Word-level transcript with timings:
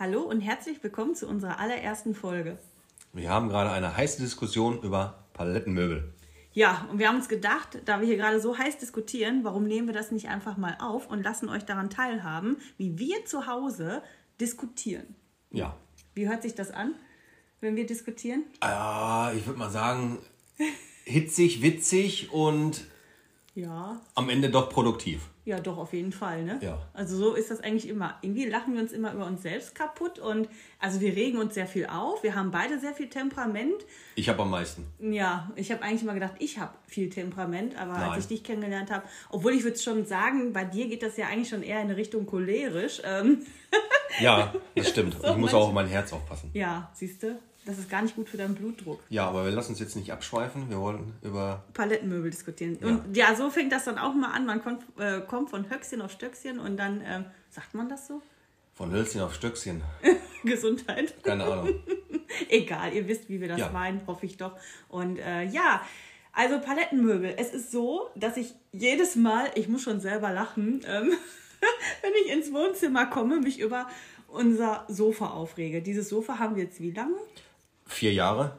Hallo 0.00 0.20
und 0.20 0.40
herzlich 0.40 0.80
willkommen 0.84 1.16
zu 1.16 1.26
unserer 1.26 1.58
allerersten 1.58 2.14
Folge. 2.14 2.56
Wir 3.12 3.30
haben 3.30 3.48
gerade 3.48 3.72
eine 3.72 3.96
heiße 3.96 4.22
Diskussion 4.22 4.80
über 4.82 5.24
Palettenmöbel. 5.32 6.14
Ja, 6.52 6.86
und 6.88 7.00
wir 7.00 7.08
haben 7.08 7.16
uns 7.16 7.28
gedacht, 7.28 7.80
da 7.84 7.98
wir 7.98 8.06
hier 8.06 8.16
gerade 8.16 8.40
so 8.40 8.56
heiß 8.56 8.78
diskutieren, 8.78 9.42
warum 9.42 9.64
nehmen 9.64 9.88
wir 9.88 9.94
das 9.94 10.12
nicht 10.12 10.28
einfach 10.28 10.56
mal 10.56 10.76
auf 10.80 11.08
und 11.08 11.24
lassen 11.24 11.48
euch 11.48 11.64
daran 11.64 11.90
teilhaben, 11.90 12.58
wie 12.76 12.96
wir 12.96 13.24
zu 13.24 13.48
Hause 13.48 14.04
diskutieren. 14.40 15.16
Ja. 15.50 15.76
Wie 16.14 16.28
hört 16.28 16.42
sich 16.42 16.54
das 16.54 16.70
an, 16.70 16.94
wenn 17.60 17.74
wir 17.74 17.84
diskutieren? 17.84 18.44
Ja, 18.62 19.32
ich 19.32 19.44
würde 19.48 19.58
mal 19.58 19.70
sagen, 19.70 20.18
hitzig, 21.06 21.60
witzig 21.60 22.32
und 22.32 22.84
Ja, 23.56 24.00
am 24.14 24.28
Ende 24.28 24.48
doch 24.48 24.70
produktiv. 24.70 25.22
Ja, 25.48 25.58
doch, 25.60 25.78
auf 25.78 25.94
jeden 25.94 26.12
Fall, 26.12 26.44
ne? 26.44 26.58
Ja. 26.60 26.78
Also 26.92 27.16
so 27.16 27.34
ist 27.34 27.50
das 27.50 27.60
eigentlich 27.60 27.88
immer. 27.88 28.18
Irgendwie 28.20 28.44
lachen 28.44 28.74
wir 28.74 28.82
uns 28.82 28.92
immer 28.92 29.14
über 29.14 29.24
uns 29.24 29.42
selbst 29.42 29.74
kaputt 29.74 30.18
und 30.18 30.46
also 30.78 31.00
wir 31.00 31.16
regen 31.16 31.38
uns 31.38 31.54
sehr 31.54 31.66
viel 31.66 31.86
auf. 31.86 32.22
Wir 32.22 32.34
haben 32.34 32.50
beide 32.50 32.78
sehr 32.78 32.92
viel 32.92 33.08
Temperament. 33.08 33.86
Ich 34.14 34.28
habe 34.28 34.42
am 34.42 34.50
meisten. 34.50 34.86
Ja, 35.00 35.50
ich 35.56 35.72
habe 35.72 35.82
eigentlich 35.82 36.02
immer 36.02 36.12
gedacht, 36.12 36.34
ich 36.38 36.58
habe 36.58 36.74
viel 36.86 37.08
Temperament, 37.08 37.80
aber 37.80 37.94
Nein. 37.94 38.10
als 38.10 38.24
ich 38.24 38.28
dich 38.28 38.44
kennengelernt 38.44 38.90
habe, 38.90 39.04
obwohl 39.30 39.54
ich 39.54 39.64
würde 39.64 39.78
schon 39.78 40.04
sagen, 40.04 40.52
bei 40.52 40.64
dir 40.64 40.86
geht 40.86 41.02
das 41.02 41.16
ja 41.16 41.28
eigentlich 41.28 41.48
schon 41.48 41.62
eher 41.62 41.80
in 41.80 41.90
Richtung 41.90 42.26
cholerisch. 42.26 43.00
Ähm, 43.04 43.46
Ja, 44.20 44.52
das 44.76 44.90
stimmt. 44.90 45.14
So, 45.14 45.28
ich 45.28 45.36
muss 45.36 45.54
auch 45.54 45.68
auf 45.68 45.72
mein 45.72 45.86
Herz 45.86 46.12
aufpassen. 46.12 46.50
ja, 46.52 46.90
siehst 46.92 47.22
du, 47.22 47.38
das 47.68 47.78
ist 47.78 47.90
gar 47.90 48.00
nicht 48.00 48.16
gut 48.16 48.30
für 48.30 48.38
deinen 48.38 48.54
Blutdruck. 48.54 48.98
Ja, 49.10 49.28
aber 49.28 49.44
wir 49.44 49.52
lassen 49.52 49.72
uns 49.72 49.78
jetzt 49.78 49.94
nicht 49.94 50.10
abschweifen. 50.10 50.70
Wir 50.70 50.78
wollen 50.78 51.12
über. 51.20 51.62
Palettenmöbel 51.74 52.30
diskutieren. 52.30 52.76
Und 52.76 53.14
ja, 53.14 53.34
so 53.36 53.50
fängt 53.50 53.72
das 53.72 53.84
dann 53.84 53.98
auch 53.98 54.14
mal 54.14 54.32
an. 54.32 54.46
Man 54.46 54.62
kommt, 54.62 54.84
äh, 54.98 55.20
kommt 55.20 55.50
von 55.50 55.68
Höchstchen 55.68 56.00
auf 56.00 56.10
Stöckchen 56.10 56.60
und 56.60 56.78
dann, 56.78 57.02
ähm, 57.04 57.26
sagt 57.50 57.74
man 57.74 57.90
das 57.90 58.06
so? 58.06 58.22
Von 58.72 58.90
Hölzchen 58.90 59.20
auf 59.20 59.34
Stöckchen. 59.34 59.82
Gesundheit. 60.44 61.22
Keine 61.22 61.44
Ahnung. 61.44 61.74
Egal, 62.48 62.94
ihr 62.94 63.06
wisst, 63.06 63.28
wie 63.28 63.38
wir 63.38 63.48
das 63.48 63.58
Ja. 63.58 63.68
meinen, 63.68 64.00
hoffe 64.06 64.24
ich 64.24 64.38
doch. 64.38 64.56
Und 64.88 65.18
äh, 65.18 65.44
ja, 65.44 65.82
also 66.32 66.60
Palettenmöbel. 66.60 67.34
Es 67.36 67.50
ist 67.52 67.70
so, 67.70 68.08
dass 68.16 68.38
ich 68.38 68.54
jedes 68.72 69.14
Mal, 69.14 69.50
ich 69.56 69.68
muss 69.68 69.82
schon 69.82 70.00
selber 70.00 70.32
lachen, 70.32 70.80
ähm, 70.88 71.12
wenn 72.00 72.12
ich 72.24 72.32
ins 72.32 72.50
Wohnzimmer 72.50 73.04
komme, 73.04 73.40
mich 73.40 73.60
über 73.60 73.88
unser 74.28 74.86
Sofa 74.88 75.26
aufrege. 75.26 75.82
Dieses 75.82 76.08
Sofa 76.08 76.38
haben 76.38 76.56
wir 76.56 76.62
jetzt 76.64 76.80
wie 76.80 76.92
lange? 76.92 77.16
Vier 77.88 78.12
Jahre. 78.12 78.58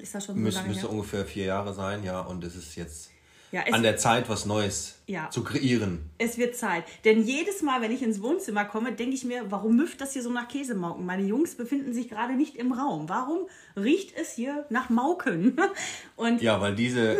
Ist 0.00 0.14
das 0.14 0.26
schon 0.26 0.36
so 0.36 0.40
Müs 0.40 0.54
lange 0.54 0.68
müsste 0.68 0.82
her? 0.84 0.90
ungefähr 0.92 1.24
vier 1.24 1.46
Jahre 1.46 1.74
sein, 1.74 2.04
ja. 2.04 2.20
Und 2.20 2.44
es 2.44 2.54
ist 2.54 2.76
jetzt 2.76 3.10
Ja, 3.50 3.62
an 3.72 3.82
der 3.82 3.96
Zeit, 3.96 4.28
was 4.28 4.44
Neues 4.46 4.98
Ja. 5.06 5.28
zu 5.30 5.42
kreieren. 5.42 6.10
es 6.18 6.36
wird 6.38 6.54
Zeit. 6.54 6.84
Denn 7.04 7.24
jedes 7.24 7.62
Mal, 7.62 7.80
wenn 7.80 7.90
ich 7.90 8.02
ins 8.02 8.22
Wohnzimmer 8.22 8.64
komme, 8.66 8.92
denke 8.92 9.14
ich 9.14 9.24
mir, 9.24 9.50
warum 9.50 9.74
müfft 9.76 10.00
das 10.00 10.12
hier 10.12 10.22
so 10.22 10.30
nach 10.30 10.46
Käsemauken? 10.48 11.04
Meine 11.06 11.22
Jungs 11.24 11.56
befinden 11.56 11.92
sich 11.94 12.08
gerade 12.08 12.34
nicht 12.34 12.54
im 12.56 12.72
Raum. 12.72 13.08
Warum 13.08 13.48
riecht 13.74 14.14
es 14.16 14.32
hier 14.32 14.66
nach 14.70 14.90
Mauken? 14.90 15.56
Und 16.16 16.42
Ja, 16.42 16.60
weil 16.60 16.74
diese 16.76 17.16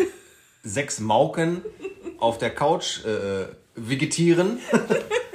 sechs 0.63 1.01
Mauken 1.01 1.63
auf 2.19 2.37
der 2.39 2.55
Couch 2.55 3.05
äh, 3.07 3.47
vegetieren. 3.75 4.59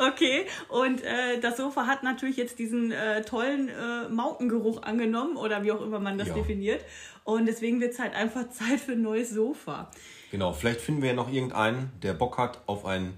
Okay, 0.00 0.46
und 0.68 1.02
äh, 1.02 1.38
das 1.40 1.58
Sofa 1.58 1.86
hat 1.86 2.02
natürlich 2.02 2.36
jetzt 2.38 2.58
diesen 2.58 2.90
äh, 2.90 3.22
tollen 3.22 3.68
äh, 3.68 4.08
Maukengeruch 4.08 4.82
angenommen 4.82 5.36
oder 5.36 5.62
wie 5.62 5.72
auch 5.72 5.82
immer 5.82 6.00
man 6.00 6.16
das 6.16 6.28
Ja. 6.28 6.34
definiert. 6.34 6.82
Und 7.24 7.44
deswegen 7.46 7.80
wird 7.82 7.92
es 7.92 7.98
halt 7.98 8.14
einfach 8.14 8.48
Zeit 8.50 8.80
für 8.80 8.92
ein 8.92 9.02
neues 9.02 9.30
Sofa. 9.30 9.90
Genau, 10.30 10.52
vielleicht 10.54 10.80
finden 10.80 11.02
wir 11.02 11.10
ja 11.10 11.14
noch 11.14 11.30
irgendeinen, 11.30 11.90
der 12.02 12.14
Bock 12.14 12.38
hat 12.38 12.62
auf 12.66 12.86
ein 12.86 13.12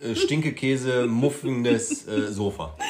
äh, 0.00 0.14
Stinkekäse 0.14 1.06
muffendes 1.06 2.06
äh, 2.08 2.28
Sofa. 2.32 2.76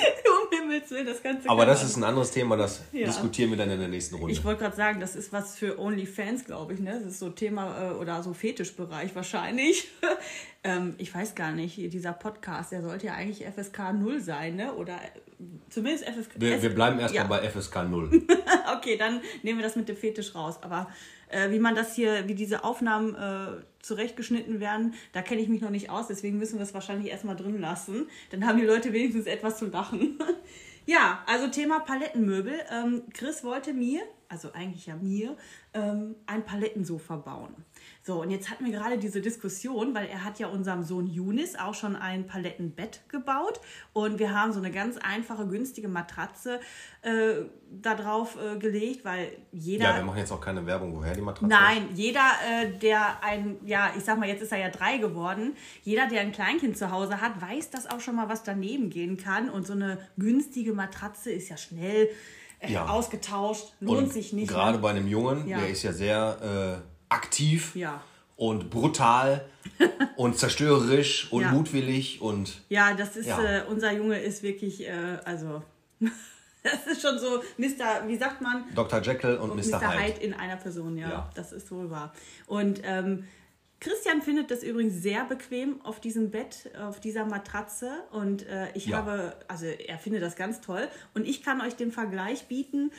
das 1.05 1.22
Ganze 1.22 1.48
Aber 1.48 1.67
das 1.67 1.83
ist 1.83 1.97
ein 1.97 2.05
anderes 2.05 2.31
Thema, 2.31 2.56
das 2.56 2.83
Ja. 2.92 3.06
diskutieren 3.06 3.50
wir 3.50 3.56
dann 3.56 3.70
in 3.70 3.78
der 3.78 3.89
nächsten 3.89 4.17
Runde. 4.17 4.33
Ich 4.33 4.44
wollte 4.44 4.62
gerade 4.62 4.77
sagen, 4.77 5.00
das 5.00 5.17
ist 5.17 5.33
was 5.33 5.56
für 5.56 5.78
OnlyFans, 5.78 6.45
glaube 6.45 6.75
ich. 6.75 6.80
Ne? 6.80 7.00
Das 7.03 7.12
ist 7.12 7.19
so 7.19 7.30
Thema 7.30 7.90
äh, 7.90 7.95
oder 7.95 8.23
so 8.23 8.35
Fetischbereich 8.35 9.14
wahrscheinlich. 9.14 9.89
ähm, 10.64 10.95
ich 10.98 11.14
weiß 11.14 11.35
gar 11.35 11.52
nicht, 11.52 11.77
dieser 11.77 12.12
Podcast, 12.12 12.73
der 12.73 12.83
sollte 12.83 13.07
ja 13.07 13.14
eigentlich 13.14 13.46
FSK 13.46 13.92
0 13.95 14.20
sein, 14.20 14.57
ne? 14.57 14.74
Oder 14.74 14.95
äh, 14.95 15.45
zumindest 15.70 16.05
FSK. 16.05 16.33
wir, 16.36 16.62
wir 16.62 16.74
bleiben 16.74 16.98
erstmal 16.98 17.24
ja. 17.24 17.29
bei 17.29 17.48
FSK 17.48 17.89
0. 17.89 18.23
Okay, 18.77 18.96
dann 18.96 19.20
nehmen 19.42 19.58
wir 19.58 19.64
das 19.64 19.77
mit 19.77 19.89
dem 19.89 19.96
Fetisch 19.96 20.35
raus. 20.35 20.58
Aber 20.62 20.89
äh, 21.29 21.51
wie 21.51 21.58
man 21.58 21.74
das 21.74 21.95
hier, 21.95 22.29
wie 22.29 22.35
diese 22.35 22.64
Aufnahmen 22.64 23.14
äh, 23.14 23.62
zurechtgeschnitten 23.80 24.61
werden, 24.61 24.95
da 25.12 25.23
kenne 25.23 25.41
ich 25.41 25.48
mich 25.48 25.61
noch 25.61 25.70
nicht 25.70 25.91
aus. 25.91 26.08
Deswegen 26.08 26.39
müssen 26.39 26.58
wir 26.58 26.62
es 26.62 26.74
wahrscheinlich 26.74 27.11
erstmal 27.11 27.36
drin 27.36 27.61
lassen. 27.61 28.08
Dann 28.30 28.46
haben 28.46 28.58
die 28.58 28.64
Leute 28.64 28.92
wenigstens 28.92 29.27
etwas 29.27 29.58
zu 29.58 29.67
lachen. 29.67 30.18
ja, 30.88 31.22
also 31.26 31.48
Thema 31.48 31.80
Palettenmöbel. 31.80 32.60
Ähm, 32.70 33.02
Chris 33.12 33.44
wollte 33.44 33.74
mir, 33.74 34.00
also 34.28 34.52
eigentlich 34.52 34.86
ja 34.86 34.96
mir, 34.96 35.36
ähm, 35.74 36.16
ein 36.27 36.44
Palettensofa 36.44 37.16
bauen. 37.16 37.55
So, 38.02 38.22
und 38.22 38.30
jetzt 38.30 38.50
hatten 38.50 38.64
wir 38.64 38.72
gerade 38.72 38.98
diese 38.98 39.20
Diskussion, 39.20 39.94
weil 39.94 40.06
er 40.06 40.24
hat 40.24 40.39
ja 40.39 40.48
unserem 40.48 40.83
Sohn 40.83 41.06
Yunis 41.06 41.56
auch 41.56 41.74
schon 41.74 41.96
ein 41.96 42.27
Palettenbett 42.27 43.02
gebaut 43.08 43.61
und 43.92 44.18
wir 44.18 44.34
haben 44.34 44.52
so 44.52 44.58
eine 44.58 44.70
ganz 44.70 44.96
einfache, 44.98 45.46
günstige 45.46 45.88
Matratze 45.88 46.61
äh, 47.02 47.44
da 47.70 47.94
drauf 47.94 48.36
äh, 48.36 48.58
gelegt, 48.58 49.05
weil 49.05 49.33
jeder... 49.52 49.84
Ja, 49.84 49.96
wir 49.96 50.05
machen 50.05 50.18
jetzt 50.18 50.33
auch 50.33 50.40
keine 50.40 50.64
Werbung, 50.67 50.94
woher 50.94 51.14
die 51.14 51.20
Matratze 51.20 51.46
Nein, 51.46 51.88
jeder, 51.94 52.30
äh, 52.50 52.70
der 52.78 53.22
ein, 53.22 53.56
ja, 53.64 53.92
ich 53.96 54.05
sag 54.05 54.18
mal, 54.18 54.28
jetzt 54.28 54.42
ist 54.42 54.52
er 54.52 54.58
ja 54.58 54.70
drei 54.70 54.98
geworden, 54.98 55.55
jeder, 55.83 56.06
der 56.06 56.20
ein 56.22 56.33
Kleinkind 56.33 56.77
zu 56.77 56.90
Hause 56.90 57.20
hat, 57.20 57.40
weiß, 57.40 57.70
dass 57.70 57.86
auch 57.86 58.00
schon 58.00 58.17
mal 58.17 58.28
was 58.28 58.42
daneben 58.42 58.90
gehen 58.90 59.17
kann. 59.17 59.48
Und 59.50 59.67
so 59.67 59.72
eine 59.74 59.98
günstige 60.17 60.72
Matratze 60.72 61.30
ist 61.30 61.48
ja 61.48 61.56
schnell 61.56 62.08
Ja. 62.67 62.86
ausgetauscht, 62.86 63.73
lohnt 63.80 63.98
Und 63.98 64.13
sich 64.13 64.33
nicht. 64.33 64.48
Gerade 64.48 64.79
bei 64.79 64.91
einem 64.91 65.07
Jungen, 65.07 65.46
Ja. 65.46 65.58
der 65.61 65.69
ist 65.69 65.83
ja 65.85 65.92
sehr 65.92 66.80
äh, 66.83 67.14
aktiv 67.14 67.74
Ja. 67.77 68.01
und 68.36 68.69
brutal 68.70 69.45
und 70.17 70.39
zerstörerisch 70.39 71.33
und 71.33 71.51
mutwillig 71.52 72.20
und 72.20 72.63
Ja, 72.68 72.95
das 72.95 73.17
ist. 73.17 73.29
Äh, 73.29 73.63
unser 73.68 73.92
Junge 73.92 74.18
ist 74.18 74.42
wirklich, 74.42 74.86
äh, 74.86 75.18
also, 75.24 75.63
das 76.63 76.86
ist 76.91 77.02
schon 77.02 77.18
so, 77.18 77.42
Mr., 77.58 78.07
wie 78.08 78.17
sagt 78.17 78.41
man? 78.41 78.64
Dr. 78.74 79.01
Jekyll 79.02 79.36
und, 79.36 79.51
und 79.51 79.57
Mr. 79.70 79.80
Hyde. 79.80 80.02
Hyde 80.14 80.20
in 80.20 80.35
einer 80.35 80.57
Person, 80.57 80.97
ja. 80.97 81.08
Ja. 81.08 81.30
Das 81.35 81.52
ist 81.52 81.70
wohl 81.70 81.91
wahr. 81.91 82.13
Und 82.47 82.80
ähm, 82.85 83.24
Christian 83.80 84.22
findet 84.22 84.50
das 84.50 84.62
übrigens 84.62 84.94
sehr 85.02 85.24
bequem 85.24 85.80
auf 85.84 86.00
diesem 86.00 86.30
Bett, 86.30 86.70
auf 86.80 86.98
dieser 87.00 87.24
Matratze. 87.24 87.90
Und 88.11 88.46
äh, 88.46 88.68
ich 88.74 88.86
Ja. 88.86 88.98
habe, 88.98 89.36
also 89.46 89.66
er 89.66 89.98
findet 89.98 90.22
das 90.22 90.34
ganz 90.36 90.61
toll. 90.61 90.89
Und 91.14 91.27
ich 91.28 91.42
kann 91.42 91.61
euch 91.61 91.77
den 91.77 91.92
Vergleich 91.92 92.46
bieten. 92.46 92.90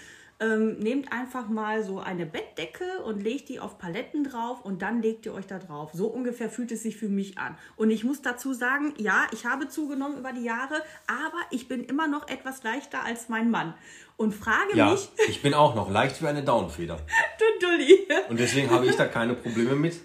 Ähm, 0.41 0.77
nehmt 0.79 1.11
einfach 1.11 1.49
mal 1.49 1.83
so 1.83 1.99
eine 1.99 2.25
Bettdecke 2.25 2.85
und 3.03 3.21
legt 3.21 3.49
die 3.49 3.59
auf 3.59 3.77
Paletten 3.77 4.23
drauf 4.23 4.63
und 4.63 4.81
dann 4.81 5.01
legt 5.01 5.25
ihr 5.25 5.33
euch 5.33 5.47
da 5.47 5.59
drauf. 5.59 5.89
So 5.93 6.07
ungefähr 6.07 6.49
fühlt 6.49 6.71
es 6.71 6.81
sich 6.81 6.95
für 6.95 7.09
mich 7.09 7.37
an. 7.37 7.57
Und 7.75 7.91
ich 7.91 8.05
muss 8.05 8.21
dazu 8.21 8.53
sagen, 8.53 8.93
ja, 8.97 9.27
ich 9.33 9.45
habe 9.45 9.67
zugenommen 9.67 10.17
über 10.17 10.31
die 10.31 10.45
Jahre, 10.45 10.75
aber 11.07 11.39
ich 11.51 11.67
bin 11.67 11.83
immer 11.83 12.07
noch 12.07 12.29
etwas 12.29 12.63
leichter 12.63 13.03
als 13.03 13.27
mein 13.27 13.51
Mann. 13.51 13.73
Und 14.15 14.33
frage 14.33 14.77
Ja, 14.77 14.91
mich, 14.91 15.09
ich 15.27 15.41
bin 15.41 15.53
auch 15.53 15.75
noch 15.75 15.91
leicht 15.91 16.21
wie 16.21 16.27
eine 16.27 16.41
Downfeder. 16.41 16.95
du 17.59 17.65
Dulli. 17.67 18.07
Und 18.29 18.39
deswegen 18.39 18.69
habe 18.69 18.85
ich 18.85 18.95
da 18.95 19.07
keine 19.07 19.33
Probleme 19.33 19.75
mit, 19.75 19.99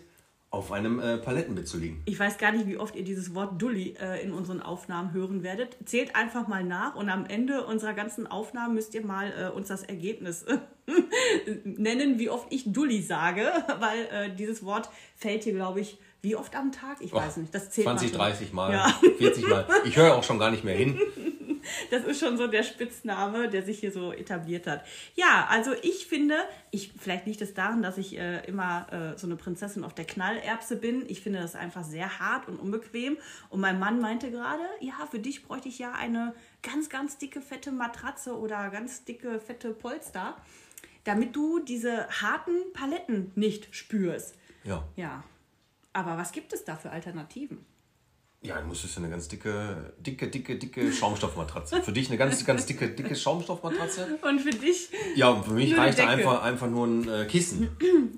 auf 0.54 0.72
einem 0.72 0.98
äh, 1.00 1.18
Palettenbett 1.18 1.68
zu 1.68 1.78
liegen. 1.78 2.02
Ich 2.06 2.18
weiß 2.18 2.38
gar 2.38 2.52
nicht, 2.52 2.66
wie 2.66 2.76
oft 2.78 2.96
ihr 2.96 3.04
dieses 3.04 3.34
Wort 3.34 3.60
Dulli 3.60 3.94
äh, 4.00 4.22
in 4.22 4.32
unseren 4.32 4.62
Aufnahmen 4.62 5.12
hören 5.12 5.42
werdet. 5.42 5.76
Zählt 5.84 6.14
einfach 6.16 6.48
mal 6.48 6.64
nach 6.64 6.94
und 6.94 7.08
am 7.10 7.26
Ende 7.26 7.64
unserer 7.66 7.92
ganzen 7.92 8.26
Aufnahmen 8.26 8.74
müsst 8.74 8.94
ihr 8.94 9.04
mal 9.04 9.32
äh, 9.38 9.54
uns 9.54 9.68
das 9.68 9.82
Ergebnis 9.82 10.44
nennen, 11.64 12.18
wie 12.18 12.30
oft 12.30 12.46
ich 12.50 12.72
Dulli 12.72 13.02
sage, 13.02 13.46
weil 13.80 13.98
äh, 14.10 14.34
dieses 14.34 14.64
Wort 14.64 14.88
fällt 15.16 15.44
hier, 15.44 15.54
glaube 15.54 15.80
ich, 15.80 15.98
wie 16.22 16.36
oft 16.36 16.56
am 16.56 16.72
Tag? 16.72 16.98
Ich 17.00 17.12
weiß 17.12 17.36
nicht. 17.36 17.54
Das 17.54 17.70
zählt 17.70 17.84
20, 17.84 18.12
manchmal. 18.12 18.30
30 18.30 18.52
Mal, 18.54 18.72
Ja. 18.72 18.94
40 19.18 19.46
Mal. 19.46 19.66
Ich 19.84 19.96
höre 19.96 20.14
auch 20.14 20.24
schon 20.24 20.38
gar 20.38 20.50
nicht 20.50 20.64
mehr 20.64 20.74
hin. 20.76 20.98
Das 21.90 22.04
ist 22.04 22.20
schon 22.20 22.36
so 22.36 22.46
der 22.46 22.62
Spitzname, 22.62 23.48
der 23.48 23.62
sich 23.62 23.80
hier 23.80 23.92
so 23.92 24.12
etabliert 24.12 24.66
hat. 24.66 24.84
Ja, 25.14 25.46
also 25.48 25.72
ich 25.82 26.06
finde, 26.06 26.36
ich, 26.70 26.92
vielleicht 26.98 27.26
liegt 27.26 27.40
es 27.42 27.54
daran, 27.54 27.82
dass 27.82 27.98
ich 27.98 28.18
äh, 28.18 28.44
immer 28.46 28.86
äh, 28.92 29.18
so 29.18 29.26
eine 29.26 29.36
Prinzessin 29.36 29.84
auf 29.84 29.94
der 29.94 30.04
Knallerbse 30.04 30.76
bin. 30.76 31.04
Ich 31.08 31.20
finde 31.20 31.40
das 31.40 31.54
einfach 31.54 31.84
sehr 31.84 32.18
hart 32.18 32.48
und 32.48 32.58
unbequem. 32.58 33.18
Und 33.50 33.60
mein 33.60 33.78
Mann 33.78 34.00
meinte 34.00 34.30
gerade, 34.30 34.64
ja, 34.80 35.06
für 35.10 35.18
dich 35.18 35.44
bräuchte 35.44 35.68
ich 35.68 35.78
ja 35.78 35.92
eine 35.92 36.34
ganz, 36.62 36.88
ganz 36.88 37.18
dicke, 37.18 37.40
fette 37.40 37.72
Matratze 37.72 38.36
oder 38.38 38.70
ganz 38.70 39.04
dicke, 39.04 39.40
fette 39.40 39.70
Polster, 39.70 40.36
damit 41.04 41.36
du 41.36 41.60
diese 41.60 42.08
harten 42.08 42.72
Paletten 42.72 43.32
nicht 43.34 43.74
spürst. 43.74 44.36
Ja. 44.64 44.84
Ja, 44.96 45.22
aber 45.92 46.16
was 46.16 46.32
gibt 46.32 46.52
es 46.52 46.64
da 46.64 46.76
für 46.76 46.90
Alternativen? 46.90 47.64
Ja, 48.46 48.60
du 48.60 48.66
musstest 48.66 48.98
eine 48.98 49.08
ganz 49.08 49.26
dicke, 49.26 49.94
dicke, 49.98 50.28
dicke, 50.28 50.56
dicke 50.56 50.92
Schaumstoffmatratze. 50.92 51.80
Für 51.82 51.92
dich 51.92 52.08
eine 52.10 52.18
ganz, 52.18 52.44
ganz 52.44 52.66
dicke, 52.66 52.88
dicke 52.88 53.16
Schaumstoffmatratze. 53.16 54.18
Und 54.20 54.38
für 54.38 54.50
dich? 54.50 54.90
Ja, 55.14 55.30
und 55.30 55.46
für 55.46 55.52
mich 55.54 55.74
reichte 55.74 56.02
Decke. 56.02 56.10
einfach, 56.12 56.42
einfach 56.42 56.68
nur 56.68 56.86
ein 56.86 57.08
äh, 57.08 57.24
Kissen. 57.24 57.70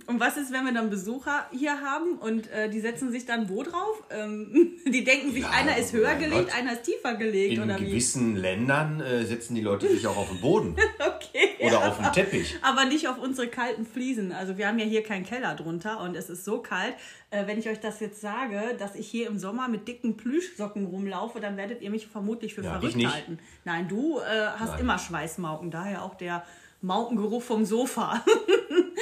Und 0.09 0.19
was 0.19 0.37
ist, 0.37 0.53
wenn 0.53 0.65
wir 0.65 0.75
dann 0.75 0.91
Besucher 0.91 1.47
hier 1.53 1.81
haben 1.81 2.19
und 2.19 2.51
äh, 2.51 2.69
die 2.69 2.81
setzen 2.81 3.13
sich 3.13 3.25
dann 3.25 3.49
wo 3.49 3.63
drauf? 3.63 4.03
Ähm, 4.11 4.73
die 4.93 5.05
denken 5.05 5.33
sich, 5.33 5.43
Ja, 5.45 5.51
einer 5.51 5.77
ist 5.77 5.93
höher 5.93 6.09
mein 6.09 6.19
gelegt, 6.19 6.49
Gott. 6.49 6.55
einer 6.59 6.73
ist 6.73 6.83
tiefer 6.83 7.15
gelegt 7.15 7.55
In 7.55 7.63
oder 7.63 7.79
wie? 7.79 7.85
gewissen 7.85 8.35
Ländern 8.35 9.01
äh, 9.01 9.25
setzen 9.25 9.55
die 9.55 9.61
Leute 9.63 9.89
sich 9.89 10.05
auch 10.09 10.17
auf 10.17 10.29
den 10.29 10.41
Boden 10.41 10.75
Okay. 10.99 11.51
oder 11.61 11.87
auf 11.89 11.99
den 11.99 12.13
Teppich. 12.13 12.57
Aber 12.63 12.85
nicht 12.85 13.07
auf 13.07 13.19
unsere 13.19 13.47
kalten 13.47 13.87
Fliesen. 13.87 14.33
Also 14.33 14.59
wir 14.59 14.67
haben 14.67 14.81
ja 14.81 14.87
hier 14.87 15.05
keinen 15.05 15.25
Keller 15.25 15.55
drunter 15.55 16.01
und 16.01 16.17
es 16.17 16.29
ist 16.31 16.45
so 16.45 16.59
kalt. 16.59 16.95
Äh, 17.31 17.47
wenn 17.47 17.59
ich 17.59 17.69
euch 17.69 17.79
das 17.81 18.01
jetzt 18.01 18.21
sage, 18.21 18.61
dass 18.79 18.95
ich 18.97 19.09
hier 19.09 19.29
im 19.29 19.39
Sommer 19.39 19.69
mit 19.69 19.87
dicken 19.87 20.16
Plüschsocken 20.17 20.87
rumlaufe, 20.87 21.41
dann 21.41 21.57
werdet 21.57 21.83
ihr 21.83 21.91
mich 21.91 22.07
vermutlich 22.07 22.55
für 22.55 22.63
Ja, 22.63 22.79
verrückt 22.79 23.05
halten. 23.07 23.39
Nein, 23.65 23.89
du 23.89 24.19
äh, 24.19 24.23
hast 24.59 24.73
Nein. 24.73 24.81
immer 24.81 24.99
Schweißmauken, 24.99 25.71
daher 25.71 26.03
auch 26.03 26.15
der 26.15 26.45
Maukengeruch 26.83 27.43
vom 27.43 27.65
Sofa. 27.65 28.23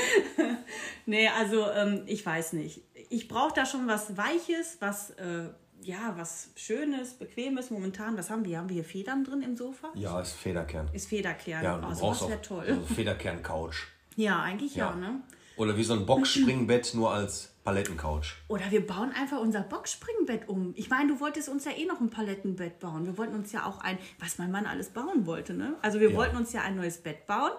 nee, 1.07 1.29
also 1.29 1.69
ähm, 1.71 2.03
ich 2.07 2.25
weiß 2.25 2.55
nicht. 2.55 2.83
Ich 3.11 3.29
brauche 3.29 3.55
da 3.55 3.67
schon 3.67 3.87
was 3.87 4.17
Weiches, 4.17 4.79
was, 4.81 5.11
äh, 5.11 5.49
ja, 5.83 6.15
was 6.17 6.51
Schönes, 6.57 7.15
Bequemes. 7.15 7.71
Momentan, 7.71 8.17
was 8.17 8.31
haben 8.31 8.45
wir? 8.45 8.59
Haben 8.59 8.69
wir 8.69 8.75
hier 8.75 8.85
Federn 8.85 9.25
drin 9.25 9.43
im 9.43 9.57
Sofa? 9.57 9.89
Ja, 9.95 10.21
ist 10.21 10.33
Federkern. 10.33 10.89
Ist 10.93 11.09
Federkern. 11.09 11.63
Ja, 11.63 11.79
du 11.79 11.87
oh, 11.87 12.01
brauchst 12.01 12.23
auch 12.23 12.43
toll. 12.43 12.65
so 12.67 12.73
eine 12.73 12.83
Federkern-Couch. 12.83 13.85
Ja, 14.17 14.43
eigentlich 14.43 14.75
ja, 14.77 14.91
Ja. 14.91 14.97
ne? 14.97 15.21
Oder 15.57 15.77
wie 15.77 15.85
so 15.85 15.95
ein 15.95 16.07
Boxspringbett 16.07 16.95
nur 16.95 17.13
als 17.13 17.54
Palettencouch. 17.65 18.35
Oder 18.49 18.71
wir 18.71 18.87
bauen 18.87 19.11
einfach 19.19 19.41
unser 19.41 19.63
Boxspringbett 19.63 20.49
um. 20.49 20.75
Ich 20.77 20.91
meine, 20.91 21.09
du 21.15 21.21
wolltest 21.21 21.49
uns 21.49 21.65
ja 21.65 21.73
eh 21.73 21.87
noch 21.87 22.01
ein 22.01 22.11
Palettenbett 22.11 22.79
bauen. 22.79 23.07
Wir 23.07 23.17
wollten 23.17 23.35
uns 23.35 23.53
ja 23.53 23.65
auch 23.67 23.81
ein, 23.81 23.99
was 24.21 24.37
mein 24.39 24.51
Mann 24.51 24.67
alles 24.67 24.91
bauen 24.91 25.27
wollte. 25.27 25.55
Ne? 25.55 25.75
Also 25.81 25.99
wir 25.99 26.11
Ja. 26.11 26.17
wollten 26.17 26.37
uns 26.37 26.53
ja 26.53 26.61
ein 26.61 26.77
neues 26.77 26.99
Bett 26.99 27.27
bauen 27.27 27.53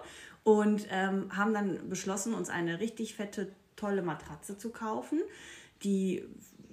und 0.44 0.86
ähm, 0.90 1.36
haben 1.36 1.52
dann 1.52 1.88
beschlossen, 1.88 2.34
uns 2.34 2.48
eine 2.50 2.78
richtig 2.78 3.16
fette, 3.16 3.52
tolle 3.74 4.00
Matratze 4.02 4.56
zu 4.56 4.70
kaufen, 4.70 5.20
die, 5.82 6.24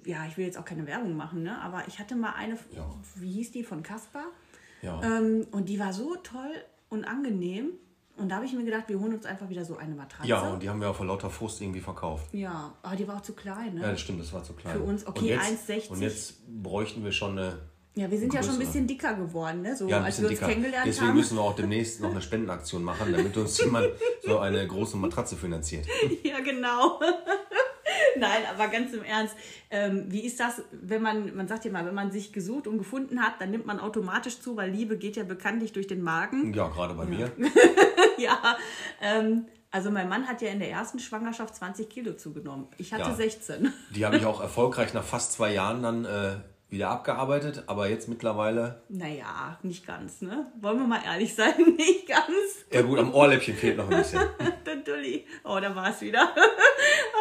ja, 0.04 0.24
ich 0.26 0.36
will 0.36 0.44
jetzt 0.46 0.56
auch 0.56 0.64
keine 0.64 0.86
Werbung 0.86 1.16
machen, 1.16 1.42
ne? 1.42 1.60
aber 1.60 1.82
ich 1.88 1.98
hatte 1.98 2.14
mal 2.14 2.34
eine, 2.34 2.56
Ja. 2.70 2.88
wie 3.16 3.32
hieß 3.32 3.50
die, 3.50 3.64
von 3.64 3.82
Caspar? 3.82 4.26
Ja. 4.80 5.02
Ähm, 5.02 5.46
und 5.50 5.68
die 5.68 5.78
war 5.80 5.92
so 5.92 6.14
toll 6.16 6.52
und 6.88 7.04
angenehm. 7.04 7.70
Und 8.16 8.28
da 8.28 8.36
habe 8.36 8.44
ich 8.46 8.52
mir 8.52 8.64
gedacht, 8.64 8.84
wir 8.86 8.98
holen 9.00 9.14
uns 9.14 9.26
einfach 9.26 9.48
wieder 9.48 9.64
so 9.64 9.76
eine 9.76 9.94
Matratze. 9.94 10.28
ja, 10.28 10.40
und 10.52 10.62
die 10.62 10.68
haben 10.70 10.80
wir 10.80 10.88
auch 10.90 10.94
vor 10.94 11.06
lauter 11.06 11.30
Frust 11.30 11.60
irgendwie 11.60 11.80
verkauft. 11.80 12.32
ja, 12.32 12.72
aber 12.82 12.94
die 12.96 13.08
war 13.08 13.16
auch 13.16 13.22
zu 13.22 13.32
klein, 13.34 13.74
ne? 13.74 13.82
Ja, 13.82 13.90
das 13.90 14.00
stimmt, 14.00 14.20
das 14.20 14.32
war 14.32 14.42
zu 14.44 14.52
klein. 14.52 14.76
Für 14.76 14.82
uns, 14.82 15.04
okay, 15.06 15.20
und 15.20 15.26
jetzt, 15.50 15.68
1,60. 15.70 15.88
Und 15.90 16.00
jetzt 16.00 16.34
bräuchten 16.62 17.02
wir 17.04 17.10
schon 17.12 17.32
eine. 17.38 17.58
Ja, 17.96 18.10
wir 18.10 18.18
sind 18.18 18.34
ja 18.34 18.40
schon 18.42 18.50
ein 18.52 18.56
Größere. 18.56 18.66
bisschen 18.72 18.86
dicker 18.88 19.14
geworden, 19.14 19.62
ne? 19.62 19.76
So 19.76 19.88
Ja, 19.88 20.00
als 20.02 20.20
wir 20.20 20.28
uns 20.28 20.38
dicker. 20.38 20.48
kennengelernt 20.50 20.86
Deswegen 20.86 21.08
haben. 21.08 21.16
müssen 21.16 21.36
wir 21.36 21.42
auch 21.42 21.54
demnächst 21.54 22.00
noch 22.00 22.10
eine 22.10 22.20
Spendenaktion 22.22 22.82
machen, 22.82 23.12
damit 23.12 23.36
uns 23.36 23.58
jemand 23.60 23.88
so 24.24 24.38
eine 24.38 24.66
große 24.66 24.96
Matratze 24.96 25.36
finanziert. 25.36 25.86
Ja, 26.24 26.40
genau. 26.40 27.00
Nein, 28.18 28.42
aber 28.52 28.68
ganz 28.68 28.92
im 28.92 29.02
Ernst, 29.02 29.34
ähm, 29.70 30.06
wie 30.08 30.20
ist 30.20 30.40
das, 30.40 30.62
wenn 30.72 31.02
man, 31.02 31.34
man 31.36 31.48
sagt 31.48 31.64
ja 31.64 31.72
mal, 31.72 31.84
wenn 31.86 31.94
man 31.94 32.10
sich 32.12 32.32
gesucht 32.32 32.66
und 32.66 32.78
gefunden 32.78 33.20
hat, 33.20 33.40
dann 33.40 33.50
nimmt 33.50 33.66
man 33.66 33.80
automatisch 33.80 34.40
zu, 34.40 34.56
weil 34.56 34.70
Liebe 34.70 34.96
geht 34.96 35.16
ja 35.16 35.24
bekanntlich 35.24 35.72
durch 35.72 35.86
den 35.86 36.02
Magen. 36.02 36.52
Ja, 36.54 36.68
gerade 36.68 36.94
bei 36.94 37.04
mir. 37.04 37.30
ja, 38.18 38.56
ähm, 39.00 39.46
also 39.70 39.90
mein 39.90 40.08
Mann 40.08 40.28
hat 40.28 40.40
ja 40.40 40.50
in 40.50 40.60
der 40.60 40.70
ersten 40.70 41.00
Schwangerschaft 41.00 41.56
20 41.56 41.88
Kilo 41.88 42.12
zugenommen. 42.12 42.68
Ich 42.78 42.92
hatte 42.92 43.10
Ja. 43.10 43.14
16. 43.14 43.72
Die 43.90 44.06
habe 44.06 44.16
ich 44.16 44.24
auch 44.26 44.40
erfolgreich 44.40 44.94
nach 44.94 45.02
fast 45.02 45.32
zwei 45.32 45.52
Jahren 45.52 45.82
dann 45.82 46.04
äh, 46.04 46.36
wieder 46.74 46.90
abgearbeitet, 46.90 47.64
aber 47.66 47.88
jetzt 47.88 48.08
mittlerweile. 48.08 48.82
Naja, 48.88 49.58
nicht 49.62 49.86
ganz, 49.86 50.20
ne? 50.20 50.46
Wollen 50.60 50.78
wir 50.78 50.86
mal 50.86 51.02
ehrlich 51.04 51.34
sein, 51.34 51.54
nicht 51.76 52.06
ganz. 52.08 52.26
Ja 52.70 52.82
gut, 52.82 52.98
am 52.98 53.14
Ohrläppchen 53.14 53.56
fehlt 53.56 53.76
noch 53.78 53.88
ein 53.90 53.96
bisschen. 53.98 54.20
Der 54.66 54.76
Dulli. 54.76 55.26
Oh, 55.44 55.58
da 55.60 55.74
war 55.74 55.90
es 55.90 56.00
wieder. 56.02 56.34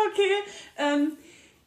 okay. 0.09 0.31
Ähm, 0.77 1.13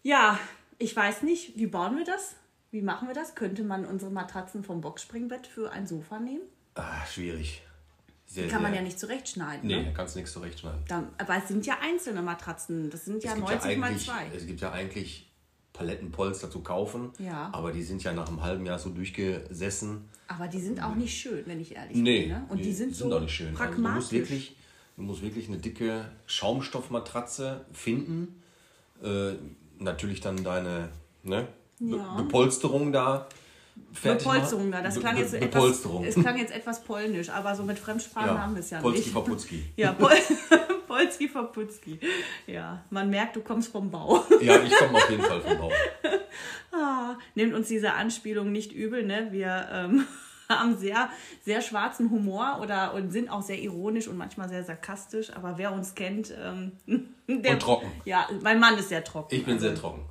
ja, 0.02 0.38
ich 0.78 0.94
weiß 0.94 1.22
nicht, 1.22 1.56
wie 1.56 1.66
bauen 1.66 1.96
wir 1.96 2.04
das? 2.04 2.36
Wie 2.70 2.82
machen 2.82 3.08
wir 3.08 3.14
das? 3.14 3.34
Könnte 3.34 3.62
man 3.64 3.86
unsere 3.86 4.10
Matratzen 4.10 4.62
vom 4.64 4.80
Boxspringbett 4.80 5.46
für 5.46 5.70
ein 5.70 5.86
Sofa 5.86 6.18
nehmen? 6.18 6.42
Ah, 6.74 7.06
schwierig. 7.06 7.62
Sehr, 8.26 8.48
Kann 8.48 8.60
man 8.62 8.72
sehr- 8.72 8.80
ja 8.80 8.84
nicht 8.84 8.98
zurechtschneiden. 8.98 9.66
Nee, 9.66 9.82
Ne? 9.84 9.92
kannst 9.94 10.14
du 10.14 10.18
nichts 10.18 10.32
zurechtschneiden. 10.32 10.84
Dann, 10.88 11.08
aber 11.16 11.36
es 11.36 11.48
sind 11.48 11.64
ja 11.64 11.78
einzelne 11.80 12.22
Matratzen. 12.22 12.90
Das 12.90 13.04
sind 13.04 13.22
ja 13.22 13.30
es, 13.30 13.36
gibt 13.36 13.48
90 13.48 13.70
ja 13.72 13.78
mal 13.78 13.96
2. 13.96 14.12
es 14.36 14.46
gibt 14.46 14.60
ja 14.60 14.72
eigentlich 14.72 15.25
Palettenpolster 15.76 16.50
zu 16.50 16.60
kaufen, 16.60 17.10
Ja. 17.18 17.50
aber 17.52 17.72
die 17.72 17.82
sind 17.82 18.02
ja 18.02 18.12
nach 18.12 18.28
einem 18.28 18.42
halben 18.42 18.64
Jahr 18.66 18.78
so 18.78 18.90
durchgesessen. 18.90 20.08
Aber 20.28 20.48
die 20.48 20.60
sind 20.60 20.82
auch 20.82 20.94
nicht 20.94 21.16
schön, 21.16 21.42
wenn 21.46 21.60
ich 21.60 21.74
ehrlich 21.76 21.96
Nee, 21.96 22.20
bin. 22.22 22.28
Ne? 22.30 22.46
Und 22.48 22.64
die, 22.64 22.72
sind 22.72 22.94
so 22.94 23.14
auch 23.14 23.20
nicht 23.20 23.32
schön. 23.34 23.48
Also 23.48 23.58
du, 23.58 23.64
pragmatisch. 23.64 23.94
musst 23.96 24.12
wirklich, 24.12 24.56
du 24.96 25.02
musst 25.02 25.22
wirklich 25.22 25.48
eine 25.48 25.58
dicke 25.58 26.04
Schaumstoffmatratze 26.26 27.64
finden. 27.72 28.42
Äh, 29.02 29.32
natürlich 29.78 30.20
dann 30.20 30.42
deine 30.42 30.88
ne, 31.22 31.46
Be 31.78 31.96
Ja. 31.96 32.14
Bepolsterung 32.16 32.92
da 32.92 33.28
fertig 33.92 34.24
Bepolsterung 34.26 34.70
da. 34.72 34.82
Das 34.82 34.94
Be- 34.94 35.00
klang 35.00 35.14
Be- 35.14 35.20
jetzt, 35.22 35.34
etwas, 35.34 35.50
Bepolsterung. 35.50 36.04
es 36.04 36.14
klang 36.14 36.38
jetzt 36.38 36.52
etwas 36.54 36.82
polnisch, 36.84 37.30
aber 37.30 37.54
so 37.54 37.62
mit 37.62 37.78
Fremdsprachen 37.78 38.40
haben 38.42 38.54
wir 38.54 38.60
es 38.60 38.70
ja 38.70 38.80
Polski 38.80 39.02
nicht. 39.04 39.14
Paputski. 39.14 39.64
Ja, 39.76 39.92
Pol 39.92 40.10
Polski 40.86 41.28
Verputski. 41.28 41.98
Ja, 42.46 42.84
man 42.90 43.10
merkt, 43.10 43.36
du 43.36 43.40
kommst 43.42 43.72
vom 43.72 43.90
Bau. 43.90 44.24
Ja, 44.40 44.62
ich 44.62 44.74
komme 44.76 44.96
auf 44.98 45.10
jeden 45.10 45.22
Fall 45.22 45.40
vom 45.40 45.58
Bau. 45.58 45.70
Ah, 46.72 47.16
nehmt 47.34 47.54
uns 47.54 47.68
diese 47.68 47.94
Anspielung 47.94 48.52
nicht 48.52 48.70
übel, 48.72 49.04
ne? 49.06 49.28
Wir 49.30 49.66
ähm, 49.72 50.04
haben 50.48 50.76
sehr, 50.76 51.08
sehr 51.44 51.62
schwarzen 51.62 52.10
Humor 52.10 52.58
oder 52.60 52.92
und 52.92 53.10
sind 53.10 53.30
auch 53.30 53.40
sehr 53.42 53.58
ironisch 53.58 54.08
und 54.08 54.16
manchmal 54.18 54.48
sehr 54.50 54.62
sarkastisch. 54.62 55.32
Aber 55.34 55.56
wer 55.56 55.72
uns 55.72 55.94
kennt, 55.94 56.34
ähm, 56.38 56.72
der, 57.26 57.52
Und 57.54 57.60
trocken. 57.62 57.90
Ja, 58.04 58.28
mein 58.42 58.60
Mann 58.60 58.76
ist 58.76 58.90
sehr 58.90 59.02
trocken. 59.04 59.34
Ich 59.34 59.44
bin 59.44 59.54
Also, 59.54 59.68
sehr 59.68 59.74
trocken. 59.76 60.02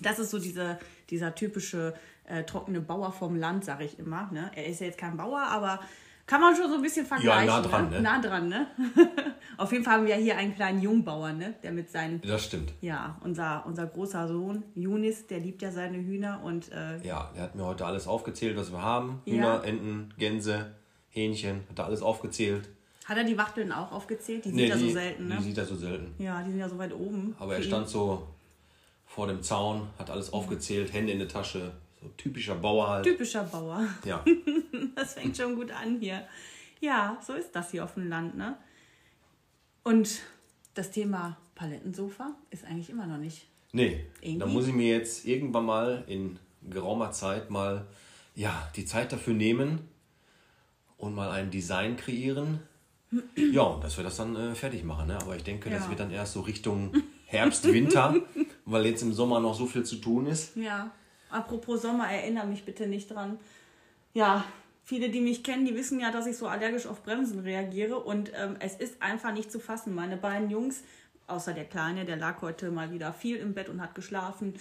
Das 0.00 0.18
ist 0.18 0.30
so 0.30 0.38
diese, 0.38 0.78
dieser 1.08 1.34
typische 1.34 1.94
äh, 2.24 2.44
trockene 2.44 2.80
Bauer 2.80 3.12
vom 3.12 3.36
Land, 3.36 3.64
sage 3.64 3.84
ich 3.84 3.98
immer. 3.98 4.28
Ne? 4.32 4.50
Er 4.54 4.66
ist 4.66 4.80
ja 4.80 4.86
jetzt 4.86 4.98
kein 4.98 5.16
Bauer, 5.16 5.40
aber 5.40 5.80
kann 6.26 6.40
man 6.40 6.54
schon 6.54 6.68
so 6.70 6.76
ein 6.76 6.82
bisschen 6.82 7.04
vergleichen. 7.04 7.46
nah 7.46 7.60
dran, 7.60 7.90
ne? 7.90 7.96
ne? 7.96 8.02
Nah 8.02 8.20
dran, 8.20 8.48
ne? 8.48 8.66
Auf 9.58 9.72
jeden 9.72 9.84
Fall 9.84 9.94
haben 9.98 10.06
wir 10.06 10.14
hier 10.14 10.36
einen 10.36 10.54
kleinen 10.54 10.80
Jungbauern, 10.80 11.36
ne? 11.36 11.54
Der 11.62 11.72
mit 11.72 11.90
seinen 11.90 12.20
Das 12.22 12.44
stimmt. 12.44 12.72
ja, 12.80 13.18
unser, 13.24 13.64
unser 13.66 13.86
großer 13.86 14.28
Sohn, 14.28 14.62
Yunis, 14.74 15.26
der 15.26 15.40
liebt 15.40 15.60
ja 15.62 15.70
seine 15.72 15.98
Hühner 15.98 16.40
und 16.44 16.70
äh, 16.72 16.98
Ja, 17.06 17.30
der 17.34 17.42
hat 17.42 17.54
mir 17.56 17.64
heute 17.66 17.84
alles 17.84 18.06
aufgezählt, 18.06 18.56
was 18.56 18.70
wir 18.72 18.80
haben. 18.82 19.20
Ja. 19.24 19.32
Hühner, 19.34 19.64
Enten, 19.64 20.14
Gänse, 20.16 20.72
Hähnchen, 21.10 21.64
hat 21.68 21.80
er 21.80 21.84
alles 21.86 22.02
aufgezählt. 22.02 22.68
hat 23.04 23.16
er 23.16 23.24
die 23.24 23.36
Wachteln 23.36 23.72
auch 23.72 23.90
aufgezählt? 23.92 24.44
Die 24.44 24.50
sieht 24.50 24.56
Nee, 24.56 24.68
er 24.68 24.78
so 24.78 24.86
die, 24.86 24.92
selten, 24.92 25.28
ne? 25.28 25.36
die 25.38 25.42
sieht 25.42 25.58
er 25.58 25.66
so 25.66 25.74
selten. 25.76 26.14
Ja, 26.22 26.40
die 26.42 26.50
sind 26.50 26.60
ja 26.60 26.68
so 26.68 26.78
weit 26.78 26.94
oben. 26.94 27.34
Aber 27.40 27.56
er 27.56 27.62
stand 27.62 27.88
so 27.88 28.26
vor 29.06 29.26
dem 29.26 29.42
Zaun, 29.42 29.88
hat 29.98 30.08
alles 30.08 30.32
aufgezählt, 30.32 30.92
Hände 30.92 31.12
in 31.12 31.18
der 31.18 31.28
Tasche. 31.28 31.72
So 32.02 32.08
typischer 32.16 32.56
Bauer 32.56 32.88
halt. 32.88 33.04
Typischer 33.04 33.44
Bauer. 33.44 33.86
Ja. 34.04 34.24
Das 34.94 35.14
fängt 35.14 35.36
schon 35.36 35.54
gut 35.54 35.70
an 35.70 35.98
hier. 36.00 36.26
Ja, 36.80 37.18
so 37.26 37.32
ist 37.34 37.52
das 37.52 37.70
hier 37.70 37.82
auf 37.84 37.94
dem 37.94 38.08
Land, 38.08 38.36
ne? 38.36 38.56
Und 39.84 40.20
das 40.74 40.90
Thema 40.90 41.36
Palettensofa 41.54 42.34
ist 42.50 42.64
eigentlich 42.64 42.90
immer 42.90 43.06
noch 43.06 43.16
nicht. 43.18 43.46
Nee, 43.72 44.04
Irgendwie? 44.20 44.38
da 44.38 44.46
muss 44.46 44.66
ich 44.66 44.74
mir 44.74 44.94
jetzt 44.94 45.24
irgendwann 45.24 45.64
mal 45.64 46.04
in 46.08 46.38
geraumer 46.68 47.10
Zeit 47.12 47.50
mal 47.50 47.86
ja, 48.34 48.68
die 48.76 48.84
Zeit 48.84 49.12
dafür 49.12 49.34
nehmen 49.34 49.80
und 50.98 51.14
mal 51.14 51.30
ein 51.30 51.50
Design 51.50 51.96
kreieren. 51.96 52.60
Ja, 53.36 53.62
und 53.62 53.84
dass 53.84 53.96
wir 53.98 54.04
das 54.04 54.16
dann 54.16 54.34
äh, 54.36 54.54
fertig 54.54 54.84
machen. 54.84 55.06
Ne? 55.08 55.16
Aber 55.20 55.36
ich 55.36 55.44
denke, 55.44 55.68
das 55.70 55.84
Ja. 55.84 55.88
wird 55.90 56.00
dann 56.00 56.10
erst 56.10 56.32
so 56.32 56.40
Richtung 56.40 56.92
Herbst, 57.26 57.70
Winter, 57.70 58.14
weil 58.64 58.86
jetzt 58.86 59.02
im 59.02 59.12
Sommer 59.12 59.38
noch 59.40 59.54
so 59.54 59.66
viel 59.66 59.84
zu 59.84 59.96
tun 59.96 60.26
ist. 60.26 60.56
Ja, 60.56 60.90
apropos 61.32 61.82
Sommer, 61.82 62.10
erinnere 62.10 62.46
mich 62.46 62.64
bitte 62.64 62.86
nicht 62.86 63.10
dran. 63.10 63.38
Ja, 64.14 64.44
viele, 64.84 65.08
die 65.08 65.20
mich 65.20 65.42
kennen, 65.42 65.64
die 65.64 65.74
wissen 65.74 66.00
ja, 66.00 66.10
dass 66.10 66.26
ich 66.26 66.36
so 66.36 66.46
allergisch 66.46 66.86
auf 66.86 67.02
Bremsen 67.02 67.40
reagiere 67.40 67.98
und 67.98 68.32
ähm, 68.34 68.56
es 68.60 68.74
ist 68.74 69.00
einfach 69.02 69.32
nicht 69.32 69.50
zu 69.50 69.60
fassen. 69.60 69.94
Meine 69.94 70.16
beiden 70.16 70.50
Jungs, 70.50 70.82
außer 71.26 71.52
der 71.52 71.64
Kleine, 71.64 72.04
der 72.04 72.16
lag 72.16 72.42
heute 72.42 72.70
mal 72.70 72.92
wieder 72.92 73.12
viel 73.12 73.36
im 73.36 73.54
Bett 73.54 73.68
und 73.68 73.80
hat 73.80 73.94
geschlafen. 73.94 74.54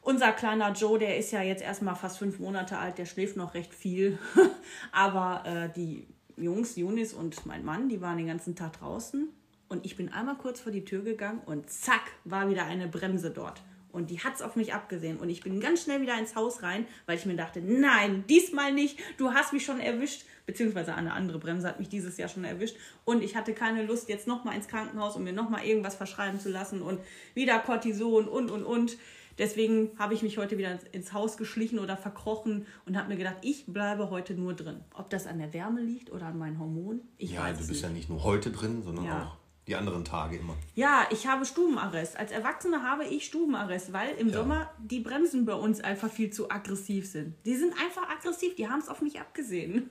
Unser 0.00 0.32
kleiner 0.32 0.72
Joe, 0.72 0.98
der 0.98 1.16
ist 1.16 1.30
ja 1.30 1.42
jetzt 1.42 1.62
erstmal 1.62 1.94
fast 1.94 2.18
fünf 2.18 2.40
Monate 2.40 2.76
alt, 2.76 2.98
der 2.98 3.06
schläft 3.06 3.36
noch 3.36 3.54
recht 3.54 3.72
viel. 3.72 4.18
Aber 4.92 5.44
äh, 5.46 5.68
die 5.76 6.08
Jungs, 6.36 6.74
Junis 6.76 7.12
und 7.12 7.46
mein 7.46 7.64
Mann, 7.64 7.88
die 7.88 8.00
waren 8.00 8.16
den 8.16 8.26
ganzen 8.26 8.56
Tag 8.56 8.80
draußen. 8.80 9.28
Und 9.68 9.86
ich 9.86 9.96
bin 9.96 10.12
einmal 10.12 10.34
kurz 10.34 10.60
vor 10.60 10.72
die 10.72 10.84
Tür 10.84 11.02
gegangen 11.02 11.40
und 11.46 11.70
zack, 11.70 12.02
war 12.24 12.50
wieder 12.50 12.64
eine 12.64 12.88
Bremse 12.88 13.30
dort. 13.30 13.62
Und 13.92 14.10
die 14.10 14.20
hat's 14.20 14.40
auf 14.42 14.56
mich 14.56 14.72
abgesehen. 14.74 15.18
Und 15.18 15.28
ich 15.28 15.42
bin 15.42 15.60
ganz 15.60 15.82
schnell 15.82 16.00
wieder 16.00 16.18
ins 16.18 16.34
Haus 16.34 16.62
rein, 16.62 16.86
weil 17.06 17.18
ich 17.18 17.26
mir 17.26 17.36
dachte, 17.36 17.60
nein, 17.60 18.24
diesmal 18.28 18.72
nicht. 18.72 18.98
Du 19.18 19.32
hast 19.32 19.52
mich 19.52 19.64
schon 19.64 19.80
erwischt. 19.80 20.24
Beziehungsweise 20.46 20.94
eine 20.94 21.12
andere 21.12 21.38
Bremse 21.38 21.68
hat 21.68 21.78
mich 21.78 21.88
dieses 21.88 22.16
Jahr 22.16 22.28
schon 22.28 22.44
erwischt. 22.44 22.76
Und 23.04 23.22
ich 23.22 23.36
hatte 23.36 23.52
keine 23.52 23.84
Lust, 23.84 24.08
jetzt 24.08 24.26
nochmal 24.26 24.56
ins 24.56 24.66
Krankenhaus, 24.66 25.14
um 25.16 25.22
mir 25.24 25.32
nochmal 25.32 25.64
irgendwas 25.64 25.94
verschreiben 25.94 26.40
zu 26.40 26.48
lassen. 26.48 26.82
Und 26.82 27.00
wieder 27.34 27.58
Cortison 27.60 28.26
und, 28.26 28.50
und, 28.50 28.64
und. 28.64 28.96
Deswegen 29.38 29.90
habe 29.98 30.12
ich 30.14 30.22
mich 30.22 30.36
heute 30.36 30.58
wieder 30.58 30.78
ins 30.92 31.12
Haus 31.14 31.36
geschlichen 31.38 31.78
oder 31.78 31.96
verkrochen 31.96 32.66
und 32.84 32.98
habe 32.98 33.08
mir 33.08 33.16
gedacht, 33.16 33.36
ich 33.42 33.64
bleibe 33.66 34.10
heute 34.10 34.34
nur 34.34 34.52
drin. 34.54 34.80
Ob 34.94 35.08
das 35.10 35.26
an 35.26 35.38
der 35.38 35.54
Wärme 35.54 35.80
liegt 35.80 36.10
oder 36.12 36.26
an 36.26 36.38
meinen 36.38 36.58
Hormonen, 36.58 37.00
ich 37.16 37.32
Ja, 37.32 37.42
weiß 37.44 37.56
du 37.56 37.62
es 37.62 37.68
bist 37.68 37.80
nicht. 37.82 37.90
ja 37.90 37.96
nicht 37.96 38.08
nur 38.10 38.24
heute 38.24 38.50
drin, 38.50 38.82
sondern 38.82 39.06
Ja. 39.06 39.22
auch 39.24 39.36
die 39.68 39.76
anderen 39.76 40.04
Tage 40.04 40.36
immer. 40.38 40.56
Ja, 40.74 41.06
ich 41.10 41.26
habe 41.26 41.44
Stubenarrest. 41.44 42.16
Als 42.16 42.32
Erwachsene 42.32 42.82
habe 42.82 43.04
ich 43.04 43.24
Stubenarrest, 43.26 43.92
weil 43.92 44.14
im 44.16 44.28
Ja. 44.28 44.34
Sommer 44.38 44.70
die 44.78 45.00
Bremsen 45.00 45.44
bei 45.44 45.54
uns 45.54 45.80
einfach 45.80 46.10
viel 46.10 46.30
zu 46.30 46.50
aggressiv 46.50 47.06
sind. 47.08 47.34
Die 47.44 47.54
sind 47.54 47.72
einfach 47.80 48.08
aggressiv, 48.10 48.56
die 48.56 48.68
haben 48.68 48.80
es 48.80 48.88
auf 48.88 49.02
mich 49.02 49.20
abgesehen. 49.20 49.90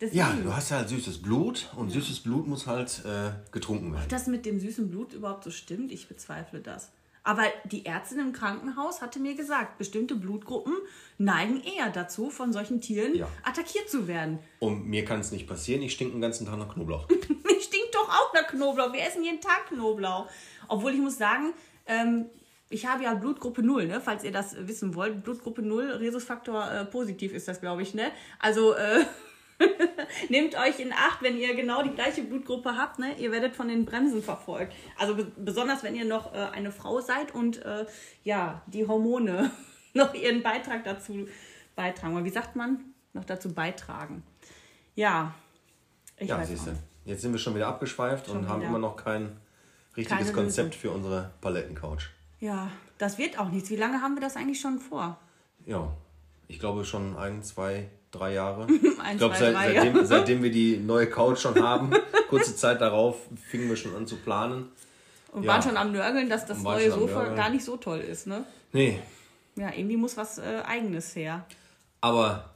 Deswegen, 0.00 0.18
Ja, 0.18 0.32
du 0.42 0.54
hast 0.54 0.70
ja 0.70 0.78
halt 0.78 0.88
süßes 0.90 1.22
Blut 1.22 1.68
und 1.76 1.90
süßes 1.90 2.20
Blut 2.20 2.46
muss 2.46 2.66
halt 2.66 3.02
äh, 3.06 3.32
getrunken 3.50 3.92
werden. 3.94 4.06
das 4.10 4.26
mit 4.26 4.44
dem 4.46 4.60
süßen 4.60 4.88
Blut 4.90 5.12
überhaupt 5.14 5.44
so 5.44 5.50
stimmt, 5.50 5.90
ich 5.92 6.08
bezweifle 6.08 6.60
das. 6.60 6.90
Aber 7.22 7.42
die 7.64 7.84
Ärztin 7.86 8.20
im 8.20 8.32
Krankenhaus 8.32 9.02
hatte 9.02 9.18
mir 9.18 9.34
gesagt, 9.34 9.78
bestimmte 9.78 10.14
Blutgruppen 10.14 10.74
neigen 11.18 11.60
eher 11.60 11.90
dazu, 11.90 12.30
von 12.30 12.52
solchen 12.52 12.80
Tieren 12.80 13.14
Ja. 13.16 13.28
attackiert 13.42 13.88
zu 13.90 14.06
werden. 14.06 14.38
Und 14.60 14.86
mir 14.86 15.04
kann 15.04 15.18
es 15.20 15.32
nicht 15.32 15.46
passieren, 15.48 15.82
ich 15.82 15.92
stinke 15.94 16.12
den 16.12 16.20
ganzen 16.20 16.46
Tag 16.46 16.56
nach 16.58 16.72
Knoblauch. 16.72 17.08
Ich 17.86 17.92
stink 17.92 17.92
doch 17.92 18.08
auch 18.08 18.32
nach 18.34 18.46
Knoblauch. 18.48 18.92
Wir 18.92 19.02
essen 19.02 19.22
jeden 19.22 19.40
Tag 19.40 19.68
Knoblauch. 19.68 20.28
Obwohl 20.68 20.92
ich 20.92 21.00
muss 21.00 21.18
sagen, 21.18 21.52
ähm, 21.86 22.26
ich 22.68 22.86
habe 22.86 23.04
ja 23.04 23.14
Blutgruppe 23.14 23.62
0, 23.62 23.86
ne? 23.86 24.00
falls 24.00 24.24
ihr 24.24 24.32
das 24.32 24.56
wissen 24.66 24.94
wollt. 24.94 25.22
Blutgruppe 25.22 25.62
0, 25.62 25.92
Rhesusfaktor 25.92 26.70
äh, 26.70 26.84
positiv 26.84 27.32
ist 27.32 27.46
das, 27.48 27.60
glaube 27.60 27.82
ich. 27.82 27.94
Ne? 27.94 28.10
Also 28.40 28.74
äh, 28.74 29.04
nehmt 30.28 30.56
euch 30.56 30.80
in 30.80 30.92
Acht, 30.92 31.22
wenn 31.22 31.36
ihr 31.36 31.54
genau 31.54 31.82
die 31.82 31.90
gleiche 31.90 32.22
Blutgruppe 32.22 32.76
habt. 32.76 32.98
Ne? 32.98 33.16
Ihr 33.18 33.30
werdet 33.30 33.54
von 33.54 33.68
den 33.68 33.84
Bremsen 33.84 34.22
verfolgt. 34.22 34.74
Also 34.98 35.14
be 35.14 35.30
besonders, 35.36 35.82
wenn 35.82 35.94
ihr 35.94 36.04
noch 36.04 36.34
äh, 36.34 36.38
eine 36.38 36.72
Frau 36.72 37.00
seid 37.00 37.34
und 37.34 37.64
äh, 37.64 37.86
ja, 38.24 38.62
die 38.66 38.86
Hormone 38.86 39.50
noch 39.94 40.14
ihren 40.14 40.42
Beitrag 40.42 40.84
dazu 40.84 41.28
beitragen. 41.76 42.16
Oder 42.16 42.24
wie 42.24 42.30
sagt 42.30 42.56
man? 42.56 42.94
Noch 43.12 43.24
dazu 43.24 43.54
beitragen. 43.54 44.24
Ja. 44.94 45.34
Ich 46.18 46.28
Ja, 46.28 46.38
weiß 46.38 46.48
siehst 46.48 46.68
auch. 46.68 46.95
Jetzt 47.06 47.22
sind 47.22 47.32
wir 47.32 47.38
schon 47.38 47.54
wieder 47.54 47.68
abgeschweift 47.68 48.28
und 48.28 48.48
haben 48.48 48.60
wieder. 48.60 48.68
immer 48.68 48.78
noch 48.78 48.96
kein 48.96 49.36
richtiges 49.96 50.26
Keine 50.26 50.32
Konzept 50.32 50.74
für 50.74 50.90
unsere 50.90 51.30
Palettencouch. 51.40 52.10
Ja, 52.40 52.68
das 52.98 53.16
wird 53.16 53.38
auch 53.38 53.48
nichts. 53.48 53.70
Wie 53.70 53.76
lange 53.76 54.02
haben 54.02 54.14
wir 54.14 54.20
das 54.20 54.36
eigentlich 54.36 54.60
schon 54.60 54.78
vor? 54.78 55.16
Ja, 55.64 55.88
ich 56.48 56.58
glaube 56.58 56.84
schon 56.84 57.16
ein, 57.16 57.42
zwei, 57.42 57.88
drei 58.10 58.34
Jahre. 58.34 58.66
Ein, 59.02 59.12
ich 59.12 59.18
glaube, 59.18 59.36
seit, 59.36 59.54
seitdem, 59.54 60.04
seitdem 60.04 60.42
wir 60.42 60.50
die 60.50 60.76
neue 60.78 61.08
Couch 61.08 61.38
schon 61.38 61.62
haben, 61.62 61.90
kurze 62.28 62.54
Zeit 62.56 62.80
darauf, 62.80 63.16
fingen 63.50 63.68
wir 63.68 63.76
schon 63.76 63.94
an 63.94 64.06
zu 64.06 64.16
planen. 64.16 64.68
Und 65.32 65.44
Ja. 65.44 65.52
waren 65.52 65.62
schon 65.62 65.76
am 65.76 65.92
Nörgeln, 65.92 66.28
dass 66.28 66.44
das 66.46 66.58
Und 66.58 66.64
neue 66.64 66.90
schon 66.90 67.00
Sofa 67.00 67.34
gar 67.34 67.50
nicht 67.50 67.64
so 67.64 67.76
toll 67.76 67.98
ist, 68.00 68.26
ne? 68.26 68.44
Nee, 68.72 69.00
Ja, 69.54 69.70
irgendwie 69.72 69.96
muss 69.96 70.16
was 70.16 70.38
äh, 70.38 70.62
Eigenes 70.66 71.14
her. 71.14 71.44
aber 72.00 72.50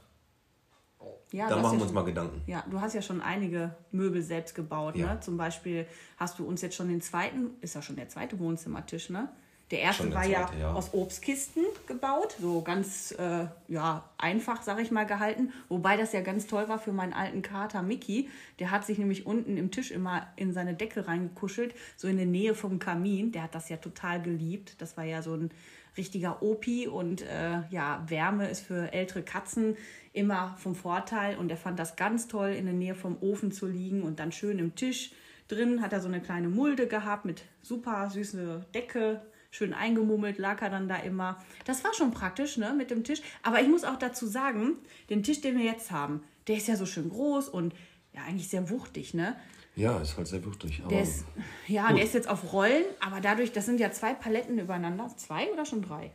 Ja, 1.31 1.47
da 1.47 1.55
machen 1.57 1.73
ja 1.73 1.79
wir 1.79 1.83
uns 1.83 1.93
mal 1.93 2.03
Gedanken. 2.03 2.41
Ja, 2.45 2.63
du 2.69 2.81
hast 2.81 2.93
ja 2.93 3.01
schon 3.01 3.21
einige 3.21 3.73
Möbel 3.91 4.21
selbst 4.21 4.53
gebaut, 4.53 4.95
Ja. 4.95 5.13
ne? 5.13 5.19
Zum 5.21 5.37
Beispiel 5.37 5.85
hast 6.17 6.39
du 6.39 6.45
uns 6.45 6.61
jetzt 6.61 6.75
schon 6.75 6.89
den 6.89 7.01
zweiten, 7.01 7.51
ist 7.61 7.75
ja 7.75 7.81
schon 7.81 7.95
der 7.95 8.09
zweite 8.09 8.37
Wohnzimmertisch, 8.39 9.09
ne? 9.09 9.29
Der 9.71 9.79
erste 9.79 10.03
der 10.03 10.13
war 10.13 10.23
zweite, 10.23 10.53
ja, 10.57 10.59
ja. 10.59 10.73
aus 10.73 10.93
Obstkisten 10.93 11.63
gebaut, 11.87 12.35
so 12.39 12.61
ganz 12.61 13.13
äh, 13.17 13.45
ja, 13.69 14.03
einfach, 14.17 14.61
sag 14.61 14.79
ich 14.79 14.91
mal, 14.91 15.05
gehalten. 15.05 15.53
Wobei 15.69 15.95
das 15.95 16.11
ja 16.11 16.21
ganz 16.21 16.45
toll 16.45 16.67
war 16.67 16.77
für 16.77 16.91
meinen 16.91 17.13
alten 17.13 17.41
Kater 17.41 17.81
Mickey. 17.81 18.29
Der 18.59 18.71
hat 18.71 18.85
sich 18.85 18.97
nämlich 18.97 19.25
unten 19.25 19.55
im 19.55 19.71
Tisch 19.71 19.91
immer 19.91 20.27
in 20.35 20.53
seine 20.53 20.73
Decke 20.73 21.07
reingekuschelt, 21.07 21.73
so 21.95 22.07
in 22.09 22.17
der 22.17 22.25
Nähe 22.25 22.53
vom 22.53 22.79
Kamin. 22.79 23.31
Der 23.31 23.43
hat 23.43 23.55
das 23.55 23.69
ja 23.69 23.77
total 23.77 24.21
geliebt. 24.21 24.81
Das 24.81 24.97
war 24.97 25.05
ja 25.05 25.21
so 25.21 25.35
ein 25.35 25.51
richtiger 25.97 26.41
Opi 26.41 26.87
und 26.87 27.21
äh, 27.21 27.61
ja, 27.69 28.03
Wärme 28.07 28.49
ist 28.49 28.61
für 28.61 28.93
ältere 28.93 29.23
Katzen 29.23 29.77
immer 30.13 30.55
vom 30.57 30.75
Vorteil 30.75 31.37
und 31.37 31.49
er 31.49 31.57
fand 31.57 31.79
das 31.79 31.95
ganz 31.95 32.27
toll, 32.27 32.49
in 32.49 32.65
der 32.65 32.73
Nähe 32.73 32.95
vom 32.95 33.17
Ofen 33.21 33.51
zu 33.51 33.67
liegen 33.67 34.03
und 34.03 34.19
dann 34.19 34.31
schön 34.31 34.59
im 34.59 34.75
Tisch 34.75 35.11
drin 35.51 35.81
hat 35.81 35.93
er 35.93 35.99
so 35.99 36.07
eine 36.07 36.21
kleine 36.21 36.47
Mulde 36.47 36.87
gehabt 36.87 37.25
mit 37.25 37.43
super 37.61 38.09
süße 38.09 38.65
Decke, 38.73 39.21
schön 39.51 39.73
eingemummelt, 39.73 40.37
lag 40.37 40.61
er 40.61 40.69
dann 40.69 40.87
da 40.87 40.95
immer. 40.95 41.43
Das 41.65 41.83
war 41.83 41.93
schon 41.93 42.11
praktisch, 42.11 42.57
ne, 42.57 42.73
mit 42.75 42.89
dem 42.89 43.03
Tisch. 43.03 43.21
Aber 43.43 43.61
ich 43.61 43.67
muss 43.67 43.83
auch 43.83 43.99
dazu 43.99 44.25
sagen, 44.25 44.77
den 45.09 45.21
Tisch, 45.23 45.41
den 45.41 45.57
wir 45.57 45.65
jetzt 45.65 45.91
haben, 45.91 46.23
der 46.47 46.57
ist 46.57 46.67
ja 46.67 46.75
so 46.75 46.85
schön 46.85 47.09
groß 47.09 47.49
und 47.49 47.75
ja, 48.13 48.23
eigentlich 48.23 48.49
sehr 48.49 48.69
wuchtig, 48.69 49.13
ne? 49.13 49.35
Ja, 49.75 49.99
ist 50.01 50.17
halt 50.17 50.27
sehr 50.27 50.43
wuchtig. 50.45 50.81
Aber 50.81 50.89
Der 50.89 51.03
ist, 51.03 51.25
ja, 51.67 51.91
der 51.93 52.03
ist 52.03 52.13
jetzt 52.13 52.27
auf 52.27 52.51
Rollen, 52.51 52.83
aber 52.99 53.21
dadurch, 53.21 53.51
das 53.51 53.65
sind 53.65 53.79
ja 53.79 53.91
zwei 53.91 54.13
Paletten 54.13 54.57
übereinander. 54.57 55.09
Zwei 55.15 55.51
oder 55.51 55.65
schon 55.65 55.81
drei? 55.81 56.11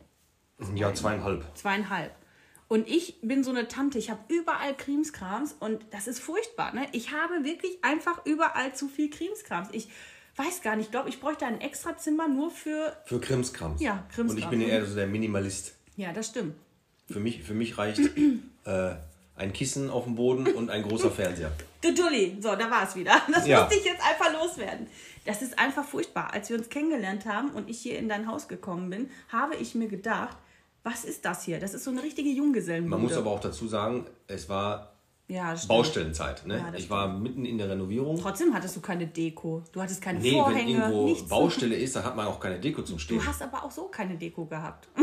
ja, 0.75 0.93
zweieinhalb. 0.93 1.45
Zweieinhalb. 1.55 2.15
Und 2.67 2.87
ich 2.87 3.19
bin 3.21 3.43
so 3.43 3.51
eine 3.51 3.67
Tante, 3.67 3.97
ich 3.97 4.09
habe 4.09 4.21
überall 4.27 4.75
Krimskrams 4.75 5.53
und 5.53 5.85
das 5.91 6.07
ist 6.07 6.19
furchtbar. 6.19 6.73
Ne? 6.73 6.85
Ich 6.91 7.13
habe 7.13 7.43
wirklich 7.45 7.83
einfach 7.83 8.25
überall 8.25 8.75
zu 8.75 8.89
viel 8.89 9.09
Krimskrams. 9.09 9.69
Ich 9.71 9.89
weiß 10.37 10.61
gar 10.61 10.75
nicht, 10.75 10.85
ich 10.87 10.91
glaube, 10.91 11.09
ich 11.09 11.19
bräuchte 11.19 11.45
ein 11.45 11.61
extra 11.61 11.97
Zimmer 11.97 12.27
nur 12.27 12.51
für. 12.51 12.95
Für 13.05 13.19
Krimskrams. 13.19 13.81
Ja, 13.81 14.03
Krimskrams. 14.13 14.31
Und 14.31 14.37
ich 14.37 14.45
bin 14.47 14.61
ja 14.61 14.67
eher 14.67 14.85
so 14.85 14.95
der 14.95 15.07
Minimalist. 15.07 15.73
Ja, 15.95 16.13
das 16.13 16.27
stimmt. 16.27 16.55
Für 17.09 17.19
mich, 17.19 17.41
für 17.43 17.53
mich 17.53 17.77
reicht 17.77 17.99
äh, 18.65 18.95
ein 19.35 19.53
Kissen 19.53 19.89
auf 19.89 20.03
dem 20.03 20.15
Boden 20.15 20.47
und 20.47 20.69
ein 20.69 20.83
großer 20.83 21.11
Fernseher. 21.11 21.51
Du 21.79 21.93
Dulli, 21.93 22.35
so, 22.41 22.55
da 22.55 22.71
war 22.71 22.83
es 22.87 22.95
wieder. 22.95 23.21
Das 23.31 23.45
Ja. 23.45 23.61
musste 23.61 23.75
ich 23.77 23.85
jetzt 23.85 24.01
einfach 24.03 24.33
loswerden. 24.33 24.87
Das 25.25 25.43
ist 25.43 25.59
einfach 25.59 25.85
furchtbar. 25.85 26.33
Als 26.33 26.49
wir 26.49 26.57
uns 26.57 26.69
kennengelernt 26.69 27.27
haben 27.27 27.51
und 27.51 27.69
ich 27.69 27.79
hier 27.79 27.99
in 27.99 28.09
dein 28.09 28.27
Haus 28.27 28.47
gekommen 28.47 28.89
bin, 28.89 29.11
habe 29.31 29.55
ich 29.55 29.75
mir 29.75 29.87
gedacht, 29.87 30.35
was 30.83 31.05
ist 31.05 31.23
das 31.23 31.43
hier? 31.43 31.59
Das 31.59 31.75
ist 31.75 31.83
so 31.83 31.91
eine 31.91 32.01
richtige 32.01 32.29
Junggesellenbude. 32.29 32.89
Man 32.89 33.01
muss 33.03 33.15
aber 33.15 33.29
auch 33.29 33.39
dazu 33.39 33.67
sagen, 33.67 34.07
es 34.25 34.49
war 34.49 34.96
ja, 35.27 35.55
stimmt. 35.55 35.67
Baustellenzeit. 35.69 36.45
Ne? 36.45 36.57
Ja, 36.57 36.73
ich 36.77 36.89
war 36.89 37.07
mitten 37.07 37.45
in 37.45 37.57
der 37.57 37.69
Renovierung. 37.69 38.17
Trotzdem 38.21 38.53
hattest 38.53 38.75
du 38.77 38.81
keine 38.81 39.07
Deko. 39.07 39.63
Du 39.71 39.81
hattest 39.81 40.01
keine 40.01 40.19
Nee, 40.19 40.31
wenn 40.31 40.39
Vorhänge, 40.39 40.71
irgendwo 40.71 41.05
nichts. 41.05 41.27
Baustelle 41.29 41.75
ist, 41.75 41.95
dann 41.95 42.03
hat 42.05 42.15
man 42.15 42.27
auch 42.27 42.39
keine 42.39 42.59
Deko 42.59 42.81
zum 42.83 42.97
Stehen. 42.99 43.19
Du 43.19 43.25
hast 43.25 43.41
aber 43.41 43.63
auch 43.63 43.71
so 43.71 43.83
keine 43.85 44.15
Deko 44.15 44.45
gehabt. 44.45 44.87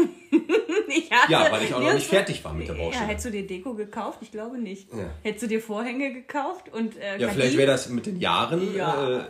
Ja, 1.28 1.48
weil 1.50 1.64
ich 1.64 1.74
auch 1.74 1.80
noch 1.80 1.92
nicht 1.92 2.06
fertig 2.06 2.44
war 2.44 2.52
mit 2.52 2.68
der 2.68 2.74
Baustelle. 2.74 3.04
Ja, 3.04 3.08
hättest 3.08 3.26
du 3.26 3.30
dir 3.30 3.46
Deko 3.46 3.74
gekauft? 3.74 4.18
Ich 4.22 4.30
glaube 4.30 4.58
nicht. 4.58 4.92
Ja. 4.92 5.10
Hättest 5.22 5.42
du 5.44 5.46
dir 5.48 5.60
Vorhänge 5.60 6.12
gekauft 6.12 6.72
und 6.72 6.96
äh, 6.98 7.18
Ja, 7.18 7.28
vielleicht 7.28 7.56
wäre 7.56 7.70
das 7.72 7.88
mit 7.88 8.06
den 8.06 8.20
Jahren 8.20 8.74
Ja. 8.76 9.18
äh, 9.20 9.24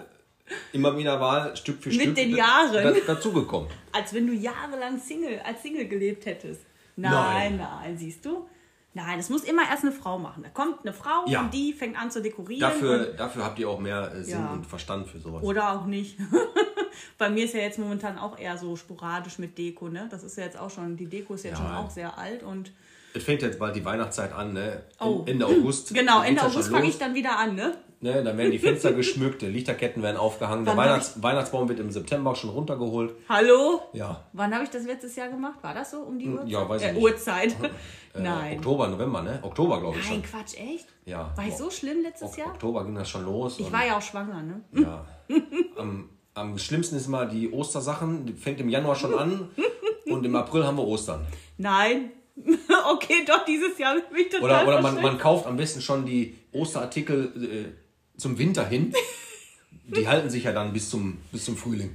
immer 0.73 0.97
wieder 0.99 1.19
mal 1.19 1.57
Stück 1.57 1.83
für 1.83 1.89
Mit 1.91 2.01
Stück 2.03 2.15
den 2.17 2.33
da- 2.33 2.37
Jahren? 2.39 2.73
da- 2.73 3.15
dazugekommen. 3.15 3.69
als 3.93 4.13
wenn 4.13 4.27
du 4.27 4.35
jahrelang 4.35 4.99
Single, 4.99 5.41
als 5.45 5.63
Single 5.63 5.87
gelebt 5.89 6.27
hättest. 6.27 6.61
Nein. 6.97 7.13
Nein, 7.13 7.57
nein, 7.59 7.97
siehst 7.99 8.25
du? 8.27 8.47
Nein, 8.97 9.19
es 9.19 9.29
muss 9.29 9.43
immer 9.43 9.63
erst 9.69 9.83
eine 9.83 9.91
Frau 9.93 10.19
machen. 10.19 10.45
Da 10.45 10.49
kommt 10.51 10.81
eine 10.83 10.93
Frau 10.93 11.25
Ja. 11.27 11.41
und 11.41 11.53
die 11.53 11.73
fängt 11.73 11.99
an 12.01 12.11
zu 12.13 12.23
dekorieren. 12.23 12.61
Dafür, 12.61 13.07
dafür 13.15 13.45
habt 13.45 13.59
ihr 13.59 13.69
auch 13.69 13.81
mehr 13.81 14.13
äh, 14.15 14.23
Sinn 14.23 14.39
Ja. 14.41 14.53
und 14.53 14.65
Verstand 14.67 15.09
für 15.09 15.19
sowas. 15.19 15.43
oder 15.43 15.73
auch 15.73 15.87
nicht. 15.87 16.17
Bei 17.19 17.29
mir 17.29 17.45
ist 17.45 17.55
ja 17.55 17.61
jetzt 17.61 17.79
momentan 17.79 18.19
auch 18.19 18.39
eher 18.39 18.57
so 18.57 18.77
sporadisch 18.77 19.39
mit 19.39 19.59
Deko, 19.59 19.89
ne? 19.89 20.07
Das 20.11 20.23
ist 20.23 20.37
ja 20.37 20.45
jetzt 20.45 20.59
auch 20.59 20.71
schon, 20.71 20.97
die 20.97 21.07
Deko 21.07 21.35
ist 21.35 21.45
jetzt 21.45 21.59
Ja. 21.59 21.65
schon 21.67 21.75
auch 21.75 21.91
sehr 21.91 22.17
alt 22.17 22.43
und 22.45 22.73
Es 23.15 23.25
fängt 23.25 23.43
jetzt 23.43 23.59
bald 23.59 23.75
die 23.75 23.85
Weihnachtszeit 23.85 24.33
an, 24.33 24.53
ne? 24.53 24.83
Oh. 25.01 25.23
Ende 25.27 25.47
August. 25.47 25.93
genau, 25.95 26.23
Ende 26.23 26.43
August 26.43 26.71
fange 26.71 26.87
ich 26.89 26.99
dann 26.99 27.15
wieder 27.15 27.37
an, 27.39 27.57
ne? 27.57 27.77
Ne, 28.05 28.23
dann 28.23 28.37
werden 28.37 28.51
die 28.51 28.59
Fenster 28.59 28.93
geschmückt, 28.93 29.41
die 29.41 29.47
Lichterketten 29.47 30.03
werden 30.03 30.19
aufgehangen, 30.19 30.67
der 30.67 30.77
Wann 30.77 30.85
hab 30.85 30.91
Weihnachts 30.91 31.23
Weihnachtsbaum 31.23 31.71
wird 31.71 31.81
im 31.81 31.91
September 31.91 32.37
schon 32.37 32.51
runtergeholt. 32.51 33.15
Hallo? 33.31 33.81
Ja, 33.95 34.27
Wann 34.35 34.53
habe 34.53 34.63
ich 34.63 34.69
das 34.69 34.85
letztes 34.85 35.17
Jahr 35.17 35.31
gemacht? 35.31 35.61
War 35.63 35.73
das 35.73 35.93
so 35.93 36.01
um 36.01 36.19
die 36.19 36.29
Uhrzeit? 36.29 36.49
ja, 36.51 36.69
weiß 36.69 36.83
ich 36.83 36.89
äh, 36.89 36.93
nicht. 36.93 37.03
Uhrzeit. 37.03 37.53
äh, 38.15 38.21
Nein. 38.21 38.59
Oktober, 38.59 38.89
November, 38.89 39.23
ne? 39.23 39.39
Oktober, 39.41 39.81
glaube 39.81 39.97
ich 39.99 40.05
Nein, 40.05 40.23
schon. 40.23 40.39
Quatsch, 40.39 40.55
echt? 40.59 40.87
Ja. 41.07 41.33
War 41.35 41.47
ich 41.47 41.57
so 41.57 41.71
schlimm 41.71 42.03
letztes 42.03 42.33
Ok- 42.33 42.37
Jahr? 42.37 42.49
Oktober 42.49 42.85
ging 42.85 42.95
das 42.95 43.09
schon 43.09 43.25
los. 43.25 43.59
Ich 43.59 43.73
war 43.73 43.87
ja 43.87 43.97
auch 43.97 44.03
schwanger, 44.03 44.43
ne? 44.43 44.61
Ja. 44.83 45.07
Am, 45.79 46.11
am 46.35 46.59
schlimmsten 46.59 46.97
ist 46.97 47.09
mal 47.09 47.27
die 47.27 47.53
Ostersachen. 47.53 48.27
Die 48.27 48.35
fängt 48.35 48.61
im 48.61 48.69
Januar 48.69 48.97
schon 48.97 49.15
an 49.15 49.49
und 50.05 50.27
im 50.27 50.37
April 50.37 50.67
haben 50.67 50.77
wir 50.77 50.87
Ostern. 50.87 51.25
Nein. 51.57 52.11
okay, 52.93 53.25
doch, 53.27 53.47
dieses 53.47 53.79
Jahr 53.79 53.95
bin 53.95 54.27
ich 54.27 54.29
total 54.29 54.67
Oder, 54.67 54.69
oder 54.69 54.83
man, 54.83 55.01
man 55.01 55.19
kauft 55.19 55.47
am 55.47 55.57
besten 55.57 55.81
schon 55.81 56.05
die 56.05 56.37
Osterartikel 56.53 57.73
äh, 57.73 57.84
zum 58.17 58.39
Winter 58.39 58.67
hin. 58.67 58.93
Die 59.87 60.09
halten 60.09 60.31
sich 60.31 60.45
ja 60.45 60.53
dann 60.53 60.73
bis 60.73 60.89
zum, 60.91 61.19
bis 61.33 61.45
zum 61.45 61.57
Frühling. 61.57 61.95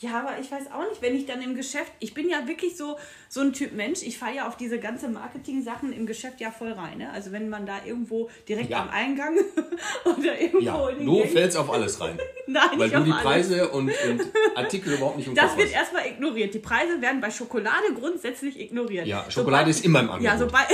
Ja, 0.00 0.18
aber 0.20 0.38
ich 0.40 0.50
weiß 0.50 0.64
auch 0.72 0.86
nicht, 0.90 1.00
wenn 1.02 1.14
ich 1.14 1.24
dann 1.24 1.40
im 1.40 1.54
Geschäft, 1.54 1.92
ich 2.00 2.14
bin 2.14 2.28
ja 2.28 2.48
wirklich 2.48 2.76
so, 2.76 2.96
so 3.28 3.40
ein 3.42 3.52
Typ 3.52 3.72
Mensch, 3.72 4.02
ich 4.02 4.18
fahre 4.18 4.34
ja 4.34 4.48
auf 4.48 4.56
diese 4.56 4.80
ganze 4.80 5.08
Marketing-Sachen 5.08 5.92
im 5.92 6.04
Geschäft 6.04 6.40
ja 6.40 6.50
voll 6.50 6.72
rein. 6.72 6.98
Ne? 6.98 7.10
Also 7.12 7.30
wenn 7.30 7.48
man 7.48 7.64
da 7.64 7.76
irgendwo 7.86 8.28
direkt 8.48 8.70
Ja. 8.70 8.82
am 8.82 8.90
Eingang 8.90 9.36
oder 10.04 10.38
irgendwo 10.38 10.58
Ja, 10.64 10.88
in 10.90 10.98
den 10.98 11.06
du 11.06 11.24
fällst 11.28 11.56
auf 11.56 11.70
alles 11.70 12.00
rein. 12.00 12.18
Nein, 12.48 12.70
Weil 12.76 12.90
du 12.90 13.04
die 13.04 13.12
alles. 13.12 13.22
Preise 13.22 13.68
und, 13.70 13.88
und 13.88 14.20
Artikel 14.56 14.94
überhaupt 14.94 15.16
nicht 15.16 15.28
im 15.28 15.34
Das 15.36 15.50
Kopf 15.50 15.58
wird 15.58 15.68
hast. 15.68 15.74
erstmal 15.76 16.06
ignoriert. 16.08 16.52
Die 16.52 16.58
Preise 16.58 17.00
werden 17.00 17.20
bei 17.20 17.30
Schokolade 17.30 17.94
grundsätzlich 17.94 18.58
ignoriert. 18.58 19.06
Ja, 19.06 19.30
Schokolade 19.30 19.70
ist 19.70 19.84
immer 19.84 20.00
im 20.00 20.10
Angebot. 20.10 20.24
Ja, 20.32 20.36
sobald, 20.36 20.66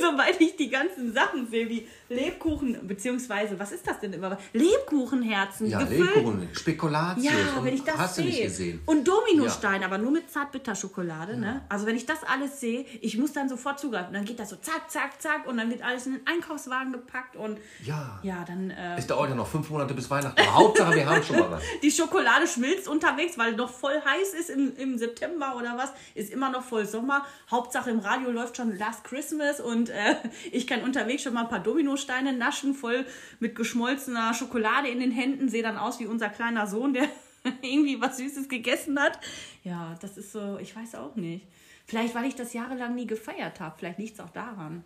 sobald 0.00 0.40
ich 0.40 0.56
die 0.56 0.68
ganzen 0.68 1.12
Sachen 1.14 1.48
sehe, 1.48 1.68
wie 1.68 1.86
Lebkuchen, 2.08 2.86
beziehungsweise, 2.86 3.58
was 3.58 3.72
ist 3.72 3.86
das 3.86 3.98
denn 4.00 4.12
immer? 4.12 4.36
Lebkuchenherzen, 4.52 5.66
Ja, 5.68 5.80
gefüllt. 5.80 6.14
Lebkuchen, 6.14 6.48
Spekulatius. 6.52 7.24
Ja, 7.26 7.32
wenn 7.64 7.74
ich 7.74 7.82
das 7.84 7.96
hast 7.98 8.18
du 8.18 8.22
nicht 8.22 8.36
sehe. 8.36 8.44
gesehen. 8.44 8.80
Und 8.86 9.06
Dominostein, 9.08 9.82
aber 9.82 9.98
nur 9.98 10.10
mit 10.10 10.30
Zartbitterschokolade. 10.30 11.36
Ne? 11.36 11.62
Also 11.68 11.86
wenn 11.86 11.96
ich 11.96 12.06
das 12.06 12.22
alles 12.24 12.60
sehe, 12.60 12.84
ich 13.00 13.16
muss 13.18 13.32
dann 13.32 13.48
sofort 13.48 13.80
zugreifen. 13.80 14.12
Dann 14.12 14.24
geht 14.24 14.38
das 14.38 14.50
so 14.50 14.56
zack, 14.56 14.90
zack, 14.90 15.20
zack 15.20 15.46
und 15.46 15.56
dann 15.56 15.70
wird 15.70 15.82
alles 15.82 16.06
in 16.06 16.14
den 16.14 16.26
Einkaufswagen 16.26 16.92
gepackt 16.92 17.36
und 17.36 17.58
Ja. 17.84 18.20
ja, 18.22 18.44
dann 18.46 18.70
äh, 18.70 18.96
Es 18.98 19.06
dauert 19.06 19.30
ja 19.30 19.34
noch 19.36 19.46
fünf 19.48 19.68
Monate 19.70 19.94
bis 19.94 20.08
Weihnachten. 20.10 20.40
Hauptsache, 20.54 20.94
wir 20.94 21.06
haben 21.08 21.22
schon 21.22 21.38
mal 21.38 21.50
was. 21.52 21.62
die 21.82 21.90
Schokolade 21.90 22.46
schmilzt 22.46 22.88
unterwegs, 22.88 23.36
weil 23.38 23.54
noch 23.56 23.70
voll 23.70 24.00
heiß 24.04 24.34
ist 24.34 24.50
im, 24.50 24.76
im 24.76 24.98
September 24.98 25.56
oder 25.56 25.76
was. 25.76 25.90
Ist 26.14 26.30
immer 26.32 26.50
noch 26.50 26.62
voll 26.62 26.86
Sommer. 26.86 27.24
Hauptsache 27.50 27.90
im 27.90 27.98
Radio 28.00 28.30
läuft 28.30 28.56
schon 28.56 28.76
Last 28.78 29.04
Christmas 29.04 29.60
und 29.60 29.90
äh, 29.90 30.16
ich 30.52 30.66
kann 30.66 30.82
unterwegs 30.82 31.22
schon 31.22 31.34
mal 31.34 31.42
ein 31.42 31.48
paar 31.48 31.60
Dominosteine 31.60 31.94
naschen, 32.08 32.74
voll 32.74 33.06
mit 33.40 33.54
geschmolzener 33.54 34.34
Schokolade 34.34 34.88
in 34.88 35.00
den 35.00 35.10
Händen. 35.10 35.48
Sehe 35.48 35.62
dann 35.62 35.78
aus 35.78 36.00
wie 36.00 36.06
unser 36.06 36.28
kleiner 36.28 36.66
Sohn, 36.66 36.94
der 36.94 37.08
irgendwie 37.62 38.00
was 38.00 38.16
Süßes 38.18 38.48
gegessen 38.48 38.98
hat. 38.98 39.18
Ja, 39.62 39.96
das 40.00 40.16
ist 40.16 40.32
so, 40.32 40.58
ich 40.58 40.74
weiß 40.74 40.94
auch 40.96 41.16
nicht. 41.16 41.46
Vielleicht, 41.86 42.14
weil 42.14 42.24
ich 42.24 42.34
das 42.34 42.52
jahrelang 42.54 42.94
nie 42.94 43.06
gefeiert 43.06 43.60
habe. 43.60 43.74
Vielleicht 43.78 43.98
liegt 43.98 44.14
es 44.14 44.20
auch 44.20 44.30
daran. 44.30 44.84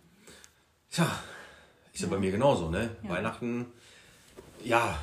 Tja, 0.91 1.07
ist 1.93 2.01
ja, 2.01 2.07
bei 2.07 2.17
mir 2.17 2.31
genauso, 2.31 2.69
ne? 2.69 2.89
Weihnachten, 3.03 3.67
ja, 4.63 4.97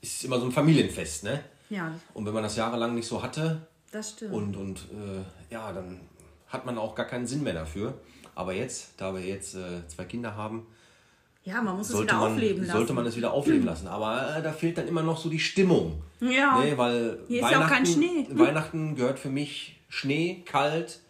ist 0.00 0.24
immer 0.24 0.38
so 0.38 0.46
ein 0.46 0.52
Familienfest, 0.52 1.24
ne? 1.24 1.42
Ja, 1.70 1.94
Und 2.12 2.26
wenn 2.26 2.34
man 2.34 2.42
das 2.42 2.56
jahrelang 2.56 2.94
nicht 2.94 3.06
so 3.06 3.22
hatte 3.22 3.66
das 3.90 4.10
stimmt. 4.10 4.34
und, 4.34 4.56
und 4.56 4.78
äh, 4.92 5.52
ja, 5.52 5.72
dann 5.72 6.00
hat 6.48 6.66
man 6.66 6.76
auch 6.78 6.94
gar 6.94 7.06
keinen 7.06 7.26
Sinn 7.26 7.42
mehr 7.42 7.54
dafür. 7.54 7.94
Aber 8.34 8.52
jetzt, 8.52 8.94
da 8.98 9.14
wir 9.14 9.22
jetzt 9.22 9.54
äh, 9.54 9.86
zwei 9.88 10.04
Kinder 10.04 10.36
haben, 10.36 10.66
ja, 11.44 11.60
man 11.60 11.76
muss 11.76 11.86
es 11.88 11.92
sollte 11.92 12.12
wieder 12.12 12.20
man, 12.20 12.32
aufleben 12.32 12.62
lassen. 12.64 12.76
sollte 12.76 12.92
man 12.92 13.06
es 13.06 13.16
wieder 13.16 13.32
aufleben 13.32 13.64
lassen. 13.66 13.88
Aber 13.88 14.36
äh, 14.36 14.42
da 14.42 14.52
fehlt 14.52 14.78
dann 14.78 14.86
immer 14.88 15.02
noch 15.02 15.18
so 15.18 15.28
die 15.28 15.40
Stimmung. 15.40 16.02
Ja. 16.20 16.60
Ne, 16.60 16.76
weil 16.78 17.18
Hier 17.28 17.42
ist 17.42 17.50
ja 17.50 17.64
auch 17.64 17.68
kein 17.68 17.84
Schnee. 17.84 18.26
Weihnachten 18.30 18.94
gehört 18.94 19.18
für 19.18 19.28
mich 19.30 19.80
Schnee, 19.88 20.42
kalt. 20.46 21.00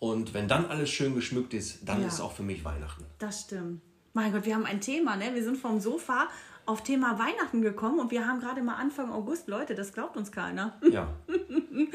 Und 0.00 0.34
wenn 0.34 0.48
dann 0.48 0.66
alles 0.66 0.90
schön 0.90 1.14
geschmückt 1.14 1.54
ist, 1.54 1.88
dann 1.88 2.00
Ja. 2.02 2.08
ist 2.08 2.20
auch 2.20 2.32
für 2.32 2.42
mich 2.42 2.64
Weihnachten. 2.64 3.04
Das 3.18 3.42
stimmt. 3.42 3.80
Mein 4.14 4.32
Gott, 4.32 4.44
wir 4.46 4.54
haben 4.54 4.64
ein 4.66 4.80
Thema, 4.80 5.16
ne? 5.16 5.34
Wir 5.34 5.44
sind 5.44 5.56
vom 5.58 5.80
Sofa 5.80 6.28
auf 6.66 6.82
Thema 6.82 7.18
Weihnachten 7.18 7.62
gekommen 7.62 7.98
und 7.98 8.10
wir 8.10 8.26
haben 8.26 8.40
gerade 8.40 8.62
mal 8.62 8.74
Anfang 8.74 9.10
August, 9.10 9.48
Leute, 9.48 9.74
das 9.74 9.92
glaubt 9.92 10.16
uns 10.16 10.30
keiner. 10.32 10.74
Ja, 10.90 11.08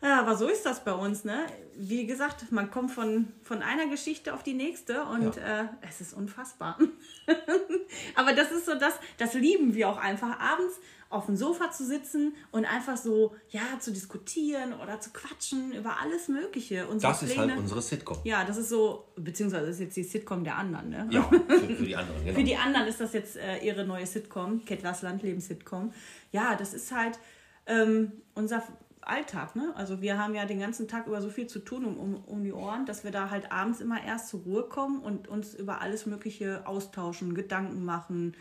Ja, 0.00 0.20
aber 0.20 0.36
so 0.36 0.46
ist 0.48 0.64
das 0.64 0.84
bei 0.84 0.92
uns, 0.92 1.24
ne? 1.24 1.46
Wie 1.76 2.06
gesagt, 2.06 2.52
man 2.52 2.70
kommt 2.70 2.92
von, 2.92 3.32
von 3.42 3.62
einer 3.62 3.88
Geschichte 3.88 4.32
auf 4.32 4.42
die 4.44 4.54
nächste 4.54 5.02
und 5.04 5.34
Ja. 5.36 5.62
äh, 5.62 5.68
es 5.88 6.00
ist 6.00 6.12
unfassbar. 6.14 6.78
aber 8.14 8.32
das 8.32 8.52
ist 8.52 8.66
so 8.66 8.74
das, 8.76 8.94
das 9.18 9.34
lieben 9.34 9.74
wir 9.74 9.88
auch 9.88 9.96
einfach, 9.98 10.38
abends 10.38 10.76
auf 11.10 11.26
dem 11.26 11.36
Sofa 11.36 11.70
zu 11.70 11.86
sitzen 11.86 12.34
und 12.52 12.66
einfach 12.66 12.96
so, 12.96 13.34
ja, 13.48 13.62
zu 13.80 13.90
diskutieren 13.92 14.74
oder 14.74 15.00
zu 15.00 15.10
quatschen 15.10 15.72
über 15.72 16.00
alles 16.00 16.28
Mögliche. 16.28 16.86
Unsere 16.86 17.12
das 17.12 17.22
ist 17.22 17.32
Pläne. 17.32 17.52
halt 17.52 17.60
unsere 17.62 17.80
Sitcom. 17.80 18.18
Ja, 18.24 18.44
das 18.44 18.58
ist 18.58 18.68
so, 18.68 19.08
beziehungsweise 19.16 19.68
ist 19.70 19.80
jetzt 19.80 19.96
die 19.96 20.04
Sitcom 20.04 20.44
der 20.44 20.56
anderen, 20.56 20.90
ne? 20.90 21.08
Ja, 21.10 21.22
für, 21.48 21.60
für 21.74 21.82
die 21.84 21.96
anderen, 21.96 22.24
genau. 22.24 22.38
Für 22.38 22.44
die 22.44 22.56
anderen 22.56 22.86
ist 22.88 23.00
das 23.00 23.14
jetzt 23.14 23.36
äh, 23.36 23.58
ihre 23.64 23.84
neue 23.86 24.06
Sitcom, 24.06 24.64
Kettlers 24.66 25.00
Landleben-Sitcom. 25.02 25.92
Ja, 26.30 26.54
das 26.56 26.74
ist 26.74 26.92
halt 26.92 27.18
ähm, 27.66 28.12
unser 28.34 28.62
Alltag. 29.08 29.56
Ne? 29.56 29.72
Also 29.76 30.00
wir 30.00 30.18
haben 30.18 30.34
ja 30.34 30.44
den 30.44 30.60
ganzen 30.60 30.88
Tag 30.88 31.06
über 31.06 31.20
so 31.20 31.30
viel 31.30 31.46
zu 31.46 31.58
tun 31.60 31.84
um, 31.84 31.96
um, 31.98 32.14
um 32.24 32.42
die 32.42 32.52
Ohren, 32.52 32.86
dass 32.86 33.04
wir 33.04 33.10
da 33.10 33.30
halt 33.30 33.50
abends 33.52 33.80
immer 33.80 34.02
erst 34.04 34.28
zur 34.28 34.40
Ruhe 34.40 34.64
kommen 34.64 35.00
und 35.00 35.28
uns 35.28 35.54
über 35.54 35.80
alles 35.80 36.06
Mögliche 36.06 36.66
austauschen, 36.66 37.34
Gedanken 37.34 37.84
machen. 37.84 38.36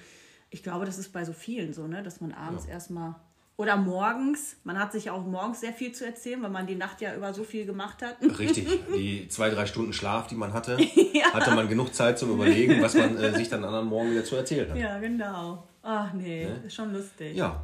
Ich 0.50 0.64
glaube, 0.64 0.86
das 0.86 0.98
ist 0.98 1.14
bei 1.14 1.26
so 1.26 1.34
vielen 1.34 1.74
so, 1.74 1.88
ne? 1.88 2.04
dass 2.04 2.22
man 2.22 2.32
abends 2.32 2.66
Ja. 2.66 2.74
erstmal 2.74 3.16
oder 3.58 3.76
morgens, 3.76 4.58
man 4.64 4.78
hat 4.78 4.92
sich 4.92 5.06
ja 5.06 5.14
auch 5.14 5.26
morgens 5.26 5.62
sehr 5.62 5.74
viel 5.74 5.92
zu 5.92 6.06
erzählen, 6.06 6.42
weil 6.44 6.52
man 6.52 6.68
die 6.68 6.76
Nacht 6.76 7.02
ja 7.02 7.16
über 7.16 7.34
so 7.34 7.44
viel 7.44 7.66
gemacht 7.66 8.04
hat. 8.04 8.18
Richtig, 8.38 8.68
die 8.96 9.28
zwei, 9.30 9.50
drei 9.50 9.66
Stunden 9.66 9.94
Schlaf, 9.94 10.28
die 10.28 10.36
man 10.36 10.54
hatte, 10.54 10.78
hatte 11.34 11.56
man 11.56 11.68
genug 11.68 11.92
Zeit 11.96 12.20
zum 12.20 12.30
Überlegen, 12.32 12.80
was 12.84 12.94
man 12.94 13.18
äh, 13.18 13.34
sich 13.34 13.50
dann 13.50 13.64
am 13.64 13.70
anderen 13.70 13.88
Morgen 13.88 14.12
wieder 14.12 14.24
zu 14.24 14.36
erzählen 14.36 14.70
hat. 14.70 14.78
Ja, 14.78 15.00
genau. 15.00 15.68
Ach 15.82 16.14
nee, 16.14 16.48
ist 16.68 16.76
schon 16.76 16.94
lustig. 16.94 17.36
Ja, 17.36 17.64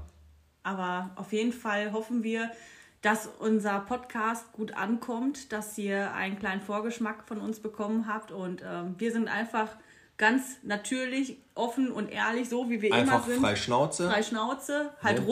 Aber 0.64 1.12
auf 1.16 1.32
jeden 1.32 1.54
Fall 1.54 1.92
hoffen 1.92 2.24
wir, 2.24 2.50
dass 3.04 3.30
unser 3.40 3.82
Podcast 3.82 4.52
gut 4.54 4.76
ankommt, 4.76 5.52
dass 5.52 5.78
ihr 5.78 6.14
einen 6.14 6.40
kleinen 6.40 6.62
Vorgeschmack 6.62 7.28
von 7.28 7.40
uns 7.42 7.60
bekommen 7.60 8.08
habt. 8.08 8.32
Und 8.32 8.64
ähm, 8.66 8.96
wir 8.98 9.12
sind 9.12 9.28
einfach 9.28 9.68
ganz 10.18 10.58
natürlich, 10.64 11.38
offen 11.54 11.92
und 11.92 12.10
ehrlich, 12.10 12.48
so 12.48 12.70
wie 12.70 12.82
wir 12.82 12.94
einfach 12.94 13.26
immer 13.26 13.34
sind. 13.36 13.42
frei 13.42 13.56
Schnauze. 13.58 14.10
Frei 14.10 14.24
Schnauze, 14.24 14.90
halt 15.04 15.20
Ne? 15.20 15.28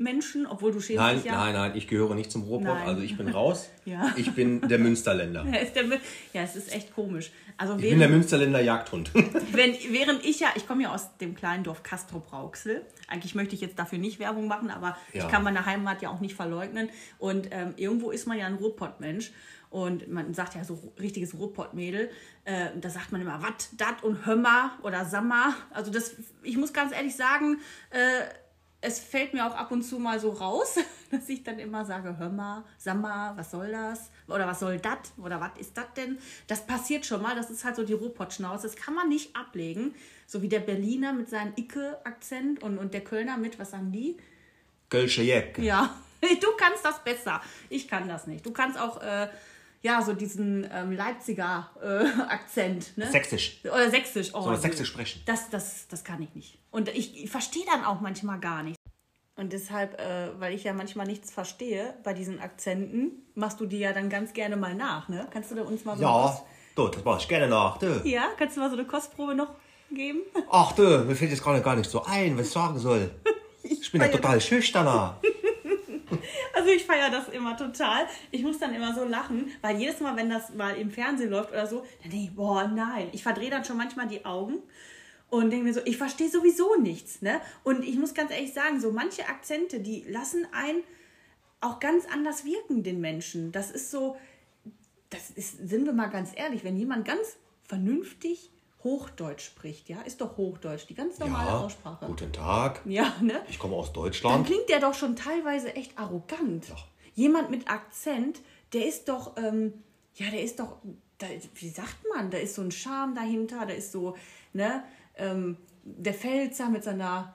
Robot-Menschen, 0.00 0.46
obwohl 0.46 0.72
du 0.72 0.80
schämst 0.80 0.98
Nein, 1.00 1.16
dich 1.16 1.24
ja. 1.26 1.32
nein, 1.32 1.52
nein, 1.54 1.72
ich 1.74 1.86
gehöre 1.86 2.14
nicht 2.14 2.30
zum 2.32 2.42
Robot, 2.42 2.74
Nein. 2.74 2.88
also 2.88 3.02
ich 3.02 3.16
bin 3.16 3.28
raus. 3.28 3.68
Ja. 3.86 4.12
Ich 4.16 4.32
bin 4.34 4.60
der 4.68 4.78
Münsterländer. 4.78 5.44
Ja, 5.52 5.58
ist 5.58 5.74
der, 5.74 5.84
ja, 6.32 6.42
es 6.42 6.54
ist 6.54 6.72
echt 6.72 6.94
komisch. 6.94 7.32
Also 7.56 7.74
Ich 7.74 7.80
bin 7.80 7.90
der 7.90 8.00
während, 8.00 8.14
Münsterländer 8.14 8.60
Jagdhund. 8.60 9.10
wenn, 9.52 9.74
während 9.90 10.24
ich 10.24 10.38
ja, 10.38 10.48
ich 10.54 10.68
komme 10.68 10.84
ja 10.84 10.94
aus 10.94 11.16
dem 11.16 11.34
kleinen 11.34 11.64
Dorf 11.64 11.82
Castrop-Rauxel. 11.82 12.82
Eigentlich 13.08 13.34
möchte 13.34 13.54
ich 13.54 13.60
jetzt 13.60 13.78
dafür 13.78 13.98
nicht 13.98 14.20
Werbung 14.20 14.46
machen, 14.46 14.70
aber 14.70 14.96
Ja. 15.12 15.24
ich 15.24 15.30
kann 15.30 15.42
meine 15.42 15.66
Heimat 15.66 16.02
ja 16.02 16.10
auch 16.10 16.20
nicht 16.20 16.34
verleugnen. 16.36 16.88
Und 17.18 17.48
ähm, 17.50 17.72
irgendwo 17.76 18.10
ist 18.10 18.26
man 18.28 18.38
ja 18.38 18.46
ein 18.46 18.54
Ruhrpott-Mensch. 18.54 19.32
Und 19.70 20.08
man 20.08 20.34
sagt 20.34 20.54
ja 20.54 20.62
so 20.62 20.78
richtiges 21.00 21.34
Ruhrpott-Mädel. 21.34 22.10
Äh, 22.44 22.66
da 22.80 22.90
sagt 22.90 23.12
man 23.12 23.20
immer 23.20 23.42
wat, 23.42 23.68
dat 23.76 24.04
und 24.04 24.26
hömmer 24.26 24.72
oder 24.82 25.04
sammer. 25.04 25.54
Also 25.70 25.90
das, 25.90 26.14
ich 26.42 26.56
muss 26.56 26.72
ganz 26.72 26.92
ehrlich 26.92 27.16
sagen, 27.16 27.58
äh, 27.90 27.98
es 28.80 28.98
fällt 28.98 29.34
mir 29.34 29.46
auch 29.46 29.54
ab 29.54 29.70
und 29.70 29.82
zu 29.82 29.98
mal 29.98 30.18
so 30.18 30.30
raus, 30.30 30.76
dass 31.10 31.28
ich 31.28 31.42
dann 31.42 31.58
immer 31.58 31.84
sage, 31.84 32.16
hör 32.18 32.30
mal, 32.30 32.64
sag 32.78 33.00
mal, 33.00 33.36
was 33.36 33.50
soll 33.50 33.72
das? 33.72 34.10
Oder 34.26 34.46
was 34.46 34.60
soll 34.60 34.78
das? 34.78 35.12
Oder 35.18 35.40
was 35.40 35.50
ist 35.58 35.76
das 35.76 35.92
denn? 35.96 36.18
Das 36.46 36.66
passiert 36.66 37.04
schon 37.04 37.22
mal, 37.22 37.34
das 37.34 37.50
ist 37.50 37.64
halt 37.64 37.76
so 37.76 37.84
die 37.84 37.92
Ruhrpott-Schnauze. 37.92 38.66
Das 38.66 38.76
kann 38.76 38.94
man 38.94 39.08
nicht 39.08 39.36
ablegen. 39.36 39.94
So 40.26 40.42
wie 40.42 40.48
der 40.48 40.60
Berliner 40.60 41.12
mit 41.12 41.28
seinem 41.28 41.52
Icke-Akzent 41.56 42.62
und, 42.62 42.78
und 42.78 42.94
der 42.94 43.02
Kölner 43.02 43.36
mit, 43.36 43.58
was 43.58 43.72
sagen 43.72 43.92
die? 43.92 44.16
Kölsche 44.88 45.22
Jäck. 45.22 45.58
Ja, 45.58 45.94
du 46.20 46.48
kannst 46.56 46.84
das 46.84 47.02
besser. 47.04 47.42
Ich 47.68 47.86
kann 47.86 48.08
das 48.08 48.26
nicht. 48.26 48.46
Du 48.46 48.52
kannst 48.52 48.78
auch, 48.78 49.02
äh, 49.02 49.28
ja, 49.82 50.02
so 50.02 50.12
diesen 50.12 50.68
ähm, 50.72 50.92
Leipziger 50.92 51.70
äh, 51.82 52.20
Akzent. 52.28 52.96
Ne? 52.96 53.10
Sächsisch. 53.10 53.60
Oder 53.64 53.90
sächsisch. 53.90 54.34
Oh, 54.34 54.44
er 54.44 54.52
nee. 54.52 54.56
sächsisch 54.58 54.88
sprechen? 54.88 55.22
Das, 55.26 55.48
das, 55.50 55.88
das 55.88 56.04
kann 56.04 56.20
ich 56.22 56.34
nicht. 56.34 56.58
Und 56.70 56.88
ich, 56.88 57.24
ich 57.24 57.30
verstehe 57.30 57.64
dann 57.66 57.84
auch 57.84 58.00
manchmal 58.00 58.38
gar 58.38 58.62
nicht. 58.62 58.76
Und 59.36 59.54
deshalb, 59.54 59.98
äh, 59.98 60.38
weil 60.38 60.54
ich 60.54 60.64
ja 60.64 60.74
manchmal 60.74 61.06
nichts 61.06 61.30
verstehe 61.30 61.94
bei 62.04 62.12
diesen 62.12 62.40
Akzenten, 62.40 63.12
machst 63.34 63.58
du 63.58 63.64
die 63.64 63.78
ja 63.78 63.94
dann 63.94 64.10
ganz 64.10 64.34
gerne 64.34 64.56
mal 64.56 64.74
nach, 64.74 65.08
ne? 65.08 65.26
Kannst 65.32 65.50
du 65.50 65.54
da 65.54 65.62
uns 65.62 65.84
mal 65.86 65.96
so 65.96 66.04
eine 66.04 66.12
Ja, 66.12 66.42
du, 66.74 66.88
das 66.88 67.04
mach 67.04 67.18
ich 67.18 67.26
gerne 67.26 67.48
nach, 67.48 67.78
du. 67.78 68.02
ja, 68.04 68.24
kannst 68.36 68.56
du 68.56 68.60
mal 68.60 68.68
so 68.68 68.76
eine 68.76 68.84
Kostprobe 68.84 69.34
noch 69.34 69.48
geben? 69.90 70.20
Ach 70.50 70.72
du, 70.72 70.82
mir 70.82 71.16
fällt 71.16 71.30
jetzt 71.30 71.42
gerade 71.42 71.62
gar 71.62 71.74
nicht 71.74 71.90
so 71.90 72.04
ein, 72.04 72.36
was 72.36 72.48
ich 72.48 72.52
sagen 72.52 72.78
soll. 72.78 73.10
Ich 73.62 73.92
bin 73.92 74.00
ja 74.00 74.08
total 74.08 74.40
schüchterner. 74.40 75.20
Also 76.54 76.70
ich 76.70 76.84
feiere 76.84 77.10
das 77.10 77.28
immer 77.28 77.56
total. 77.56 78.06
Ich 78.30 78.42
muss 78.42 78.58
dann 78.58 78.74
immer 78.74 78.94
so 78.94 79.04
lachen, 79.04 79.50
weil 79.62 79.76
jedes 79.76 80.00
Mal, 80.00 80.16
wenn 80.16 80.30
das 80.30 80.54
mal 80.54 80.76
im 80.76 80.90
Fernsehen 80.90 81.30
läuft 81.30 81.50
oder 81.50 81.66
so, 81.66 81.84
dann 82.02 82.10
denke 82.10 82.26
ich, 82.26 82.34
boah, 82.34 82.66
nein. 82.68 83.08
Ich 83.12 83.22
verdrehe 83.22 83.50
dann 83.50 83.64
schon 83.64 83.76
manchmal 83.76 84.08
die 84.08 84.24
Augen 84.24 84.58
und 85.30 85.50
denke 85.50 85.64
mir 85.64 85.74
so, 85.74 85.80
ich 85.84 85.96
verstehe 85.96 86.28
sowieso 86.28 86.76
nichts. 86.76 87.22
Ne? 87.22 87.40
Und 87.62 87.84
ich 87.84 87.96
muss 87.96 88.14
ganz 88.14 88.30
ehrlich 88.30 88.52
sagen, 88.52 88.80
so 88.80 88.92
manche 88.92 89.28
Akzente, 89.28 89.80
die 89.80 90.04
lassen 90.08 90.46
einen 90.52 90.82
auch 91.60 91.78
ganz 91.78 92.06
anders 92.06 92.44
wirken, 92.44 92.82
den 92.82 93.00
Menschen. 93.00 93.52
Das 93.52 93.70
ist 93.70 93.90
so, 93.90 94.16
das 95.10 95.30
ist, 95.30 95.68
sind 95.68 95.86
wir 95.86 95.92
mal 95.92 96.08
ganz 96.08 96.32
ehrlich, 96.34 96.64
wenn 96.64 96.76
jemand 96.76 97.04
ganz 97.04 97.36
vernünftig 97.64 98.50
Hochdeutsch 98.84 99.44
spricht, 99.44 99.88
ja, 99.88 100.00
ist 100.02 100.20
doch 100.20 100.36
Hochdeutsch, 100.36 100.86
die 100.88 100.94
ganz 100.94 101.18
normale 101.18 101.48
Ja, 101.50 101.58
Aussprache. 101.60 102.06
guten 102.06 102.32
Tag. 102.32 102.80
Ja, 102.86 103.14
ne? 103.20 103.42
Ich 103.48 103.58
komme 103.58 103.76
aus 103.76 103.86
Dann 103.92 104.02
Deutschland. 104.04 104.46
klingt 104.46 104.68
der 104.68 104.80
doch 104.80 104.94
schon 104.94 105.16
teilweise 105.16 105.74
echt 105.76 105.98
arrogant. 105.98 106.68
Ja. 106.68 106.76
Jemand 107.14 107.50
mit 107.50 107.68
Akzent, 107.68 108.40
der 108.72 108.86
ist 108.86 109.08
doch, 109.08 109.36
ähm, 109.36 109.74
ja, 110.14 110.30
der 110.30 110.42
ist 110.42 110.60
doch, 110.60 110.76
da, 111.18 111.26
wie 111.56 111.68
sagt 111.68 111.96
man, 112.14 112.30
da 112.30 112.38
ist 112.38 112.54
so 112.54 112.62
ein 112.62 112.70
Charme 112.70 113.14
dahinter, 113.14 113.66
da 113.66 113.74
ist 113.74 113.92
so, 113.92 114.16
ne, 114.54 114.82
ähm, 115.16 115.58
der 115.84 116.14
Pfälzer 116.14 116.68
mit 116.70 116.82
seiner, 116.84 117.34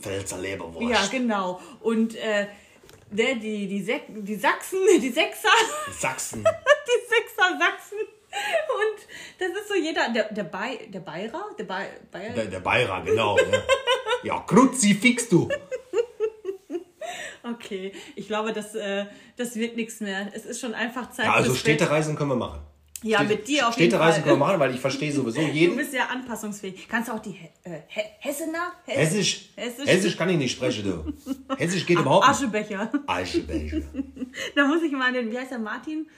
Pfälzer 0.00 0.38
Leberwurst. 0.38 0.88
ja, 0.88 1.06
genau, 1.10 1.60
und 1.80 2.14
äh, 2.16 2.46
der, 3.10 3.34
die, 3.36 3.66
die, 3.68 3.82
Sek 3.82 4.04
die 4.08 4.34
Sachsen, 4.36 4.78
die 5.00 5.10
Sechser, 5.10 5.48
Sachsen. 6.00 6.42
die 6.42 7.08
Sechser 7.08 7.58
Sachsen. 7.58 7.98
Und 8.36 9.06
das 9.38 9.48
ist 9.62 9.68
so 9.68 9.74
jeder, 9.74 10.08
der, 10.10 10.32
der, 10.32 10.44
Bay, 10.44 10.88
der 10.88 11.00
Bayer, 11.00 11.30
der 11.58 11.64
Bay, 11.64 11.86
Bayer, 12.10 12.30
Der, 12.34 12.44
der 12.46 12.60
Bayer, 12.60 13.02
genau. 13.04 13.36
ne? 13.36 13.62
Ja, 14.22 14.40
Kruzifix, 14.46 15.28
du. 15.28 15.48
Okay, 17.42 17.92
ich 18.16 18.26
glaube, 18.26 18.52
das, 18.52 18.74
äh, 18.74 19.06
das 19.36 19.54
wird 19.54 19.76
nichts 19.76 20.00
mehr. 20.00 20.28
Es 20.34 20.44
ist 20.44 20.60
schon 20.60 20.74
einfach 20.74 21.10
Zeit 21.12 21.26
Ja, 21.26 21.34
also. 21.34 21.54
Städtereisen 21.54 22.16
können 22.16 22.30
wir 22.30 22.36
machen. 22.36 22.60
Ja, 23.02 23.18
Steht- 23.18 23.28
mit 23.28 23.48
dir 23.48 23.68
auf 23.68 23.76
jeden 23.76 23.90
Städtereisen 23.90 24.22
können 24.24 24.34
wir 24.40 24.46
machen, 24.46 24.58
weil 24.58 24.74
ich 24.74 24.80
verstehe 24.80 25.12
sowieso 25.12 25.40
Du 25.40 25.46
jeden. 25.46 25.76
bist 25.76 25.92
ja 25.94 26.06
anpassungsfähig. 26.06 26.88
Kannst 26.88 27.08
du 27.08 27.12
auch 27.12 27.20
die 27.20 27.38
äh, 27.62 27.82
He 27.86 28.00
Hessener? 28.18 28.72
Hess- 28.84 28.96
Hessisch. 28.96 29.50
Hessisch. 29.54 29.86
Hessisch 29.86 30.16
kann 30.16 30.28
ich 30.30 30.38
nicht 30.38 30.52
sprechen, 30.52 30.82
du. 30.84 31.54
Hessisch 31.56 31.86
geht 31.86 31.98
überhaupt 32.00 32.26
nicht. 32.26 32.36
Aschebecher. 32.36 32.90
Aschebecher. 33.06 33.82
Da 34.56 34.66
muss 34.66 34.82
ich 34.82 34.92
mal 34.92 35.12
den, 35.12 35.30
wie 35.30 35.38
heißt 35.38 35.50
der, 35.52 35.58
Martin? 35.58 36.08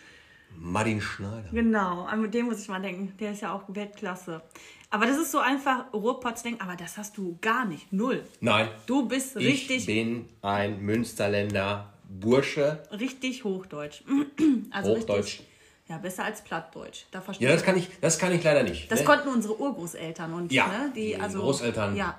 Martin 0.61 1.01
Schneider. 1.01 1.49
Genau, 1.53 2.03
an 2.05 2.31
den 2.31 2.47
muss 2.47 2.61
ich 2.61 2.69
mal 2.69 2.81
denken. 2.81 3.15
Der 3.19 3.33
ist 3.33 3.43
ja 3.43 3.53
auch 3.53 3.63
Weltklasse. 3.69 4.43
Aber 4.91 5.07
das 5.07 5.19
ist 5.19 5.31
so 5.31 5.39
einfach 5.39 5.93
Ruhrpots 5.93 6.43
denken, 6.43 6.61
aber 6.63 6.75
das 6.75 6.97
hast 6.97 7.17
du 7.17 7.39
gar 7.41 7.65
nicht. 7.65 7.93
Null. 7.93 8.25
Nein. 8.41 8.69
Du 8.87 9.07
bist 9.07 9.37
Ich 9.37 9.47
richtig, 9.47 9.87
bin 9.87 10.27
ein 10.43 10.81
Münsterländer 10.81 11.93
Bursche. 12.09 12.83
richtig 12.91 13.45
Hochdeutsch. 13.45 14.03
Also 14.71 14.97
Hochdeutsch. 14.97 15.25
Richtig, 15.41 15.47
ja, 15.89 15.99
besser 15.99 16.25
als 16.25 16.43
Plattdeutsch. 16.43 17.05
Da 17.11 17.21
verstehe 17.21 17.49
Ja, 17.49 17.55
das 17.55 17.65
kann 17.65 17.77
ich, 17.77 17.89
das 18.01 18.19
kann 18.19 18.33
ich 18.33 18.43
leider 18.43 18.63
nicht. 18.63 18.91
Das 18.91 19.01
ne? 19.01 19.07
konnten 19.07 19.29
unsere 19.29 19.59
Urgroßeltern 19.59 20.33
und 20.35 20.53
Ja, 20.53 20.67
ne, 20.69 20.93
die, 20.95 21.07
die 21.09 21.17
also 21.17 21.41
Großeltern. 21.41 21.97
Ja, 21.97 22.19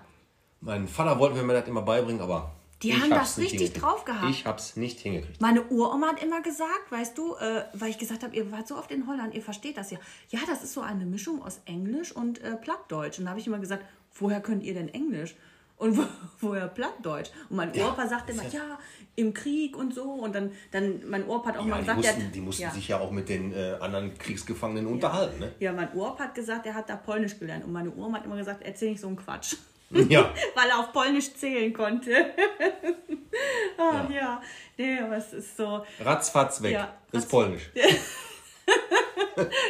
Mein 0.62 0.88
Vater 0.88 1.18
wollte 1.20 1.42
mir 1.44 1.54
das 1.54 1.68
immer 1.68 1.82
beibringen, 1.84 2.22
aber 2.22 2.52
Die 2.82 2.92
ich 2.92 3.02
haben 3.02 3.10
das 3.10 3.38
richtig 3.38 3.74
drauf 3.74 4.06
gehabt. 4.06 4.30
Ich 4.30 4.46
hab's 4.46 4.78
nicht 4.78 5.00
hingekriegt. 5.00 5.42
Meine 5.42 5.64
Uroma 5.66 6.08
hat 6.08 6.24
immer 6.24 6.42
gesagt, 6.42 6.90
weißt 6.92 7.18
du, 7.18 7.36
äh, 7.36 7.66
weil 7.74 7.90
ich 7.90 7.98
gesagt 7.98 8.24
habe, 8.24 8.34
ihr 8.36 8.50
wart 8.52 8.68
so 8.70 8.78
oft 8.78 8.90
in 8.92 9.06
Holland, 9.08 9.34
ihr 9.34 9.42
versteht 9.42 9.76
das 9.78 9.92
ja. 9.92 9.98
Ja, 10.30 10.40
das 10.48 10.64
ist 10.64 10.74
so 10.74 10.82
eine 10.82 11.06
Mischung 11.06 11.44
aus 11.44 11.60
Englisch 11.66 12.12
und 12.14 12.42
äh, 12.42 12.56
Plattdeutsch. 12.56 13.20
Und 13.20 13.26
da 13.26 13.32
habe 13.32 13.40
ich 13.42 13.48
immer 13.48 13.60
gesagt, 13.60 13.84
woher 14.18 14.40
könnt 14.42 14.64
ihr 14.64 14.74
denn 14.74 14.88
Englisch? 14.90 15.36
Und 15.76 15.98
wo, 15.98 16.04
woher 16.40 16.68
Plattdeutsch? 16.70 17.32
Und 17.50 17.58
mein 17.58 17.70
Opa 17.72 18.08
sagte 18.08 18.32
immer, 18.32 18.48
ja, 18.48 18.80
im 19.18 19.34
Krieg 19.34 19.76
und 19.76 19.94
so. 19.94 20.04
Und 20.04 20.34
dann, 20.34 20.52
dann 20.72 21.02
mein 21.10 21.28
Opa 21.28 21.50
hat 21.50 21.58
auch 21.58 21.66
Ja, 21.66 21.72
mal 21.72 21.76
die 21.80 21.82
gesagt, 21.82 21.98
mussten, 21.98 22.16
der 22.20 22.28
hat- 22.28 22.36
die 22.36 22.42
mussten 22.42 22.62
ja. 22.64 22.72
sich 22.72 22.88
ja 22.88 23.00
auch 23.00 23.12
mit 23.12 23.28
den 23.28 23.52
äh, 23.54 23.76
anderen 23.82 24.18
Kriegsgefangenen 24.18 24.88
unterhalten. 24.88 25.40
Ne? 25.40 25.52
Ja, 25.60 25.74
mein 25.74 25.92
Opa 25.94 26.24
hat 26.26 26.36
gesagt, 26.36 26.66
er 26.66 26.76
hat 26.76 26.90
da 26.90 26.96
Polnisch 26.96 27.38
gelernt. 27.40 27.66
Und 27.66 27.74
meine 27.74 27.94
Oma 27.94 28.20
hat 28.20 28.26
immer 28.26 28.38
gesagt, 28.38 28.62
erzähl 28.64 28.92
nicht 28.92 29.02
so 29.02 29.08
einen 29.08 29.18
Quatsch. 29.18 29.56
Ja. 30.10 30.34
Weil 30.56 30.70
er 30.70 30.80
auf 30.80 30.92
Polnisch 30.94 31.34
zählen 31.34 31.74
konnte. 31.74 32.12
ah, 33.78 34.08
ja. 34.14 34.42
Nee, 34.78 35.00
aber 35.00 35.18
es 35.18 35.34
ist 35.34 35.58
so. 35.58 35.84
Ratzfatz 36.00 36.62
weg. 36.62 36.74
Ja, 36.74 36.94
das 37.12 37.24
ist 37.24 37.30
polnisch. 37.32 37.70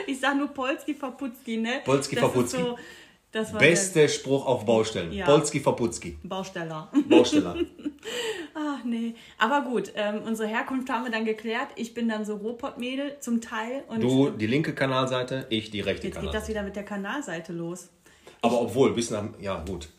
Ich 0.08 0.20
sag 0.20 0.36
nur 0.36 0.48
Polski 0.48 0.96
Verputzki, 0.96 1.58
ne? 1.58 1.82
Polski 1.86 2.16
Das 2.16 2.24
Verputzki. 2.24 2.58
So, 2.58 2.78
das 3.32 3.54
war 3.54 3.60
Bester 3.60 4.08
Spruch 4.08 4.46
auf 4.46 4.66
Baustellen. 4.66 5.12
Ja. 5.14 5.26
Polski 5.26 5.60
Verputzki. 5.60 6.18
der 6.24 6.28
Bausteller. 6.28 6.92
Bausteller. 7.08 7.56
Ach 8.56 8.84
nee. 8.84 9.14
Aber 9.38 9.62
gut, 9.70 9.92
ähm, 9.96 10.24
unsere 10.26 10.50
Herkunft 10.50 10.90
haben 10.90 11.04
wir 11.06 11.12
dann 11.12 11.26
geklärt. 11.26 11.68
Ich 11.76 11.94
bin 11.94 12.10
dann 12.10 12.26
so 12.26 12.38
Ruhrpott-Mädel 12.38 13.18
zum 13.20 13.40
Teil. 13.42 13.84
Und 13.88 14.02
Du 14.02 14.32
die 14.32 14.48
linke 14.48 14.74
Kanalseite, 14.74 15.46
ich 15.50 15.70
die 15.70 15.82
rechte 15.82 16.08
jetzt 16.08 16.16
geht 16.16 16.34
das 16.34 16.48
Kanalseite. 16.48 16.50
wieder 16.50 16.64
mit 16.64 16.76
der 16.76 16.84
Kanalseite 16.84 17.54
los. 17.54 17.90
Aber 18.42 18.62
obwohl, 18.62 18.94
bis 18.94 19.12
nach, 19.12 19.26
ja 19.40 19.64
gut, 19.64 19.90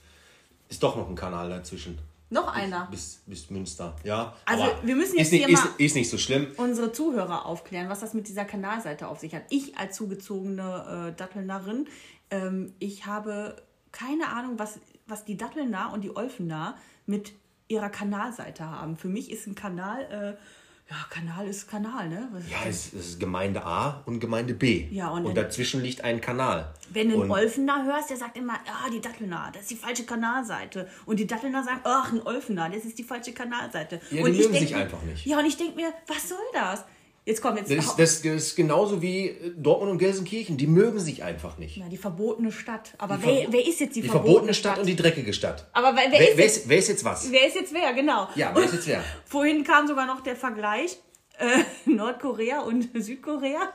ist 0.70 0.82
doch 0.82 0.96
noch 0.96 1.08
ein 1.08 1.14
Kanal 1.14 1.50
dazwischen. 1.50 1.98
Noch 2.32 2.46
einer. 2.54 2.86
Bis, 2.90 3.22
bis 3.26 3.50
Münster. 3.50 3.96
Ja, 4.04 4.34
Also, 4.46 4.62
aber 4.62 4.86
wir 4.86 4.94
müssen 4.94 5.16
jetzt 5.18 5.26
ist 5.26 5.32
nicht, 5.32 5.46
hier 5.46 5.54
ist, 5.54 5.64
mal- 5.64 5.74
ist 5.78 5.94
nicht 5.96 6.08
so 6.08 6.16
schlimm. 6.16 6.46
unsere 6.58 6.92
Zuhörer 6.92 7.44
aufklären, 7.44 7.88
was 7.88 8.00
das 8.00 8.14
mit 8.14 8.28
dieser 8.28 8.44
Kanalseite 8.44 9.08
auf 9.08 9.18
sich 9.18 9.34
hat. 9.34 9.42
Ich 9.50 9.76
als 9.76 9.96
zugezogene 9.96 11.10
äh, 11.12 11.16
Dattelnerin, 11.18 11.88
ähm, 12.30 12.72
ich 12.78 13.04
habe 13.06 13.56
keine 13.90 14.28
Ahnung, 14.28 14.60
was, 14.60 14.78
was 15.08 15.24
die 15.24 15.36
Dattelner 15.36 15.90
und 15.92 16.02
die 16.02 16.14
Olfener 16.14 16.76
mit 17.06 17.32
ihrer 17.66 17.88
Kanalseite 17.90 18.64
haben. 18.64 18.96
Für 18.96 19.08
mich 19.08 19.30
ist 19.32 19.48
ein 19.48 19.56
Kanal, 19.56 20.36
äh, 20.38 20.42
ja, 20.90 20.96
Kanal 21.08 21.46
ist 21.46 21.70
Kanal, 21.70 22.08
ne? 22.08 22.28
Was 22.32 22.42
Ja, 22.50 22.56
es, 22.68 22.92
es 22.92 23.10
ist 23.10 23.20
Gemeinde 23.20 23.64
A 23.64 24.02
und 24.06 24.18
Gemeinde 24.18 24.54
B. 24.54 24.88
Ja, 24.90 25.10
und 25.10 25.24
und 25.24 25.36
dazwischen 25.36 25.82
liegt 25.82 26.02
ein 26.02 26.20
Kanal. 26.20 26.74
Wenn 26.88 27.10
du 27.10 27.22
einen 27.22 27.30
Olfener 27.30 27.84
hörst, 27.84 28.10
der 28.10 28.16
sagt 28.16 28.36
immer, 28.36 28.54
ah, 28.54 28.90
die 28.92 29.00
Dattelner, 29.00 29.50
das 29.52 29.62
ist 29.62 29.70
die 29.70 29.76
falsche 29.76 30.04
Kanalseite. 30.04 30.88
Und 31.06 31.20
die 31.20 31.28
Dattelner 31.28 31.62
sagen, 31.62 31.80
ach, 31.84 32.12
ein 32.12 32.20
Olfener, 32.22 32.68
das 32.68 32.84
ist 32.84 32.98
die 32.98 33.04
falsche 33.04 33.32
Kanalseite. 33.32 34.00
Ja, 34.10 34.24
und 34.24 34.32
die 34.32 34.40
ich 34.40 34.48
mögen 34.48 34.58
sich 34.58 34.74
einfach 34.74 35.00
nicht. 35.02 35.24
Ja, 35.26 35.38
und 35.38 35.46
ich 35.46 35.56
denke 35.56 35.76
mir, 35.76 35.92
was 36.08 36.28
soll 36.28 36.38
das? 36.52 36.84
Jetzt 37.26 37.42
komm, 37.42 37.56
jetzt 37.56 37.70
Das 37.70 37.84
ist, 37.84 37.98
das 37.98 38.24
ist 38.24 38.56
genauso 38.56 39.02
wie 39.02 39.28
äh, 39.28 39.52
Dortmund 39.56 39.92
und 39.92 39.98
Gelsenkirchen. 39.98 40.56
Die 40.56 40.66
mögen 40.66 40.98
sich 40.98 41.22
einfach 41.22 41.58
nicht. 41.58 41.76
Na, 41.78 41.88
die 41.88 41.98
verbotene 41.98 42.50
Stadt. 42.50 42.94
Aber 42.98 43.16
Die 43.18 43.26
wer, 43.26 43.46
wer 43.52 43.66
ist 43.66 43.80
jetzt 43.80 43.94
die, 43.96 44.00
Die 44.02 44.08
verbotene, 44.08 44.32
verbotene 44.32 44.54
Stadt 44.54 44.78
und 44.78 44.86
die 44.86 44.96
dreckige 44.96 45.32
Stadt. 45.32 45.68
Aber 45.72 45.94
wer, 45.94 46.10
wer, 46.10 46.18
Wer, 46.18 46.28
ist 46.30 46.36
wer, 46.36 46.44
jetzt, 46.44 46.56
ist, 46.56 46.68
wer 46.68 46.78
ist 46.78 46.88
jetzt 46.88 47.04
was? 47.04 47.30
wer 47.30 47.46
ist 47.46 47.54
jetzt 47.56 47.74
wer? 47.74 47.92
Genau. 47.92 48.28
Ja, 48.34 48.52
wer 48.54 48.64
ist 48.64 48.74
jetzt 48.74 48.86
wer? 48.88 49.04
Vorhin 49.26 49.64
kam 49.64 49.86
sogar 49.86 50.06
noch 50.06 50.20
der 50.22 50.34
Vergleich 50.36 50.98
äh, 51.38 51.62
Nordkorea 51.90 52.60
und 52.60 52.88
Südkorea. 52.94 53.70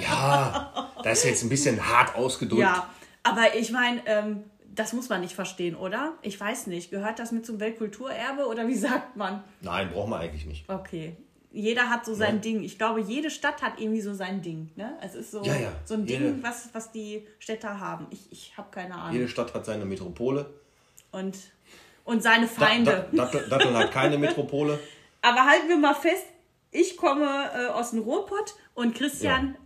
Ja, 0.00 0.92
das 1.04 1.18
ist 1.20 1.24
jetzt 1.24 1.42
ein 1.44 1.48
bisschen 1.48 1.88
hart 1.88 2.16
ausgedrückt. 2.16 2.62
Ja, 2.62 2.90
aber 3.22 3.54
ich 3.56 3.70
meine, 3.70 4.02
ähm, 4.06 4.44
das 4.74 4.92
muss 4.92 5.08
man 5.08 5.20
nicht 5.20 5.34
verstehen, 5.34 5.76
oder? 5.76 6.14
Ich 6.22 6.38
weiß 6.38 6.66
nicht. 6.66 6.90
Gehört 6.90 7.18
das 7.18 7.30
mit 7.30 7.46
zum 7.46 7.60
Weltkulturerbe 7.60 8.46
oder 8.46 8.66
wie 8.66 8.74
sagt 8.74 9.16
man? 9.16 9.44
Nein, 9.60 9.90
braucht 9.92 10.08
man 10.08 10.20
eigentlich 10.20 10.46
nicht. 10.46 10.68
Okay. 10.68 11.16
Jeder 11.52 11.90
hat 11.90 12.04
so 12.06 12.14
sein 12.14 12.36
Ja. 12.36 12.40
Ding. 12.40 12.62
Ich 12.62 12.78
glaube, 12.78 13.00
jede 13.00 13.30
Stadt 13.30 13.62
hat 13.62 13.78
irgendwie 13.78 14.00
so 14.00 14.14
sein 14.14 14.40
Ding. 14.42 14.70
Ne? 14.76 14.96
Es 15.02 15.14
ist 15.14 15.30
so, 15.30 15.42
Ja, 15.42 15.54
ja. 15.54 15.72
so 15.84 15.94
ein 15.94 16.06
Ding, 16.06 16.42
was, 16.42 16.70
was 16.72 16.92
die 16.92 17.26
Städter 17.38 17.78
haben. 17.78 18.06
Ich, 18.10 18.30
ich 18.32 18.56
habe 18.56 18.68
keine 18.70 18.94
Ahnung. 18.94 19.12
Jede 19.14 19.28
Stadt 19.28 19.52
hat 19.54 19.66
seine 19.66 19.84
Metropole. 19.84 20.46
Und, 21.10 21.36
und 22.04 22.22
seine 22.22 22.46
Da, 22.46 22.52
Feinde. 22.66 23.08
da, 23.12 23.24
Dattel, 23.24 23.48
Datteln 23.48 23.74
hat 23.76 23.92
keine 23.92 24.16
Metropole. 24.26 24.78
Aber 25.20 25.44
halten 25.46 25.68
wir 25.68 25.76
mal 25.76 25.94
fest, 25.94 26.24
ich 26.70 26.96
komme 26.96 27.26
äh, 27.54 27.66
aus 27.66 27.90
dem 27.90 28.00
Ruhrpott 28.00 28.54
und 28.74 28.94
Christian 28.94 29.56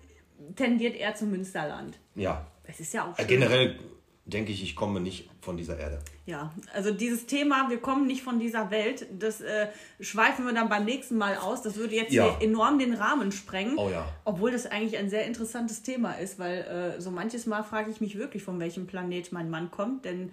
tendiert 0.57 0.97
eher 0.97 1.15
zum 1.15 1.31
Münsterland. 1.31 1.99
Ja. 2.17 2.47
Es 2.65 2.81
ist 2.81 2.93
ja 2.93 3.05
auch 3.05 3.13
Äh, 3.17 3.23
schön. 3.23 3.29
Generell 3.29 3.79
denke 4.27 4.51
ich, 4.53 4.63
ich 4.63 4.75
komme 4.75 5.01
nicht 5.01 5.31
von 5.41 5.57
dieser 5.57 5.79
Erde. 5.79 6.01
Ja, 6.27 6.53
also 6.75 6.91
dieses 6.93 7.27
Thema, 7.27 7.71
wir 7.71 7.79
kommen 7.79 8.07
nicht 8.09 8.23
von 8.23 8.41
dieser 8.41 8.71
Welt, 8.73 9.07
das 9.17 9.41
äh, 9.41 9.69
schweifen 10.01 10.45
wir 10.45 10.53
dann 10.53 10.69
beim 10.69 10.85
nächsten 10.85 11.17
Mal 11.17 11.37
aus. 11.37 11.63
Das 11.63 11.77
würde 11.77 11.95
jetzt 11.95 12.13
Ja. 12.13 12.37
hier 12.39 12.49
enorm 12.49 12.81
den 12.81 12.93
Rahmen 12.95 13.31
sprengen. 13.31 13.79
Oh 13.79 13.89
ja. 13.89 14.05
Obwohl 14.25 14.51
das 14.51 14.67
eigentlich 14.67 14.99
ein 14.99 15.09
sehr 15.09 15.27
interessantes 15.27 15.83
Thema 15.83 16.15
ist, 16.15 16.41
weil 16.41 16.59
äh, 16.97 17.01
so 17.01 17.13
manches 17.13 17.47
Mal 17.47 17.63
frage 17.63 17.91
ich 17.91 18.01
mich 18.01 18.19
wirklich, 18.19 18.43
von 18.43 18.59
welchem 18.59 18.89
Planet 18.89 19.31
mein 19.33 19.49
Mann 19.49 19.71
kommt, 19.71 20.05
denn 20.05 20.33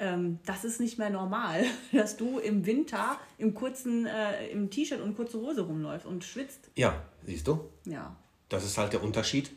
ähm, 0.00 0.40
das 0.44 0.64
ist 0.64 0.80
nicht 0.80 0.98
mehr 0.98 1.10
normal, 1.10 1.64
dass 1.92 2.16
du 2.16 2.40
im 2.40 2.66
Winter 2.66 3.18
im 3.38 3.54
kurzen, 3.54 4.06
äh, 4.06 4.48
im 4.48 4.70
T-Shirt 4.70 5.00
und 5.00 5.14
kurze 5.16 5.38
Hose 5.38 5.60
rumläufst 5.60 6.06
und 6.06 6.24
schwitzt. 6.24 6.70
Ja, 6.76 7.04
siehst 7.24 7.46
du? 7.46 7.70
Ja. 7.84 8.16
Das 8.48 8.64
ist 8.64 8.76
halt 8.78 8.92
der 8.92 9.04
Unterschied 9.04 9.50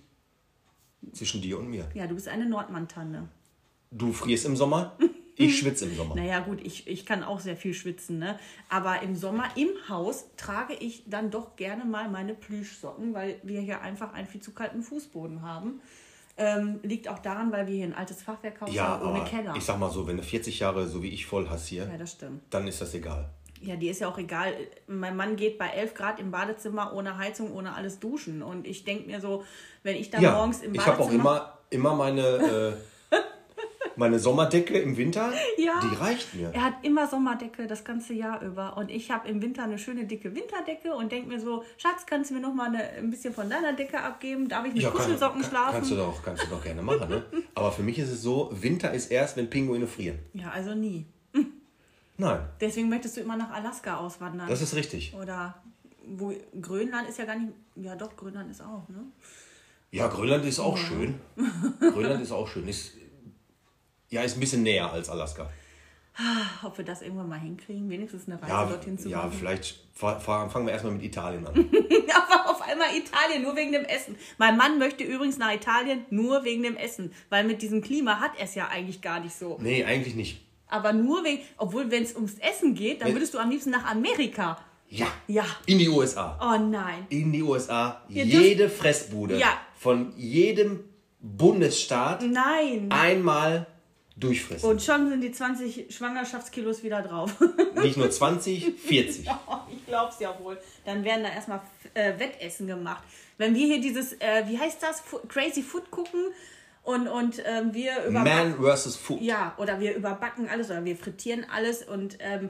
zwischen 1.13 1.41
dir 1.41 1.57
und 1.57 1.67
mir. 1.69 1.89
Ja, 1.95 2.05
du 2.05 2.13
bist 2.13 2.27
eine 2.27 2.45
Nordmantanne. 2.45 3.27
Du 3.91 4.13
frierst 4.13 4.45
im 4.45 4.55
Sommer, 4.55 4.97
ich 5.35 5.57
schwitze 5.59 5.85
im 5.85 5.95
Sommer. 5.95 6.15
Naja, 6.15 6.39
gut, 6.39 6.59
ich, 6.63 6.87
ich 6.87 7.05
kann 7.05 7.23
auch 7.23 7.39
sehr 7.39 7.57
viel 7.57 7.73
schwitzen, 7.73 8.19
ne? 8.19 8.39
Aber 8.69 9.01
im 9.01 9.15
Sommer 9.15 9.45
im 9.55 9.69
Haus 9.89 10.25
trage 10.37 10.73
ich 10.73 11.03
dann 11.07 11.29
doch 11.29 11.55
gerne 11.57 11.83
mal 11.85 12.09
meine 12.09 12.33
Plüschsocken, 12.33 13.13
weil 13.13 13.39
wir 13.43 13.59
hier 13.61 13.81
einfach 13.81 14.13
einen 14.13 14.27
viel 14.27 14.41
zu 14.41 14.51
kalten 14.53 14.81
Fußboden 14.81 15.41
haben. 15.41 15.81
Ähm, 16.37 16.79
liegt 16.83 17.09
auch 17.09 17.19
daran, 17.19 17.51
weil 17.51 17.67
wir 17.67 17.75
hier 17.75 17.85
ein 17.85 17.93
altes 17.93 18.21
Fachwerkhaus 18.23 18.73
Ja, 18.73 18.87
haben 18.87 19.09
ohne 19.09 19.19
aber 19.19 19.29
Keller. 19.29 19.53
ich 19.57 19.63
sag 19.65 19.77
mal 19.77 19.91
so, 19.91 20.07
wenn 20.07 20.15
du 20.17 20.23
40 20.23 20.59
Jahre 20.59 20.87
so 20.87 21.03
wie 21.03 21.09
ich 21.09 21.25
voll 21.25 21.49
hast 21.49 21.67
hier, 21.67 21.85
ja, 21.85 21.97
das 21.97 22.13
stimmt. 22.13 22.41
dann 22.49 22.67
ist 22.67 22.79
das 22.81 22.93
egal. 22.93 23.29
Ja, 23.61 23.75
die 23.75 23.89
ist 23.89 23.99
ja 24.01 24.07
auch 24.07 24.17
egal. 24.17 24.53
Mein 24.87 25.15
Mann 25.17 25.35
geht 25.35 25.59
bei 25.59 25.67
11 25.67 25.93
Grad 25.93 26.19
im 26.19 26.31
Badezimmer 26.31 26.93
ohne 26.93 27.17
Heizung, 27.17 27.51
ohne 27.53 27.75
alles 27.75 27.99
duschen. 27.99 28.41
Und 28.41 28.65
ich 28.65 28.85
denke 28.85 29.05
mir 29.07 29.21
so, 29.21 29.43
wenn 29.83 29.97
ich 29.97 30.09
dann 30.09 30.21
Ja, 30.21 30.31
morgens 30.31 30.61
im 30.63 30.73
ich 30.73 30.83
habe 30.83 30.97
Badezimmer... 30.97 31.29
auch 31.29 31.69
immer, 31.69 31.91
immer 31.91 31.95
meine, 31.95 32.21
äh, 32.21 32.73
meine 33.95 34.19
Sommerdecke 34.19 34.77
im 34.77 34.97
Winter, 34.97 35.31
Ja. 35.57 35.79
die 35.83 35.95
reicht 35.95 36.33
mir. 36.33 36.49
Er 36.53 36.63
hat 36.63 36.73
immer 36.83 37.07
Sommerdecke 37.07 37.67
das 37.67 37.83
ganze 37.83 38.13
Jahr 38.13 38.41
über. 38.41 38.77
Und 38.77 38.89
ich 38.91 39.11
habe 39.11 39.27
im 39.29 39.41
Winter 39.41 39.63
eine 39.63 39.77
schöne 39.77 40.05
dicke 40.05 40.33
Winterdecke 40.35 40.93
und 40.95 41.11
denke 41.11 41.29
mir 41.29 41.39
so, 41.39 41.63
Schatz, 41.77 42.05
kannst 42.05 42.29
du 42.29 42.35
mir 42.35 42.41
noch 42.41 42.53
mal 42.53 42.67
eine, 42.67 42.83
ein 42.83 43.09
bisschen 43.09 43.33
von 43.33 43.49
deiner 43.49 43.73
Decke 43.73 43.99
abgeben? 43.99 44.47
Darf 44.49 44.65
ich 44.65 44.73
mit 44.73 44.83
kann- 44.83 44.93
Kuschelsocken 44.93 45.41
kann- 45.41 45.49
schlafen? 45.49 45.71
Kannst 45.73 45.91
du 45.91 45.95
doch, 45.95 46.23
kannst 46.23 46.43
du 46.43 46.47
doch 46.49 46.63
gerne 46.63 46.81
machen, 46.81 47.09
ne? 47.09 47.23
Aber 47.55 47.71
für 47.71 47.83
mich 47.83 47.99
ist 47.99 48.09
es 48.09 48.21
so, 48.21 48.49
Winter 48.53 48.93
ist 48.93 49.11
erst, 49.11 49.37
wenn 49.37 49.49
Pinguine 49.49 49.87
frieren. 49.87 50.19
Ja, 50.33 50.49
also 50.51 50.73
nie. 50.75 51.05
Nein, 52.17 52.39
Deswegen 52.59 52.87
möchtest 52.89 53.17
du 53.17 53.21
immer 53.21 53.35
nach 53.35 53.51
Alaska 53.51 53.97
auswandern. 53.97 54.47
das 54.47 54.61
ist 54.61 54.75
richtig. 54.75 55.13
Oder 55.19 55.55
wo 56.05 56.33
Grönland 56.61 57.09
ist 57.09 57.17
ja 57.17 57.25
gar 57.25 57.35
nicht. 57.37 57.53
Ja, 57.75 57.95
doch, 57.95 58.15
Grönland 58.15 58.51
ist 58.51 58.61
auch, 58.61 58.87
ne? 58.89 59.03
Ja, 59.91 60.07
Grönland 60.07 60.45
ist 60.45 60.59
auch 60.59 60.77
schön. 60.77 61.15
Grönland 61.79 62.21
ist 62.21 62.31
auch 62.31 62.47
schön. 62.47 62.67
Ist, 62.67 62.93
ja, 64.11 64.21
ist 64.21 64.37
ein 64.37 64.39
bisschen 64.39 64.63
näher 64.63 64.91
als 64.91 65.09
Alaska. 65.09 65.49
Ob 66.63 66.77
wir 66.77 66.85
das 66.85 67.01
irgendwann 67.01 67.29
mal 67.29 67.39
hinkriegen, 67.39 67.89
wenigstens 67.89 68.27
eine 68.27 68.39
Reise 68.41 68.51
Ja, 68.51 68.65
dorthin 68.65 68.99
zu 68.99 69.09
ja 69.09 69.17
machen. 69.19 69.31
vielleicht 69.31 69.79
fa- 69.93 70.19
fa- 70.19 70.49
fangen 70.49 70.65
wir 70.65 70.73
erstmal 70.73 70.93
mit 70.93 71.03
Italien 71.03 71.47
an. 71.47 71.53
Aber 72.13 72.49
auf 72.51 72.61
einmal 72.61 72.89
Italien, 72.95 73.41
nur 73.43 73.55
wegen 73.55 73.71
dem 73.71 73.85
Essen. 73.85 74.15
Mein 74.37 74.57
Mann 74.57 74.77
möchte 74.77 75.03
übrigens 75.05 75.37
nach 75.37 75.53
Italien 75.53 76.05
nur 76.09 76.43
wegen 76.43 76.63
dem 76.63 76.75
Essen. 76.75 77.13
Weil 77.29 77.45
mit 77.45 77.61
diesem 77.61 77.81
Klima 77.81 78.19
hat 78.19 78.31
er 78.37 78.43
es 78.43 78.55
ja 78.55 78.67
eigentlich 78.67 79.01
gar 79.01 79.21
nicht 79.21 79.33
so. 79.33 79.57
Nee, 79.61 79.85
eigentlich 79.85 80.13
nicht. 80.15 80.41
Aber 80.67 80.91
nur 80.93 81.23
wegen, 81.23 81.41
obwohl, 81.57 81.89
wenn 81.89 82.03
es 82.03 82.13
ums 82.15 82.35
Essen 82.39 82.75
geht, 82.75 82.99
dann 83.01 83.07
Wenn- 83.07 83.15
würdest 83.15 83.33
du 83.33 83.39
am 83.39 83.49
liebsten 83.49 83.71
nach 83.71 83.85
Amerika. 83.89 84.57
Ja. 84.89 85.07
Ja. 85.27 85.45
In 85.65 85.79
die 85.79 85.87
USA. 85.87 86.37
Oh 86.41 86.61
nein. 86.61 87.05
In 87.09 87.31
die 87.31 87.41
USA. 87.41 88.01
Ihr 88.09 88.25
Jede 88.25 88.69
Fressbude. 88.69 89.37
Ja. 89.39 89.57
von 89.79 90.13
jedem 90.17 90.81
Bundesstaat 91.21 92.21
Nein. 92.23 92.87
einmal 92.91 93.67
durchfressen. 94.23 94.69
Und 94.69 94.81
schon 94.81 95.09
sind 95.09 95.21
die 95.21 95.31
20 95.31 95.93
Schwangerschaftskilos 95.93 96.83
wieder 96.83 97.01
drauf. 97.01 97.33
Nicht 97.81 97.97
nur 97.97 98.09
20, 98.09 98.73
40. 98.79 99.25
ich 99.71 99.85
glaub's 99.85 100.19
ja 100.19 100.37
wohl. 100.39 100.57
Dann 100.85 101.03
werden 101.03 101.23
da 101.23 101.29
erstmal 101.29 101.61
äh, 101.93 102.17
Wettessen 102.17 102.67
gemacht. 102.67 103.03
Wenn 103.37 103.55
wir 103.55 103.65
hier 103.65 103.81
dieses, 103.81 104.13
äh, 104.13 104.43
wie 104.47 104.57
heißt 104.57 104.81
das, 104.81 105.01
Fu 105.01 105.19
Crazy 105.27 105.63
Food 105.63 105.91
gucken 105.91 106.21
und, 106.83 107.07
und 107.07 107.41
ähm, 107.45 107.73
wir 107.73 108.05
über 108.05 108.19
Man 108.19 108.55
versus 108.55 108.95
Food. 108.95 109.21
Ja, 109.21 109.53
oder 109.57 109.79
wir 109.79 109.95
überbacken 109.95 110.49
alles 110.49 110.69
oder 110.69 110.83
wir 110.85 110.95
frittieren 110.95 111.45
alles 111.53 111.83
und 111.83 112.17
ähm, 112.19 112.49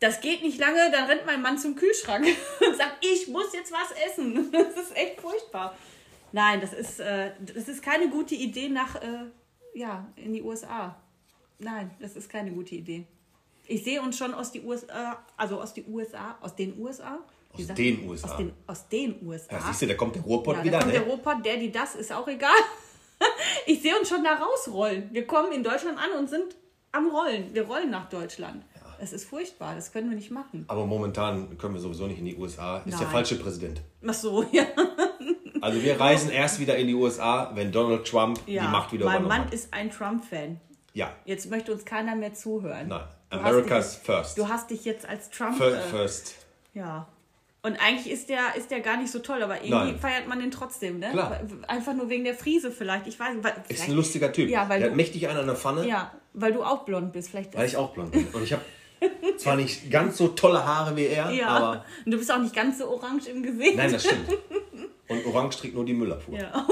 das 0.00 0.20
geht 0.20 0.42
nicht 0.42 0.58
lange, 0.58 0.90
dann 0.92 1.06
rennt 1.06 1.26
mein 1.26 1.42
Mann 1.42 1.58
zum 1.58 1.74
Kühlschrank 1.74 2.24
und 2.60 2.76
sagt, 2.76 3.04
ich 3.04 3.28
muss 3.28 3.52
jetzt 3.52 3.72
was 3.72 3.90
essen. 4.06 4.50
Das 4.52 4.84
ist 4.84 4.96
echt 4.96 5.20
furchtbar. 5.20 5.76
Nein, 6.32 6.60
das 6.60 6.72
ist, 6.72 7.00
äh, 7.00 7.30
das 7.40 7.68
ist 7.68 7.82
keine 7.82 8.08
gute 8.08 8.34
Idee 8.34 8.68
nach, 8.68 8.96
äh, 8.96 9.24
ja, 9.78 10.06
in 10.16 10.32
die 10.32 10.42
USA. 10.42 10.96
Nein, 11.58 11.90
das 12.00 12.16
ist 12.16 12.28
keine 12.28 12.50
gute 12.50 12.74
Idee. 12.74 13.04
Ich 13.66 13.84
sehe 13.84 14.00
uns 14.00 14.16
schon 14.16 14.34
aus 14.34 14.50
die 14.50 14.62
USA, 14.62 15.18
also 15.36 15.60
aus 15.60 15.74
die 15.74 15.84
USA, 15.84 16.36
aus 16.40 16.54
den 16.54 16.78
USA. 16.80 17.18
Aus 17.52 17.66
sagt- 17.66 17.78
den 17.78 18.08
USA. 18.08 18.28
Aus 18.28 18.36
den, 18.36 18.52
aus 18.66 18.88
den 18.88 19.26
USA. 19.26 19.52
Ja, 19.56 19.60
siehst 19.60 19.82
du, 19.82 19.86
da 19.86 19.94
kommt 19.94 20.14
der 20.16 20.22
Ruhrpott 20.22 20.56
Ja, 20.56 20.64
wieder, 20.64 20.78
da 20.78 20.84
kommt 20.84 20.92
ne? 20.94 21.00
der 21.00 21.08
Ruhrpott, 21.08 21.44
der, 21.44 21.56
die, 21.56 21.70
das, 21.70 21.94
ist 21.94 22.12
auch 22.12 22.26
egal. 22.28 22.50
Ich 23.66 23.82
sehe 23.82 23.98
uns 23.98 24.08
schon 24.08 24.22
da 24.22 24.34
rausrollen. 24.34 25.08
Wir 25.12 25.26
kommen 25.26 25.52
in 25.52 25.62
Deutschland 25.64 25.98
an 25.98 26.18
und 26.18 26.30
sind 26.30 26.54
am 26.92 27.08
Rollen. 27.10 27.52
Wir 27.52 27.66
rollen 27.66 27.90
nach 27.90 28.08
Deutschland. 28.08 28.64
Es 29.00 29.12
ist 29.12 29.24
furchtbar, 29.24 29.74
das 29.74 29.92
können 29.92 30.08
wir 30.08 30.16
nicht 30.16 30.30
machen. 30.30 30.64
Aber 30.68 30.86
momentan 30.86 31.58
können 31.58 31.74
wir 31.74 31.80
sowieso 31.80 32.06
nicht 32.06 32.18
in 32.20 32.24
die 32.24 32.36
USA. 32.36 32.78
Ist 32.78 32.92
der 32.92 33.00
Nein. 33.06 33.10
falsche 33.10 33.34
Präsident. 33.36 33.80
Ach 34.06 34.14
so, 34.14 34.42
ja. 34.52 34.64
Also 35.62 35.82
wir 35.82 36.00
reisen 36.00 36.30
erst 36.30 36.60
wieder 36.60 36.76
in 36.76 36.86
die 36.86 36.94
USA, 36.94 37.50
wenn 37.54 37.72
Donald 37.72 38.06
Trump 38.06 38.40
ja. 38.46 38.62
die 38.64 38.68
Macht 38.68 38.92
wieder 38.92 39.06
mein 39.06 39.24
Mann 39.26 39.44
hat. 39.46 39.54
ist 39.54 39.72
ein 39.74 39.90
Trump-Fan. 39.90 40.60
Ja, 40.94 41.12
Jetzt 41.24 41.50
möchte 41.50 41.72
uns 41.72 41.84
keiner 41.84 42.14
mehr 42.16 42.34
zuhören. 42.34 42.88
nein. 42.88 43.02
Du 43.30 43.36
America's 43.38 43.96
dich, 43.98 44.06
first. 44.06 44.38
Du 44.38 44.48
hast 44.48 44.70
dich 44.70 44.84
jetzt 44.86 45.06
als 45.06 45.28
Trump. 45.30 45.60
Fir- 45.60 45.76
Äh, 45.76 45.80
First. 45.90 46.34
ja. 46.74 47.06
Und 47.60 47.76
eigentlich 47.84 48.10
ist 48.10 48.28
der, 48.30 48.54
ist 48.56 48.70
der 48.70 48.80
gar 48.80 48.96
nicht 48.96 49.10
so 49.10 49.18
toll, 49.18 49.42
aber 49.42 49.56
irgendwie 49.56 49.90
Nein. 49.92 49.98
feiert 49.98 50.28
man 50.28 50.38
den 50.40 50.50
trotzdem, 50.50 51.00
ne? 51.00 51.10
Klar. 51.10 51.40
Einfach 51.66 51.92
nur 51.92 52.08
wegen 52.08 52.24
der 52.24 52.34
Friese 52.34 52.70
vielleicht. 52.70 53.06
Ich 53.08 53.18
weiß 53.20 53.34
nicht. 53.34 53.44
weil- 53.44 53.52
Ist 53.68 53.82
ein 53.88 53.92
lustiger 53.96 54.32
Typ. 54.32 54.48
Ja, 54.48 54.68
weil 54.68 54.78
der 54.78 54.88
du- 54.88 54.92
hat 54.92 54.96
mächtig 54.96 55.28
einen 55.28 55.38
an 55.40 55.46
der 55.46 55.56
Pfanne, 55.56 55.86
Ja, 55.86 56.12
weil 56.34 56.52
du 56.52 56.62
auch 56.62 56.84
blond 56.84 57.12
bist. 57.12 57.28
Vielleicht 57.30 57.54
weil 57.56 57.66
ich 57.66 57.76
auch 57.76 57.90
blond 57.92 58.12
bin. 58.12 58.26
Und 58.28 58.42
ich 58.44 58.52
habe 58.52 58.62
zwar 59.36 59.56
nicht 59.56 59.90
ganz 59.90 60.16
so 60.16 60.28
tolle 60.28 60.64
Haare 60.64 60.96
wie 60.96 61.06
er, 61.06 61.30
Ja. 61.32 61.48
aber 61.48 61.84
Und 62.06 62.12
du 62.12 62.16
bist 62.16 62.32
auch 62.32 62.38
nicht 62.38 62.54
ganz 62.54 62.78
so 62.78 62.88
orange 62.88 63.26
im 63.28 63.42
Gesicht. 63.42 63.76
nein, 63.76 63.92
das 63.92 64.04
stimmt. 64.04 64.28
Und 65.08 65.26
Orange 65.26 65.56
trägt 65.58 65.74
nur 65.74 65.84
die 65.84 65.94
Müllabfuhr. 65.94 66.38
Ja. 66.38 66.52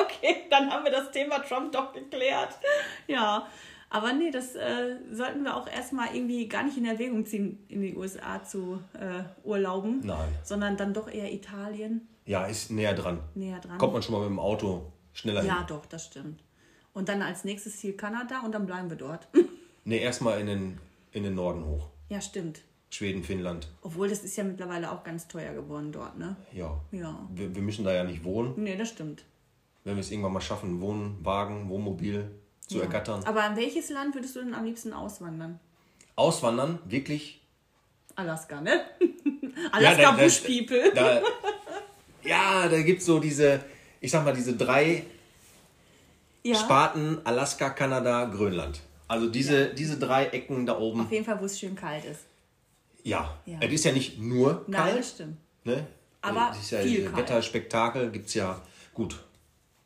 okay, 0.00 0.36
dann 0.50 0.70
haben 0.70 0.84
wir 0.84 0.92
das 0.92 1.10
Thema 1.10 1.38
Trump 1.40 1.72
doch 1.72 1.92
geklärt. 1.92 2.58
Ja. 3.06 3.46
Aber 3.92 4.12
nee, 4.12 4.30
das 4.30 4.54
äh, 4.54 4.96
sollten 5.10 5.42
wir 5.42 5.56
auch 5.56 5.66
erstmal 5.66 6.14
irgendwie 6.14 6.46
gar 6.48 6.62
nicht 6.62 6.76
in 6.76 6.84
Erwägung 6.86 7.26
ziehen, 7.26 7.64
in 7.68 7.82
die 7.82 7.96
USA 7.96 8.42
zu 8.44 8.80
äh, 8.94 9.24
urlauben. 9.42 10.00
Nein. 10.04 10.28
Sondern 10.44 10.76
dann 10.76 10.94
doch 10.94 11.10
eher 11.12 11.32
Italien 11.32 12.06
Ja, 12.24 12.44
ist 12.46 12.70
näher 12.70 12.94
dran. 12.94 13.18
näher 13.34 13.58
dran. 13.58 13.78
Kommt 13.78 13.92
man 13.94 14.02
schon 14.02 14.14
mal 14.14 14.20
mit 14.20 14.28
dem 14.30 14.38
Auto 14.38 14.92
schneller 15.12 15.42
ja, 15.42 15.58
hin. 15.58 15.66
doch, 15.66 15.86
das 15.86 16.06
stimmt. 16.06 16.40
Und 16.92 17.08
dann 17.08 17.20
als 17.20 17.42
nächstes 17.42 17.78
Ziel 17.78 17.94
Kanada 17.94 18.42
und 18.44 18.52
dann 18.52 18.66
bleiben 18.66 18.88
wir 18.90 18.96
dort. 18.96 19.26
Nee, 19.82 19.98
erstmal 19.98 20.38
in 20.40 20.46
den, 20.46 20.78
in 21.10 21.22
den 21.24 21.34
Norden 21.34 21.64
hoch. 21.64 21.88
ja, 22.10 22.20
stimmt. 22.20 22.60
Schweden, 22.92 23.22
Finnland. 23.22 23.68
Obwohl, 23.82 24.08
das 24.08 24.24
ist 24.24 24.36
ja 24.36 24.42
mittlerweile 24.44 24.90
auch 24.90 25.04
ganz 25.04 25.28
teuer 25.28 25.52
geworden 25.54 25.92
dort, 25.92 26.18
ne? 26.18 26.34
Ja. 26.52 26.78
Ja. 26.90 27.16
Wir, 27.32 27.54
wir 27.54 27.62
müssen 27.62 27.84
da 27.84 27.92
ja 27.92 28.02
nicht 28.04 28.24
wohnen. 28.24 28.54
Nee, 28.56 28.76
das 28.76 28.88
stimmt. 28.88 29.24
Wenn 29.84 29.94
wir 29.96 30.00
es 30.00 30.10
irgendwann 30.10 30.32
mal 30.32 30.40
schaffen, 30.40 30.80
Wohnwagen, 30.80 31.68
Wohnmobil 31.68 32.30
zu 32.66 32.76
Ja. 32.78 32.82
ergattern. 32.82 33.22
Aber 33.24 33.46
in 33.46 33.56
welches 33.56 33.90
Land 33.90 34.14
würdest 34.14 34.34
du 34.36 34.40
denn 34.40 34.54
am 34.54 34.64
liebsten 34.64 34.92
auswandern? 34.92 35.60
Auswandern, 36.16 36.78
wirklich. 36.84 37.40
Alaska, 38.16 38.60
ne? 38.60 38.80
Ja, 39.56 39.68
Alaska 39.72 40.02
da- 40.02 40.16
da- 40.16 40.22
Bush 40.22 40.40
People. 40.40 40.92
Da, 40.94 41.22
ja, 42.24 42.68
da 42.68 42.80
gibt 42.82 43.00
es 43.00 43.06
so 43.06 43.20
diese, 43.20 43.60
ich 44.00 44.10
sag 44.10 44.24
mal, 44.24 44.32
diese 44.34 44.56
drei 44.56 45.04
ja. 46.42 46.54
Sparten, 46.54 47.18
Alaska, 47.24 47.70
Kanada, 47.70 48.24
Grönland. 48.26 48.80
Also 49.06 49.28
diese, 49.28 49.74
diese 49.74 49.98
drei 49.98 50.26
Ecken 50.26 50.64
da 50.66 50.78
oben. 50.78 51.02
Auf 51.02 51.12
jeden 51.12 51.24
Fall, 51.24 51.40
wo 51.40 51.44
es 51.44 51.58
schön 51.58 51.74
kalt 51.74 52.04
ist. 52.04 52.20
Ja. 53.04 53.38
Ja. 53.46 53.58
es 53.60 53.72
ist 53.72 53.84
ja 53.84 53.92
nicht 53.92 54.18
nur 54.18 54.64
Nein, 54.66 54.82
kalt. 54.82 54.98
das 54.98 55.10
stimmt. 55.10 55.36
Ne? 55.64 55.86
Aber 56.22 56.50
es 56.52 56.60
ist 56.60 56.70
ja 56.70 56.80
viel. 56.80 57.16
Wetterspektakel 57.16 58.10
gibt 58.10 58.26
es 58.28 58.34
ja 58.34 58.60
gut. 58.94 59.24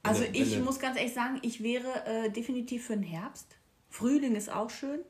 Also 0.03 0.23
wenn 0.23 0.35
ich 0.35 0.59
muss 0.61 0.79
ganz 0.79 0.99
ehrlich 0.99 1.15
sagen, 1.15 1.39
ich 1.43 1.63
wäre 1.63 2.05
äh, 2.07 2.31
definitiv 2.31 2.87
für 2.87 2.95
den 2.95 3.03
Herbst. 3.03 3.57
Frühling 3.89 4.35
ist 4.35 4.53
auch 4.53 4.71
schön. 4.71 5.01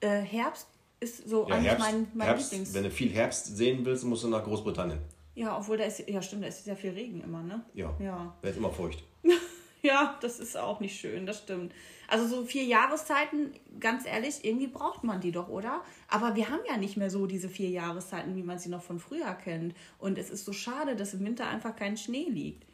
Äh, 0.00 0.20
Herbst 0.20 0.66
ist 0.98 1.28
so 1.28 1.48
ja, 1.48 1.54
eigentlich 1.54 1.70
Herbst, 1.70 1.86
mein, 1.92 2.06
mein 2.14 2.26
Herbst, 2.28 2.52
Lieblings. 2.52 2.74
wenn 2.74 2.84
du 2.84 2.90
viel 2.90 3.10
Herbst 3.10 3.56
sehen 3.56 3.84
willst, 3.84 4.04
musst 4.04 4.24
du 4.24 4.28
nach 4.28 4.42
Großbritannien. 4.42 4.98
Ja, 5.34 5.56
obwohl 5.56 5.78
da 5.78 5.84
ist, 5.84 6.06
ja 6.08 6.20
stimmt, 6.20 6.42
da 6.42 6.48
ist 6.48 6.64
sehr 6.64 6.76
viel 6.76 6.90
Regen 6.90 7.22
immer, 7.22 7.42
ne? 7.42 7.64
Ja. 7.74 7.94
Ja. 8.00 8.34
Da 8.42 8.48
ist 8.48 8.56
immer 8.56 8.70
feucht. 8.70 9.02
Ja, 9.82 10.16
das 10.20 10.38
ist 10.38 10.56
auch 10.56 10.80
nicht 10.80 10.98
schön, 10.98 11.26
das 11.26 11.38
stimmt. 11.38 11.72
Also 12.08 12.26
so 12.28 12.44
vier 12.44 12.64
Jahreszeiten, 12.64 13.52
ganz 13.80 14.06
ehrlich, 14.06 14.44
irgendwie 14.44 14.68
braucht 14.68 15.02
man 15.02 15.20
die 15.20 15.32
doch, 15.32 15.48
oder? 15.48 15.82
Aber 16.08 16.36
wir 16.36 16.50
haben 16.50 16.60
ja 16.68 16.76
nicht 16.76 16.96
mehr 16.96 17.10
so 17.10 17.26
diese 17.26 17.48
vier 17.48 17.70
Jahreszeiten, 17.70 18.36
wie 18.36 18.42
man 18.42 18.58
sie 18.58 18.68
noch 18.68 18.82
von 18.82 19.00
früher 19.00 19.32
kennt. 19.34 19.74
Und 19.98 20.18
es 20.18 20.30
ist 20.30 20.44
so 20.44 20.52
schade, 20.52 20.94
dass 20.94 21.14
im 21.14 21.24
Winter 21.24 21.48
einfach 21.48 21.74
kein 21.74 21.96
Schnee 21.96 22.26
liegt. 22.28 22.64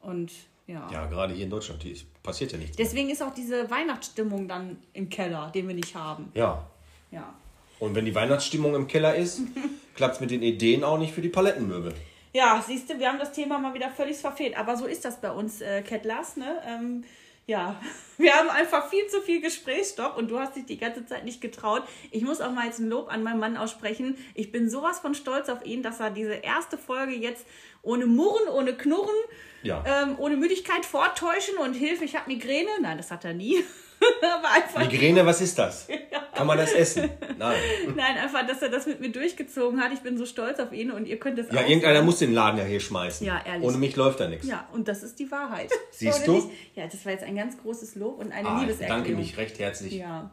Und 0.00 0.32
ja. 0.66 0.88
Ja, 0.90 1.06
gerade 1.06 1.34
hier 1.34 1.44
in 1.44 1.50
Deutschland, 1.50 1.84
passiert 2.22 2.52
ja 2.52 2.58
nichts. 2.58 2.76
Deswegen 2.76 3.10
ist 3.10 3.22
auch 3.22 3.34
diese 3.34 3.70
Weihnachtsstimmung 3.70 4.48
dann 4.48 4.78
im 4.92 5.08
Keller, 5.08 5.50
den 5.54 5.68
wir 5.68 5.74
nicht 5.74 5.94
haben. 5.94 6.30
Ja. 6.34 6.66
Ja. 7.10 7.34
Und 7.80 7.94
wenn 7.94 8.04
die 8.04 8.14
Weihnachtsstimmung 8.14 8.74
im 8.74 8.86
Keller 8.86 9.14
ist, 9.14 9.40
klappt 9.94 10.16
es 10.16 10.20
mit 10.20 10.30
den 10.30 10.42
Ideen 10.42 10.84
auch 10.84 10.98
nicht 10.98 11.12
für 11.12 11.22
die 11.22 11.28
Palettenmöbel. 11.28 11.94
Ja, 12.32 12.62
siehst 12.66 12.88
du, 12.90 12.98
wir 12.98 13.08
haben 13.08 13.18
das 13.18 13.32
Thema 13.32 13.58
mal 13.58 13.74
wieder 13.74 13.90
völlig 13.90 14.18
verfehlt. 14.18 14.56
Aber 14.56 14.76
so 14.76 14.86
ist 14.86 15.04
das 15.04 15.20
bei 15.20 15.30
uns, 15.30 15.60
äh, 15.60 15.82
Kettlers, 15.82 16.36
ne? 16.36 16.62
Ähm, 16.66 17.04
ja, 17.46 17.80
wir 18.18 18.32
haben 18.34 18.48
einfach 18.50 18.88
viel 18.88 19.06
zu 19.08 19.20
viel 19.20 19.40
Gesprächsstoff 19.40 20.16
und 20.16 20.30
du 20.30 20.38
hast 20.38 20.54
dich 20.54 20.66
die 20.66 20.78
ganze 20.78 21.04
Zeit 21.06 21.24
nicht 21.24 21.40
getraut. 21.40 21.82
Ich 22.12 22.22
muss 22.22 22.40
auch 22.40 22.52
mal 22.52 22.66
jetzt 22.66 22.78
ein 22.78 22.88
Lob 22.88 23.12
an 23.12 23.22
meinen 23.24 23.40
Mann 23.40 23.56
aussprechen. 23.56 24.16
Ich 24.34 24.52
bin 24.52 24.70
sowas 24.70 25.00
von 25.00 25.14
stolz 25.14 25.48
auf 25.48 25.64
ihn, 25.66 25.82
dass 25.82 25.98
er 25.98 26.10
diese 26.10 26.34
erste 26.34 26.78
Folge 26.78 27.12
jetzt 27.14 27.44
ohne 27.82 28.06
Murren, 28.06 28.48
ohne 28.48 28.74
Knurren, 28.76 29.16
Ja. 29.62 29.82
ähm, 29.86 30.14
ohne 30.18 30.36
Müdigkeit 30.36 30.86
vortäuschen 30.86 31.56
und 31.58 31.74
Hilfe, 31.74 32.04
ich 32.04 32.14
habe 32.14 32.30
Migräne. 32.30 32.68
Nein, 32.80 32.98
das 32.98 33.10
hat 33.10 33.24
er 33.24 33.34
nie. 33.34 33.64
Aber 34.22 34.50
einfach 34.50 34.80
Migräne, 34.80 35.26
was 35.26 35.40
ist 35.40 35.58
das? 35.58 35.88
Kann 36.34 36.46
man 36.46 36.56
das 36.58 36.72
essen? 36.72 37.10
Nein. 37.38 37.56
Nein, 37.96 38.16
einfach, 38.18 38.46
dass 38.46 38.62
er 38.62 38.68
das 38.68 38.86
mit 38.86 39.00
mir 39.00 39.10
durchgezogen 39.10 39.80
hat. 39.80 39.92
Ich 39.92 40.00
bin 40.00 40.16
so 40.18 40.26
stolz 40.26 40.58
auf 40.60 40.72
ihn 40.72 40.90
und 40.90 41.06
ihr 41.06 41.18
könnt 41.18 41.38
es 41.38 41.50
Ja, 41.52 41.60
auch 41.60 41.68
irgendeiner 41.68 41.96
sehen. 41.98 42.06
muss 42.06 42.18
den 42.18 42.32
Laden 42.32 42.58
ja 42.58 42.64
hier 42.64 42.80
schmeißen. 42.80 43.26
Ja, 43.26 43.40
ehrlich. 43.44 43.66
Ohne 43.66 43.76
mich 43.78 43.96
läuft 43.96 44.20
da 44.20 44.28
nichts. 44.28 44.46
Ja, 44.46 44.68
und 44.72 44.88
das 44.88 45.02
ist 45.02 45.18
die 45.18 45.30
Wahrheit. 45.30 45.70
Siehst 45.90 46.18
Oder 46.18 46.26
du? 46.26 46.32
nicht? 46.34 46.48
Ja, 46.74 46.86
das 46.86 47.04
war 47.04 47.12
jetzt 47.12 47.24
ein 47.24 47.36
ganz 47.36 47.58
großes 47.60 47.94
Lob 47.96 48.18
und 48.18 48.32
eine 48.32 48.48
Ah, 48.48 48.54
ich 48.56 48.60
Liebeserklärung. 48.62 49.02
bedanke 49.04 49.20
mich 49.20 49.36
recht 49.36 49.58
herzlich. 49.58 49.92
Ja. 49.94 50.30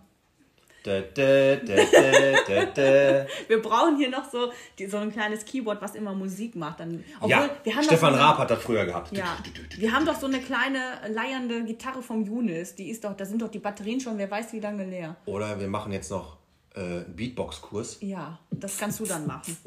Da, 0.87 1.01
da, 1.01 2.65
da. 2.73 3.25
Wir 3.49 3.61
brauchen 3.61 3.97
hier 3.97 4.09
noch 4.09 4.29
so, 4.31 4.51
die, 4.79 4.87
so 4.87 4.95
ein 4.97 5.11
kleines 5.11 5.43
Keyboard, 5.43 5.81
was 5.81 5.95
immer 5.95 6.13
Musik 6.13 6.55
macht. 6.55 6.79
Dann, 6.79 7.03
obwohl, 7.17 7.29
Ja, 7.31 7.49
wir 7.63 7.75
haben 7.75 7.83
Stefan 7.83 8.13
so 8.13 8.19
Raab 8.19 8.37
hat 8.37 8.49
das 8.51 8.61
früher 8.61 8.85
gehabt. 8.85 9.11
Ja, 9.15 9.37
wir 9.77 9.91
haben 9.91 10.05
doch 10.05 10.15
so 10.17 10.27
eine 10.27 10.39
kleine 10.39 10.79
leiernde 11.09 11.65
Gitarre 11.65 12.01
vom 12.01 12.23
Junis. 12.23 12.75
Die 12.75 12.89
ist 12.89 13.03
doch, 13.03 13.17
da 13.17 13.25
sind 13.25 13.41
doch 13.41 13.49
die 13.51 13.59
Batterien 13.59 13.99
schon, 13.99 14.17
wer 14.17 14.31
weiß 14.31 14.53
wie 14.53 14.61
lange 14.61 14.85
leer. 14.85 15.17
Oder 15.25 15.59
wir 15.59 15.67
machen 15.67 15.91
jetzt 15.91 16.09
noch 16.09 16.37
äh, 16.75 16.79
einen 16.79 17.15
Beatbox-Kurs. 17.15 17.97
Ja, 17.99 18.39
das 18.51 18.77
kannst 18.77 19.01
du 19.01 19.05
dann 19.05 19.27
machen. 19.27 19.57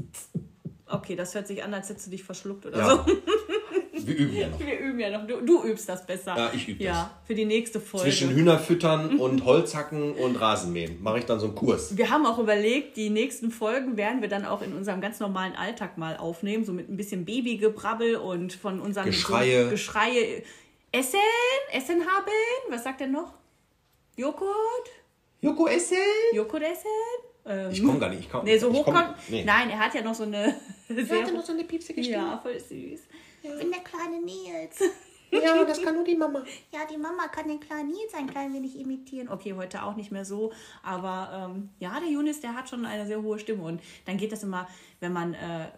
Okay, 0.87 1.17
das 1.17 1.35
hört 1.35 1.47
sich 1.47 1.63
an, 1.63 1.73
als 1.75 1.89
hättest 1.91 2.07
du 2.07 2.11
dich 2.13 2.25
verschluckt 2.25 2.65
oder 2.67 2.79
Ja. 2.79 2.89
so. 2.89 3.05
Wir 4.07 4.17
üben 4.17 4.37
ja 4.37 4.49
noch. 4.49 4.61
Wir 4.61 4.79
üben 4.79 5.01
ja 5.01 5.11
noch. 5.11 5.27
Du, 5.27 5.41
du 5.41 5.65
übst 5.65 5.89
das 5.89 6.07
besser. 6.07 6.37
Ja, 6.37 6.51
ich 6.55 6.69
übe 6.69 6.83
Ja, 6.83 7.11
für 7.27 7.35
die 7.35 7.45
nächste 7.45 7.81
Folge. 7.81 8.09
Zwischen 8.09 8.31
Hühnerfüttern 8.31 9.19
und 9.21 9.45
Holzhacken 9.45 10.15
und 10.15 10.37
Rasenmähen 10.37 11.03
mache 11.03 11.19
ich 11.21 11.25
dann 11.27 11.41
so 11.41 11.47
einen 11.47 11.55
Kurs. 11.55 11.97
Wir 11.97 12.11
haben 12.11 12.27
auch 12.27 12.39
überlegt, 12.39 12.97
die 12.97 13.11
nächsten 13.11 13.51
Folgen 13.51 13.97
werden 13.97 14.21
wir 14.21 14.29
dann 14.29 14.45
auch 14.45 14.63
in 14.63 14.73
unserem 14.75 15.01
ganz 15.01 15.21
normalen 15.21 15.55
Alltag 15.55 15.99
mal 15.99 16.17
aufnehmen, 16.17 16.65
so 16.65 16.73
mit 16.73 16.89
ein 16.89 16.97
bisschen 16.97 17.25
Babygebrabbel 17.25 18.17
und 18.17 18.53
von 18.53 18.81
unseren 18.81 19.07
Geschreie. 19.07 19.65
So 19.65 19.71
Geschreie. 19.71 20.43
Essen, 20.93 21.19
Essen 21.73 22.01
haben, 22.01 22.33
was 22.69 22.85
sagt 22.85 23.01
er 23.01 23.07
noch? 23.07 23.35
Joghurt, 24.17 24.91
Joko 25.41 25.67
essen? 25.69 25.97
Joghurt 26.35 26.63
essen. 26.63 26.91
Ähm, 27.47 27.71
Ich 27.73 27.83
komme 27.83 27.99
gar 27.99 28.11
nicht. 28.11 28.21
Ich 28.21 28.31
komm, 28.31 28.45
nee, 28.45 28.59
so 28.59 28.73
hoch 28.73 28.85
komm-. 28.85 29.15
Nee. 29.29 29.45
Nein, 29.45 29.71
er 29.71 29.79
hat 29.79 29.95
ja 29.95 30.03
noch 30.03 30.15
so 30.15 30.25
eine. 30.25 30.55
Sehr, 30.89 31.27
so 31.45 31.53
eine 31.53 31.65
piepsige 31.65 32.01
ja, 32.01 32.39
voll 32.43 32.59
süß. 32.59 33.01
Ich 33.43 33.59
bin 33.59 33.71
der 33.71 33.81
kleine 33.81 34.21
Nils. 34.21 34.79
Ja, 35.33 35.65
das 35.65 35.81
kann 35.81 35.95
nur 35.95 36.03
die 36.03 36.17
Mama. 36.17 36.43
Ja, 36.73 36.81
die 36.91 36.97
Mama 36.97 37.29
kann 37.29 37.47
den 37.47 37.61
kleinen 37.61 37.91
Nils 37.91 38.13
ein 38.15 38.27
klein 38.27 38.53
wenig 38.53 38.77
imitieren. 38.77 39.29
Okay, 39.29 39.55
heute 39.55 39.85
auch 39.85 39.95
nicht 39.95 40.11
mehr 40.11 40.25
so, 40.25 40.53
aber 40.83 41.53
ähm, 41.55 41.69
ja, 41.79 42.01
der 42.01 42.09
Junis, 42.09 42.41
der 42.41 42.57
hat 42.57 42.69
schon 42.69 42.85
eine 42.85 43.07
sehr 43.07 43.23
hohe 43.23 43.39
Stimme 43.39 43.63
und 43.63 43.81
dann 44.07 44.17
geht 44.17 44.33
das 44.33 44.43
immer, 44.43 44.67
wenn 44.99 45.13
man 45.13 45.35
äh, 45.35 45.69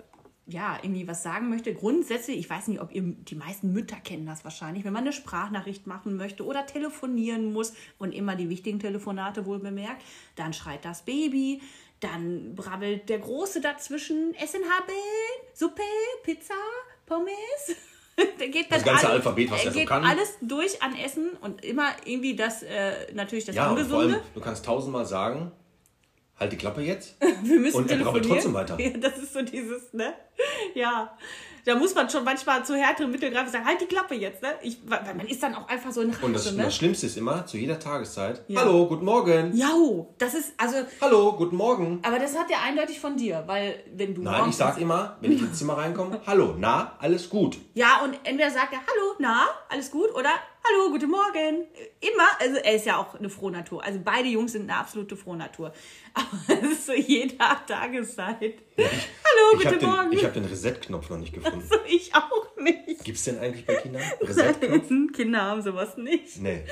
ja, 0.46 0.78
irgendwie 0.82 1.06
was 1.06 1.22
sagen 1.22 1.50
möchte, 1.50 1.74
grundsätzlich, 1.74 2.38
ich 2.38 2.50
weiß 2.50 2.68
nicht, 2.68 2.80
ob 2.80 2.92
ihr, 2.92 3.02
die 3.02 3.34
meisten 3.34 3.72
Mütter 3.72 3.96
kennen 3.96 4.26
das 4.26 4.42
wahrscheinlich, 4.44 4.84
wenn 4.84 4.92
man 4.92 5.02
eine 5.02 5.12
Sprachnachricht 5.12 5.86
machen 5.86 6.16
möchte 6.16 6.44
oder 6.44 6.66
telefonieren 6.66 7.52
muss 7.52 7.74
und 7.98 8.12
immer 8.12 8.34
die 8.34 8.48
wichtigen 8.48 8.80
Telefonate 8.80 9.46
wohl 9.46 9.60
bemerkt, 9.60 10.02
dann 10.34 10.52
schreit 10.52 10.84
das 10.84 11.02
Baby, 11.02 11.60
dann 12.00 12.56
brabbelt 12.56 13.08
der 13.08 13.20
Große 13.20 13.60
dazwischen, 13.60 14.34
Essen 14.34 14.62
haben, 14.62 14.92
Suppe, 15.54 15.82
Pizza, 16.24 16.54
Pommes. 17.12 17.76
Der 18.38 18.48
geht 18.48 18.70
dann 18.70 18.78
Das 18.78 18.84
ganze 18.84 19.06
alle- 19.06 19.16
Alphabet, 19.16 19.50
was 19.50 19.64
er 19.64 19.72
so 19.72 19.84
kann. 19.84 20.04
alles 20.04 20.36
durch 20.42 20.82
an 20.82 20.94
Essen 20.96 21.30
und 21.40 21.64
immer 21.64 21.90
irgendwie 22.04 22.36
das, 22.36 22.62
äh, 22.62 23.12
natürlich 23.14 23.44
das 23.46 23.56
Ja, 23.56 23.70
und 23.70 23.78
vor 23.80 23.98
allem, 24.00 24.06
Ungesunde. 24.08 24.22
du 24.34 24.40
kannst 24.40 24.64
tausendmal 24.64 25.06
sagen, 25.06 25.50
halt 26.38 26.52
die 26.52 26.56
Klappe 26.56 26.82
jetzt. 26.82 27.16
Wir 27.42 27.58
müssen 27.60 27.76
Und 27.78 27.90
er 27.90 27.98
brabbelt 27.98 28.26
trotzdem 28.26 28.54
weiter. 28.54 28.78
Ja, 28.80 28.90
das 28.98 29.18
ist 29.18 29.32
so 29.32 29.42
dieses, 29.42 29.92
ne? 29.94 30.12
Ja. 30.74 31.16
Da 31.64 31.76
muss 31.76 31.94
man 31.94 32.10
schon 32.10 32.24
manchmal 32.24 32.64
zu 32.64 32.74
härteren 32.74 33.10
Mitteln 33.12 33.32
greifen 33.32 33.46
und 33.46 33.52
sagen, 33.52 33.64
halt 33.66 33.80
die 33.80 33.86
Klappe 33.86 34.14
jetzt, 34.16 34.42
ne? 34.42 34.48
Ich, 34.62 34.78
weil 34.84 35.14
man 35.14 35.26
ist 35.28 35.42
dann 35.42 35.54
auch 35.54 35.68
einfach 35.68 35.92
so 35.92 36.00
in 36.00 36.10
Rage, 36.10 36.24
Und 36.26 36.32
das, 36.34 36.50
ne? 36.52 36.64
das 36.64 36.74
Schlimmste 36.74 37.06
ist 37.06 37.16
immer, 37.16 37.46
zu 37.46 37.56
jeder 37.56 37.78
Tageszeit, 37.78 38.42
Ja. 38.48 38.60
hallo, 38.62 38.86
guten 38.88 39.04
Morgen. 39.04 39.54
Ja, 39.54 39.68
das 40.18 40.34
ist, 40.34 40.54
also, 40.58 40.78
Hallo, 41.00 41.32
guten 41.34 41.54
Morgen. 41.56 42.00
aber 42.02 42.18
das 42.18 42.36
hat 42.36 42.50
ja 42.50 42.56
eindeutig 42.66 42.98
von 42.98 43.16
dir, 43.16 43.44
weil 43.46 43.82
wenn 43.94 44.12
du 44.14 44.22
Nein, 44.22 44.48
ich 44.50 44.56
sag 44.56 44.78
immer, 44.78 45.16
wenn 45.20 45.30
ich 45.32 45.40
ins 45.40 45.58
Zimmer 45.58 45.78
reinkomme, 45.78 46.20
hallo, 46.26 46.54
na, 46.58 46.96
alles 46.98 47.30
gut. 47.30 47.58
Ja, 47.74 48.00
und 48.02 48.18
entweder 48.24 48.50
sagt 48.50 48.72
er, 48.72 48.80
hallo, 48.80 49.14
na, 49.20 49.46
alles 49.68 49.90
gut, 49.90 50.12
oder 50.14 50.30
hallo, 50.64 50.90
guten 50.90 51.10
Morgen. 51.10 51.66
Immer, 52.00 52.28
also 52.40 52.56
er 52.56 52.74
ist 52.74 52.86
ja 52.86 52.98
auch 52.98 53.14
eine 53.14 53.28
Frohnatur. 53.28 53.82
Also 53.82 54.00
beide 54.04 54.28
Jungs 54.28 54.52
sind 54.52 54.62
eine 54.62 54.78
absolute 54.78 55.16
Frohnatur. 55.16 55.72
Aber 56.14 56.62
es 56.62 56.70
ist 56.72 56.86
so 56.86 56.92
jeder 56.92 57.60
Tageszeit. 57.66 58.54
hallo, 58.76 59.58
Ich 59.58 59.66
habe 59.66 59.76
guten 59.76 59.90
Morgen. 59.90 60.10
den, 60.10 60.18
ich 60.18 60.24
hab 60.24 60.34
den 60.34 60.44
Reset-Knopf 60.44 61.10
noch 61.10 61.18
nicht 61.18 61.32
gefunden. 61.32 61.62
so, 61.68 61.76
ich 61.86 62.14
auch 62.14 62.56
nicht. 62.56 63.04
Gibt's 63.04 63.24
den 63.24 63.38
eigentlich 63.38 63.66
bei 63.66 63.74
Kindern? 63.76 64.02
Reset-Knopf? 64.20 65.12
Kinder 65.12 65.42
haben 65.42 65.62
sowas 65.62 65.96
nicht. 65.96 66.40
Nee. 66.40 66.64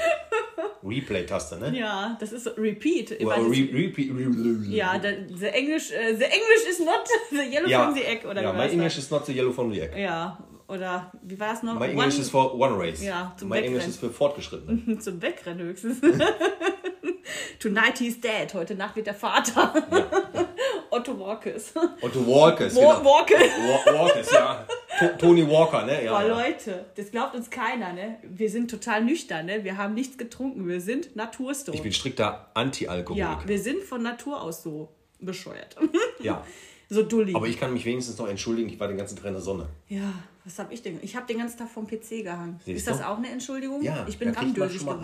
Replay-Taste, 0.83 1.59
ne? 1.59 1.77
Ja, 1.79 2.17
das 2.21 2.33
ist 2.33 2.45
so 2.45 2.51
Repeat. 2.57 3.11
Das- 3.11 3.21
re, 3.21 3.51
repeat, 3.51 4.11
re, 4.11 4.31
ja, 4.69 4.99
the, 4.99 5.47
English, 5.47 5.91
äh, 5.91 6.15
the 6.15 6.25
English 6.25 6.69
is 6.69 6.79
not 6.81 7.07
the 7.31 7.37
yellow 7.37 7.69
ja. 7.69 7.85
from 7.85 7.95
the 7.95 8.05
egg, 8.05 8.25
oder 8.25 8.43
ja, 8.43 8.53
my 8.53 8.67
English 8.67 8.97
is 8.97 9.11
not 9.11 9.27
the 9.27 9.33
yellow 9.33 9.53
from 9.53 9.73
the 9.73 9.81
egg. 9.81 9.97
Ja, 9.97 10.39
oder 10.71 11.13
wie 11.23 11.39
war 11.39 11.53
es 11.55 11.63
noch? 11.63 11.79
My 11.79 11.87
English 11.89 12.19
is 12.19 12.31
for 12.31 12.55
one 12.55 12.79
race. 12.79 13.03
Ja, 13.03 13.35
zum 13.37 13.49
My 13.49 13.57
English 13.57 13.73
Wegrennen. 13.75 13.91
is 13.91 13.97
für 13.99 14.11
Fortgeschrittene. 14.11 14.99
Zum 15.01 15.21
Wegrennen 15.23 15.67
höchstens. 15.67 16.01
Tonight 17.59 17.99
he's 17.99 18.21
dead. 18.21 18.53
Heute 18.55 18.75
Nacht 18.75 18.97
wird 18.97 19.07
der 19.07 19.15
Vater. 19.15 19.73
Otto 20.91 21.19
Walkes. 21.19 21.73
Otto 22.01 22.27
Walkers, 22.27 22.75
Wa- 22.75 22.97
genau. 22.99 23.05
Walker. 23.05 23.35
Wa- 23.39 23.99
Walkers, 23.99 24.33
ja. 24.33 24.67
To- 24.99 25.17
Tony 25.19 25.49
Walker, 25.49 25.85
ne? 25.87 26.05
Ja, 26.05 26.13
Boah, 26.13 26.27
ja. 26.27 26.39
Leute, 26.49 26.87
das 26.97 27.11
glaubt 27.11 27.35
uns 27.35 27.49
keiner, 27.51 27.93
ne? 27.93 28.17
Wir 28.23 28.51
sind 28.51 28.71
total 28.71 29.05
nüchtern, 29.05 29.47
ne? 29.47 29.63
Wir 29.63 29.77
haben 29.77 29.95
nichts 29.95 30.19
getrunken. 30.19 30.67
Wir 30.67 30.81
sind 30.81 31.15
Naturstone. 31.15 31.77
Ich 31.77 31.83
bin 31.83 31.93
strikter 31.93 32.51
Anti-Alkoholiker. 32.55 33.39
ja, 33.43 33.43
wir 33.49 33.59
sind 33.61 33.83
von 33.85 34.03
Natur 34.03 34.41
aus 34.43 34.63
so 34.63 34.89
bescheuert. 35.21 35.77
Ja. 36.21 36.45
so 36.89 37.03
dulli. 37.05 37.35
Aber 37.37 37.47
ich 37.47 37.61
kann 37.61 37.73
mich 37.73 37.85
wenigstens 37.85 38.19
noch 38.19 38.27
entschuldigen, 38.29 38.69
ich 38.69 38.81
war 38.81 38.89
den 38.89 38.97
ganzen 38.97 39.17
Tag 39.17 39.27
in 39.27 39.35
der 39.35 39.43
Sonne. 39.43 39.69
Ja, 39.89 40.13
was 40.45 40.59
hab 40.59 40.73
ich 40.73 40.83
denn? 40.83 40.99
Ich 41.03 41.17
habe 41.17 41.27
den 41.27 41.39
ganzen 41.39 41.59
Tag 41.59 41.69
vom 41.69 41.87
PC 41.87 42.23
gehangen. 42.23 42.61
Siehst 42.65 42.79
ist 42.79 42.89
das 42.89 42.99
du? 42.99 43.09
auch 43.09 43.19
eine 43.19 43.29
Entschuldigung? 43.29 43.83
Ja, 43.83 44.07
ich 44.09 44.19
bin 44.19 44.35
einen 44.35 44.55
geworden. 44.55 45.03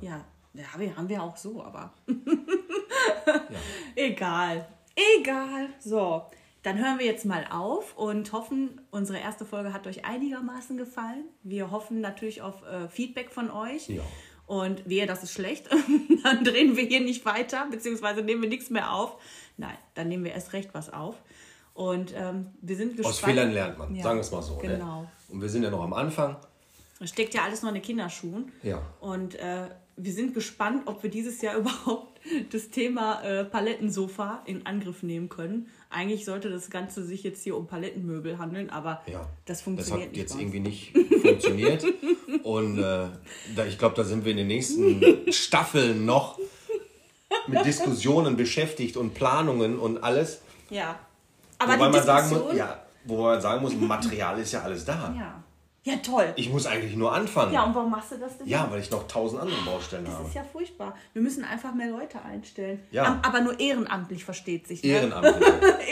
Ja, 0.00 0.24
ja 0.54 0.64
wir 0.76 0.96
haben 0.96 1.08
wir 1.08 1.22
auch 1.22 1.36
so, 1.36 1.62
aber 1.62 1.92
egal. 3.94 4.66
Egal. 5.18 5.68
So, 5.78 6.22
dann 6.62 6.78
hören 6.78 6.98
wir 6.98 7.06
jetzt 7.06 7.24
mal 7.24 7.46
auf 7.50 7.96
und 7.96 8.32
hoffen, 8.32 8.80
unsere 8.90 9.18
erste 9.18 9.44
Folge 9.44 9.72
hat 9.72 9.86
euch 9.86 10.04
einigermaßen 10.04 10.76
gefallen. 10.76 11.24
Wir 11.42 11.70
hoffen 11.70 12.00
natürlich 12.00 12.42
auf 12.42 12.62
äh, 12.64 12.88
Feedback 12.88 13.30
von 13.30 13.50
euch. 13.50 13.88
Ja. 13.88 14.02
Und 14.46 14.88
wehe, 14.88 15.06
das 15.06 15.24
ist 15.24 15.32
schlecht, 15.32 15.68
dann 16.22 16.44
drehen 16.44 16.76
wir 16.76 16.84
hier 16.84 17.00
nicht 17.00 17.24
weiter, 17.24 17.66
beziehungsweise 17.68 18.22
nehmen 18.22 18.42
wir 18.42 18.48
nichts 18.48 18.70
mehr 18.70 18.92
auf. 18.92 19.16
Nein, 19.56 19.76
dann 19.94 20.08
nehmen 20.08 20.24
wir 20.24 20.32
erst 20.32 20.52
recht 20.52 20.70
was 20.72 20.92
auf. 20.92 21.16
Und 21.76 22.14
ähm, 22.16 22.46
wir 22.62 22.74
sind 22.74 22.96
gespannt. 22.96 23.14
Aus 23.14 23.20
Fehlern 23.20 23.52
lernt 23.52 23.78
man, 23.78 23.94
Ja, 23.94 24.02
sagen 24.02 24.16
wir 24.16 24.22
es 24.22 24.30
mal 24.32 24.42
so. 24.42 24.56
Genau. 24.56 25.02
Ne? 25.02 25.08
Und 25.28 25.42
wir 25.42 25.48
sind 25.50 25.62
ja 25.62 25.70
noch 25.70 25.82
am 25.82 25.92
Anfang. 25.92 26.36
Es 27.00 27.10
steckt 27.10 27.34
ja 27.34 27.42
alles 27.44 27.60
noch 27.60 27.68
in 27.68 27.74
den 27.74 27.82
Kinderschuhen. 27.82 28.50
Ja. 28.62 28.80
Und 29.00 29.34
äh, 29.34 29.68
wir 29.98 30.12
sind 30.12 30.32
gespannt, 30.32 30.84
ob 30.86 31.02
wir 31.02 31.10
dieses 31.10 31.42
Jahr 31.42 31.56
überhaupt 31.58 32.18
das 32.50 32.70
Thema 32.70 33.22
äh, 33.22 33.44
Palettensofa 33.44 34.42
in 34.46 34.64
Angriff 34.64 35.02
nehmen 35.02 35.28
können. 35.28 35.68
Eigentlich 35.90 36.24
sollte 36.24 36.48
das 36.48 36.70
Ganze 36.70 37.04
sich 37.04 37.22
jetzt 37.22 37.44
hier 37.44 37.54
um 37.56 37.66
Palettenmöbel 37.66 38.38
handeln, 38.38 38.70
aber 38.70 39.02
Ja, 39.06 39.20
das 39.44 39.58
das 39.58 39.62
funktioniert 39.62 40.06
hat 40.08 40.12
nicht. 40.12 40.20
jetzt 40.20 40.34
irgendwie 40.40 40.60
nicht 40.60 40.96
funktioniert. 41.22 41.84
Und 42.42 42.78
äh, 42.78 43.08
da, 43.54 43.66
ich 43.68 43.78
glaube, 43.78 43.94
da 43.96 44.04
sind 44.04 44.24
wir 44.24 44.30
in 44.30 44.38
den 44.38 44.46
nächsten 44.48 45.30
Staffeln 45.30 46.06
noch 46.06 46.38
mit 47.48 47.64
Diskussionen 47.66 48.36
beschäftigt 48.38 48.96
und 48.96 49.12
Planungen 49.12 49.78
und 49.78 50.02
alles. 50.02 50.40
Ja. 50.70 50.98
Aber 51.58 51.74
wobei, 51.74 51.88
man 51.90 52.02
sagen 52.04 52.28
muss, 52.30 52.54
ja, 52.56 52.80
wobei 53.04 53.22
man 53.32 53.40
sagen 53.40 53.62
muss, 53.62 53.74
Material 53.74 54.38
ist 54.38 54.52
ja 54.52 54.62
alles 54.62 54.84
da. 54.84 55.14
ja. 55.16 55.42
Ja, 55.84 55.94
toll. 55.98 56.32
Ich 56.34 56.50
muss 56.50 56.66
eigentlich 56.66 56.96
nur 56.96 57.12
anfangen. 57.14 57.52
Ja, 57.52 57.60
Ja, 57.60 57.66
und 57.66 57.72
warum 57.76 57.92
machst 57.92 58.10
du 58.10 58.16
das 58.18 58.36
denn? 58.38 58.48
nicht? 58.48 58.70
weil 58.72 58.80
ich 58.80 58.90
noch 58.90 59.06
tausend 59.06 59.40
andere 59.40 59.60
Baustellen 59.64 60.04
Das 60.04 60.14
habe. 60.14 60.26
ist 60.26 60.34
ja 60.34 60.42
furchtbar. 60.42 60.96
Wir 61.12 61.22
müssen 61.22 61.44
einfach 61.44 61.72
mehr 61.74 61.90
Leute 61.92 62.20
einstellen. 62.22 62.80
Ja. 62.90 63.20
Aber 63.22 63.40
nur 63.40 63.60
ehrenamtlich 63.60 64.24
versteht 64.24 64.66
sich. 64.66 64.82
Ne? 64.82 64.88
Ehrenamtlich. 64.88 65.34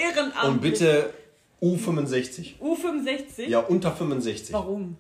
Ehrenamtlich. 0.02 0.42
Und 0.42 0.60
bitte 0.60 1.14
U65. 1.62 2.54
U65? 2.60 3.46
Ja, 3.46 3.60
unter 3.60 3.92
65. 3.92 4.52
Warum? 4.52 4.96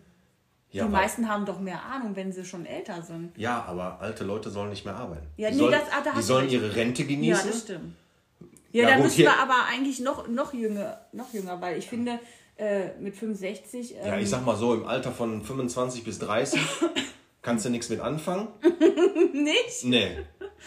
Ja, 0.70 0.84
die 0.84 0.90
meisten 0.90 1.28
haben 1.28 1.44
doch 1.44 1.58
mehr 1.60 1.82
Ahnung, 1.84 2.14
wenn 2.14 2.32
sie 2.32 2.44
schon 2.44 2.64
älter 2.66 3.02
sind. 3.02 3.36
ja, 3.36 3.64
aber 3.66 3.98
alte 4.00 4.22
Leute 4.24 4.50
sollen 4.50 4.70
nicht 4.70 4.84
mehr 4.84 4.96
arbeiten. 4.96 5.26
Ja, 5.36 5.48
die 5.48 5.54
nee, 5.56 5.60
sollen, 5.60 5.72
das- 5.72 5.82
ah, 5.92 6.02
da 6.04 6.12
die 6.16 6.22
sollen 6.22 6.48
ihre 6.48 6.74
Rente 6.74 7.02
Ja, 7.02 7.08
genießen. 7.08 7.50
das 7.50 7.60
stimmt. 7.62 7.96
Ja, 8.74 8.82
Ja, 8.82 8.88
dann 8.88 8.96
gut, 8.98 9.04
müssen 9.06 9.18
wir 9.18 9.38
aber 9.38 9.66
eigentlich 9.72 10.00
noch, 10.00 10.26
noch, 10.26 10.52
jünger, 10.52 11.00
noch 11.12 11.32
jünger, 11.32 11.60
weil 11.60 11.78
ich 11.78 11.86
finde, 11.86 12.18
äh, 12.56 12.88
mit 12.98 13.16
65. 13.16 13.94
Ähm, 13.94 14.06
Ja, 14.06 14.18
ich 14.18 14.28
sag 14.28 14.44
mal 14.44 14.56
so, 14.56 14.74
im 14.74 14.84
Alter 14.84 15.12
von 15.12 15.42
25 15.42 16.02
bis 16.02 16.18
30 16.18 16.60
kannst 17.42 17.64
du 17.64 17.70
nichts 17.70 17.88
mit 17.88 18.00
anfangen. 18.00 18.48
nicht. 19.32 19.84
Nee. 19.84 20.18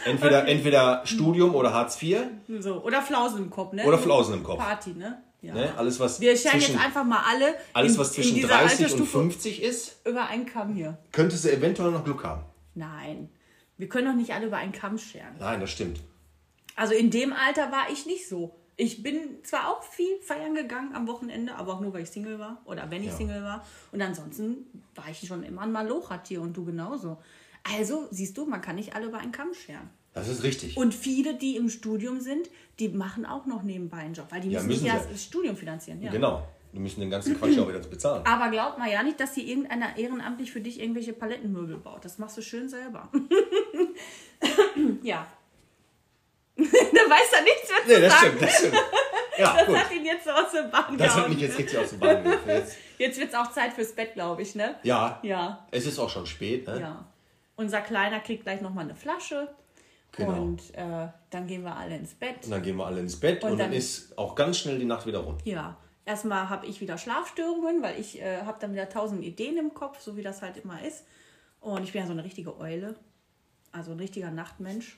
Entweder, 0.06 0.48
entweder 0.48 1.02
Studium 1.06 1.54
oder 1.54 1.74
Hartz 1.74 2.02
IV 2.02 2.20
So. 2.60 2.82
Oder 2.82 3.02
Flausen 3.02 3.44
im 3.44 3.50
Kopf, 3.50 3.74
ne? 3.74 3.84
oder 3.84 3.98
Flausen 3.98 4.36
im 4.36 4.44
Kopf. 4.44 4.60
Party, 4.60 4.92
ne? 4.92 5.22
Ja. 5.42 5.54
Ne? 5.54 5.74
Alles, 5.78 6.00
was 6.00 6.22
Wir 6.22 6.36
scheinen 6.38 6.62
zwischen, 6.62 6.76
jetzt 6.76 6.86
einfach 6.86 7.04
mal 7.04 7.24
alle 7.30 7.56
alles, 7.74 7.94
in, 7.94 7.98
was 8.00 8.08
in 8.10 8.14
zwischen 8.16 8.36
dieser 8.36 8.48
30 8.48 8.64
und 8.64 8.84
Altersstufe 8.86 9.12
50 9.20 9.62
ist, 9.64 9.98
über 10.06 10.28
einen 10.28 10.46
Kamm 10.46 10.74
hier. 10.74 10.98
könntest 11.12 11.44
du 11.46 11.52
eventuell 11.52 11.92
noch 11.92 12.04
Glück 12.06 12.24
haben. 12.24 12.44
Nein. 12.74 13.30
Wir 13.78 13.90
können 13.90 14.08
doch 14.08 14.16
nicht 14.16 14.34
alle 14.34 14.48
über 14.48 14.58
einen 14.58 14.72
Kamm 14.72 14.98
scheren. 14.98 15.36
Nein, 15.40 15.60
das 15.60 15.72
stimmt. 15.72 16.00
Also 16.78 16.94
in 16.94 17.10
dem 17.12 17.34
Alter 17.34 17.72
war 17.72 17.90
ich 17.92 18.06
nicht 18.06 18.30
so. 18.30 18.56
Ich 18.78 19.02
bin 19.02 19.44
zwar 19.44 19.70
auch 19.72 19.82
viel 19.84 20.20
feiern 20.22 20.54
gegangen 20.54 20.94
am 20.94 21.08
Wochenende, 21.08 21.56
aber 21.56 21.74
auch 21.74 21.82
nur, 21.82 21.92
weil 21.94 22.04
ich 22.04 22.10
Single 22.10 22.38
war 22.38 22.62
oder 22.66 22.90
wenn 22.92 23.02
ich 23.02 23.10
Ja. 23.10 23.16
Single 23.18 23.44
war. 23.44 23.66
Und 23.92 24.02
ansonsten 24.02 24.68
war 24.94 25.10
ich 25.10 25.28
schon 25.28 25.42
immer 25.44 25.64
ein 25.64 25.72
Malochatier 25.72 26.40
und 26.40 26.56
du 26.56 26.64
genauso. 26.64 27.18
Also 27.76 28.08
siehst 28.12 28.38
du, 28.38 28.46
man 28.46 28.62
kann 28.62 28.76
nicht 28.76 28.96
alle 28.96 29.08
über 29.08 29.18
einen 29.18 29.32
Kamm 29.32 29.54
scheren. 29.54 29.90
Das 30.14 30.28
ist 30.30 30.44
richtig. 30.44 30.78
Und 30.78 30.94
viele, 30.94 31.34
die 31.34 31.56
im 31.58 31.70
Studium 31.70 32.22
sind, 32.22 32.50
die 32.80 32.90
machen 32.90 33.26
auch 33.26 33.48
noch 33.48 33.64
nebenbei 33.64 33.98
einen 33.98 34.14
Job, 34.14 34.28
weil 34.30 34.42
die 34.42 34.50
Ja, 34.50 34.60
müssen, 34.62 34.84
müssen 34.84 34.86
ja 34.86 35.04
das 35.12 35.24
Studium 35.24 35.58
finanzieren. 35.58 36.02
Ja. 36.02 36.12
Genau. 36.12 36.48
Wir 36.72 36.82
müssen 36.82 37.00
den 37.00 37.10
ganzen 37.10 37.36
Quatsch 37.40 37.58
auch 37.58 37.68
wieder 37.68 37.80
bezahlen. 37.80 38.24
Aber 38.26 38.52
glaubt 38.52 38.78
mal 38.78 38.92
ja 38.92 39.02
nicht, 39.02 39.20
dass 39.20 39.34
hier 39.34 39.46
irgendeiner 39.46 39.98
ehrenamtlich 39.98 40.52
für 40.52 40.62
dich 40.62 40.80
irgendwelche 40.80 41.14
Palettenmöbel 41.14 41.78
baut. 41.78 42.06
Das 42.06 42.20
machst 42.20 42.38
du 42.38 42.42
schön 42.44 42.70
selber. 42.70 43.10
ja. 45.02 45.26
da 46.58 46.64
weiß 47.10 47.34
er 47.34 47.44
nichts 47.44 47.70
mehr 47.70 47.82
zu 47.86 47.88
Nee, 47.88 48.02
das 48.02 48.14
sagen. 48.14 48.26
stimmt, 48.28 48.42
das 48.42 48.58
stimmt. 48.58 48.76
Ja, 49.38 49.56
Das 49.56 49.68
gut. 49.68 49.78
hat 49.78 49.92
ihn 49.94 50.04
jetzt 50.06 50.24
so 50.26 50.32
aus 50.32 50.52
der 50.52 50.64
Bahn 50.64 50.98
Das 50.98 51.10
hat 51.10 51.16
gehauen. 51.18 51.30
mich 51.34 51.42
jetzt 51.42 51.58
richtig 51.60 51.78
aus 51.78 51.92
der 51.92 51.98
Bahn 51.98 52.24
geworfen. 52.24 52.42
Jetzt- 52.50 52.76
Jetzt 52.98 53.20
wird 53.20 53.30
es 53.30 53.36
auch 53.36 53.52
Zeit 53.52 53.74
fürs 53.74 53.92
Bett, 53.94 54.16
glaube 54.16 54.42
ich, 54.42 54.56
ne? 54.56 54.74
Ja, 54.82 55.20
Ja, 55.22 55.68
es 55.70 55.86
ist 55.86 56.00
auch 56.00 56.10
schon 56.10 56.26
spät. 56.26 56.66
Ne? 56.66 56.80
ja. 56.82 57.06
Unser 57.56 57.82
Kleiner 57.82 58.20
kriegt 58.20 58.42
gleich 58.44 58.62
nochmal 58.62 58.86
eine 58.86 58.96
Flasche. 58.96 59.48
Genau. 60.14 60.42
Und 60.42 60.74
äh, 60.74 61.08
dann 61.30 61.46
gehen 61.46 61.62
wir 61.62 61.76
alle 61.76 61.96
ins 61.96 62.16
Bett. 62.16 62.38
Und 62.46 62.50
dann 62.50 62.64
gehen 62.64 62.76
wir 62.78 62.88
alle 62.88 63.00
ins 63.02 63.20
Bett 63.20 63.44
und, 63.44 63.52
Und 63.52 63.58
dann, 63.60 63.70
dann- 63.70 63.78
ist 63.78 64.18
auch 64.18 64.34
ganz 64.34 64.58
schnell 64.58 64.80
die 64.80 64.86
Nacht 64.86 65.06
wieder 65.06 65.20
rum. 65.20 65.38
Ja, 65.44 65.78
erstmal 66.06 66.50
habe 66.50 66.66
ich 66.66 66.82
wieder 66.82 66.98
Schlafstörungen, 66.98 67.84
weil 67.84 68.00
ich 68.00 68.20
äh, 68.20 68.42
habe 68.42 68.58
dann 68.60 68.74
wieder 68.74 68.90
tausend 68.90 69.24
Ideen 69.24 69.58
im 69.58 69.76
Kopf, 69.76 70.00
so 70.00 70.18
wie 70.18 70.24
das 70.24 70.42
halt 70.42 70.58
immer 70.58 70.82
ist. 70.82 71.06
Und 71.60 71.84
ich 71.84 71.92
bin 71.92 72.02
ja 72.02 72.08
so 72.08 72.14
eine 72.14 72.24
richtige 72.24 72.58
Eule, 72.60 72.96
also 73.72 73.92
ein 73.92 74.00
richtiger 74.00 74.32
Nachtmensch. 74.32 74.98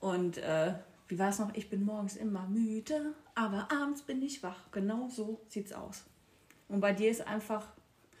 Und 0.00 0.38
äh, 0.38 0.74
wie 1.08 1.18
war 1.18 1.28
es 1.30 1.38
noch? 1.38 1.54
Ich 1.54 1.68
bin 1.70 1.84
morgens 1.84 2.16
immer 2.16 2.46
müde, 2.48 3.14
aber 3.34 3.68
abends 3.70 4.02
bin 4.02 4.22
ich 4.22 4.42
wach. 4.42 4.70
Genau 4.72 5.08
so 5.08 5.40
sieht's 5.48 5.72
aus. 5.72 6.04
Und 6.68 6.80
bei 6.80 6.92
dir 6.92 7.10
ist 7.10 7.26
einfach, 7.26 7.66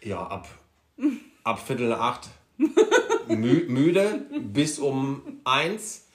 Ja, 0.02 0.26
ab, 0.26 0.48
ab 1.44 1.58
Viertel 1.66 1.92
acht 1.94 2.28
mü 3.28 3.64
müde 3.68 4.24
bis 4.40 4.78
um 4.78 5.40
eins. 5.44 6.06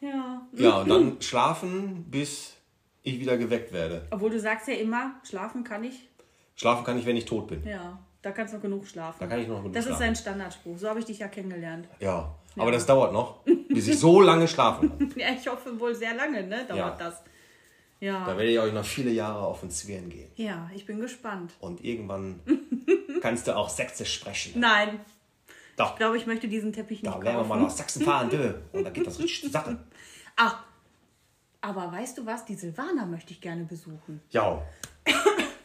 ja, 0.00 0.42
Ja, 0.52 0.78
und 0.80 0.88
dann 0.88 1.20
schlafen 1.22 2.04
bis 2.10 2.54
ich 3.02 3.20
wieder 3.20 3.36
geweckt 3.36 3.72
werde. 3.72 4.06
Obwohl 4.10 4.30
du 4.30 4.40
sagst 4.40 4.66
ja 4.68 4.74
immer, 4.74 5.12
schlafen 5.22 5.62
kann 5.64 5.84
ich. 5.84 6.08
Schlafen 6.56 6.84
kann 6.84 6.98
ich, 6.98 7.06
wenn 7.06 7.16
ich 7.16 7.24
tot 7.26 7.46
bin. 7.48 7.64
Ja, 7.64 7.98
da 8.22 8.32
kannst 8.32 8.52
du 8.52 8.56
noch 8.56 8.62
genug 8.62 8.86
schlafen. 8.86 9.18
Da 9.20 9.26
kann 9.26 9.40
ich 9.40 9.46
noch 9.46 9.58
genug 9.58 9.72
Das 9.72 9.84
ist 9.84 9.90
schlafen. 9.90 10.00
sein 10.00 10.16
Standardspruch. 10.16 10.76
So 10.78 10.88
habe 10.88 10.98
ich 10.98 11.04
dich 11.04 11.20
ja 11.20 11.28
kennengelernt. 11.28 11.86
Ja, 12.00 12.34
aber 12.56 12.72
das 12.72 12.84
dauert 12.86 13.12
noch, 13.12 13.40
bis 13.68 13.88
ich 13.88 13.98
so 13.98 14.20
lange 14.20 14.48
schlafen 14.48 14.90
kann. 14.98 15.12
Ja, 15.16 15.28
ich 15.38 15.46
hoffe 15.48 15.78
wohl 15.78 15.94
sehr 15.94 16.14
lange, 16.14 16.42
ne? 16.46 16.64
Dauert 16.66 16.78
Ja. 16.78 16.90
das. 16.98 17.22
Ja. 18.00 18.24
Da 18.24 18.36
werde 18.36 18.50
ich 18.50 18.58
euch 18.60 18.72
noch 18.72 18.84
viele 18.84 19.10
Jahre 19.10 19.40
auf 19.40 19.60
den 19.60 19.70
Zwirn 19.70 20.08
gehen. 20.08 20.30
Ja, 20.36 20.70
ich 20.74 20.86
bin 20.86 21.00
gespannt. 21.00 21.52
Und 21.60 21.82
irgendwann 21.84 22.40
kannst 23.22 23.48
du 23.48 23.56
auch 23.56 23.68
Sächsisch 23.68 24.14
sprechen. 24.14 24.60
Nein, 24.60 25.00
Doch, 25.76 25.90
ich 25.92 25.96
glaube, 25.96 26.16
ich 26.16 26.26
möchte 26.26 26.46
diesen 26.48 26.72
Teppich 26.72 27.02
nicht 27.02 27.12
da 27.12 27.20
werden 27.22 27.38
wir 27.38 27.44
mal 27.44 27.60
nach 27.60 27.70
Sachsen 27.70 28.02
fahren, 28.02 28.30
dö. 28.30 28.54
Und 28.72 28.84
da 28.84 28.90
geht 28.90 29.06
das 29.06 29.18
richtig 29.18 29.50
Sache. 29.50 29.78
Ach, 30.36 30.62
aber 31.60 31.90
weißt 31.90 32.18
du 32.18 32.26
was? 32.26 32.44
Die 32.44 32.54
Silvana 32.54 33.04
möchte 33.06 33.32
ich 33.32 33.40
gerne 33.40 33.64
besuchen. 33.64 34.20
Ja, 34.30 34.62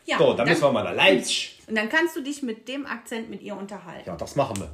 Ja, 0.05 0.17
so, 0.17 0.33
dann 0.33 0.47
müssen 0.49 0.61
wir 0.63 0.71
mal 0.71 0.83
nach 0.83 0.93
Leipzig. 0.95 1.61
Und 1.65 1.75
dann 1.77 1.87
kannst 1.87 2.13
du 2.15 2.21
dich 2.21 2.43
mit 2.43 2.67
dem 2.67 2.85
Akzent 2.85 3.29
mit 3.29 3.41
ihr 3.41 3.55
unterhalten. 3.55 4.09
Ja, 4.09 4.17
das 4.17 4.35
machen 4.35 4.57
wir. 4.59 4.69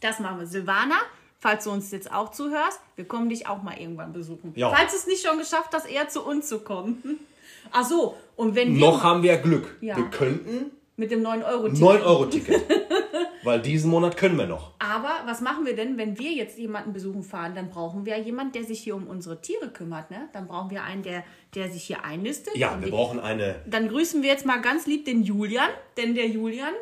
Das 0.00 0.18
machen 0.20 0.40
wir. 0.40 0.46
Silvana, 0.46 0.96
falls 1.44 1.64
du 1.64 1.70
uns 1.70 1.90
jetzt 1.90 2.10
auch 2.10 2.30
zuhörst, 2.30 2.80
wir 2.96 3.04
kommen 3.04 3.28
dich 3.28 3.46
auch 3.46 3.62
mal 3.62 3.78
irgendwann 3.78 4.14
besuchen. 4.14 4.54
Ja. 4.56 4.70
Falls 4.70 4.92
du 4.92 4.96
es 4.96 5.06
nicht 5.06 5.24
schon 5.24 5.36
geschafft 5.36 5.68
hast, 5.74 5.86
eher 5.88 6.08
zu 6.08 6.24
uns 6.24 6.48
zu 6.48 6.60
kommen. 6.60 7.20
Ach 7.70 7.84
so, 7.84 8.16
und 8.34 8.54
wenn 8.54 8.74
wir 8.74 8.80
Noch 8.80 9.02
haben 9.02 9.22
wir 9.22 9.36
Glück. 9.36 9.76
Ja. 9.82 9.94
Wir 9.94 10.06
könnten 10.06 10.70
mit 10.96 11.10
dem 11.10 11.22
9-Euro-Ticket. 11.22 11.82
9-Euro-Ticket. 11.82 12.62
Weil 13.42 13.60
diesen 13.60 13.90
Monat 13.90 14.16
können 14.16 14.38
wir 14.38 14.46
noch. 14.46 14.72
Aber 14.78 15.20
was 15.26 15.42
machen 15.42 15.66
wir 15.66 15.76
denn, 15.76 15.98
wenn 15.98 16.18
wir 16.18 16.30
jetzt 16.32 16.56
jemanden 16.56 16.94
besuchen 16.94 17.22
fahren? 17.22 17.54
Dann 17.54 17.68
brauchen 17.68 18.06
wir 18.06 18.18
jemanden, 18.18 18.52
der 18.52 18.64
sich 18.64 18.80
hier 18.80 18.96
um 18.96 19.06
unsere 19.06 19.42
Tiere 19.42 19.68
kümmert. 19.68 20.10
Ne? 20.10 20.30
Dann 20.32 20.46
brauchen 20.46 20.70
wir 20.70 20.82
einen, 20.82 21.02
der, 21.02 21.24
der 21.54 21.68
sich 21.68 21.84
hier 21.84 22.04
einlistet. 22.04 22.56
Ja, 22.56 22.78
wir 22.80 22.90
brauchen 22.90 23.20
eine. 23.20 23.56
Dann 23.66 23.90
grüßen 23.90 24.22
wir 24.22 24.30
jetzt 24.30 24.46
mal 24.46 24.62
ganz 24.62 24.86
lieb 24.86 25.04
den 25.04 25.22
Julian, 25.22 25.68
denn 25.98 26.14
der 26.14 26.26
Julian 26.26 26.72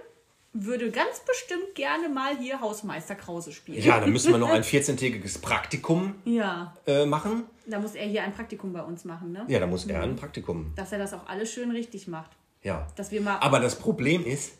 würde 0.54 0.90
ganz 0.90 1.20
bestimmt 1.20 1.74
gerne 1.74 2.08
mal 2.08 2.36
hier 2.36 2.60
Hausmeister 2.60 3.14
Krause 3.14 3.52
spielen. 3.52 3.82
Ja, 3.82 4.00
dann 4.00 4.10
müssen 4.12 4.32
wir 4.32 4.38
noch 4.38 4.50
ein 4.50 4.62
14-tägiges 4.64 5.40
Praktikum 5.40 6.14
Ja, 6.24 6.76
äh, 6.86 7.06
machen. 7.06 7.44
da 7.66 7.78
muss 7.78 7.94
er 7.94 8.06
hier 8.06 8.22
ein 8.22 8.32
Praktikum 8.34 8.72
bei 8.72 8.82
uns 8.82 9.04
machen, 9.04 9.32
ne? 9.32 9.44
Ja, 9.48 9.60
da 9.60 9.66
muss 9.66 9.86
er 9.86 10.02
ein 10.02 10.16
Praktikum. 10.16 10.72
Dass 10.76 10.92
er 10.92 10.98
das 10.98 11.14
auch 11.14 11.26
alles 11.26 11.50
schön 11.52 11.70
richtig 11.70 12.06
macht. 12.06 12.30
Ja. 12.62 12.86
Dass 12.96 13.10
wir 13.10 13.20
mal. 13.22 13.38
Aber 13.38 13.60
das 13.60 13.76
Problem 13.78 14.24
ist, 14.26 14.52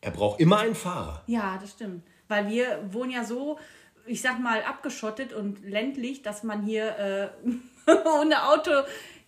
er 0.00 0.10
braucht 0.10 0.40
immer 0.40 0.58
einen 0.60 0.74
Fahrer. 0.74 1.22
Ja, 1.26 1.58
das 1.60 1.72
stimmt. 1.72 2.02
Weil 2.28 2.48
wir 2.48 2.80
wohnen 2.90 3.10
ja 3.10 3.24
so, 3.24 3.58
ich 4.06 4.22
sag 4.22 4.40
mal, 4.40 4.62
abgeschottet 4.62 5.32
und 5.34 5.62
ländlich, 5.64 6.22
dass 6.22 6.42
man 6.42 6.62
hier 6.62 7.30
äh, 7.86 7.90
ohne 8.20 8.48
Auto 8.48 8.70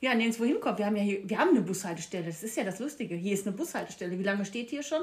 ja 0.01 0.15
nirgendwo 0.15 0.45
hinkommt. 0.45 0.79
Wir 0.79 0.87
haben 0.87 0.97
ja 0.97 1.03
hier, 1.03 1.29
wir 1.29 1.39
haben 1.39 1.51
eine 1.51 1.61
Bushaltestelle. 1.61 2.25
Das 2.27 2.43
ist 2.43 2.57
ja 2.57 2.65
das 2.65 2.79
Lustige. 2.79 3.15
Hier 3.15 3.35
ist 3.35 3.47
eine 3.47 3.55
Bushaltestelle. 3.57 4.19
Wie 4.19 4.23
lange 4.23 4.45
steht 4.47 4.71
hier 4.71 4.83
schon? 4.83 5.03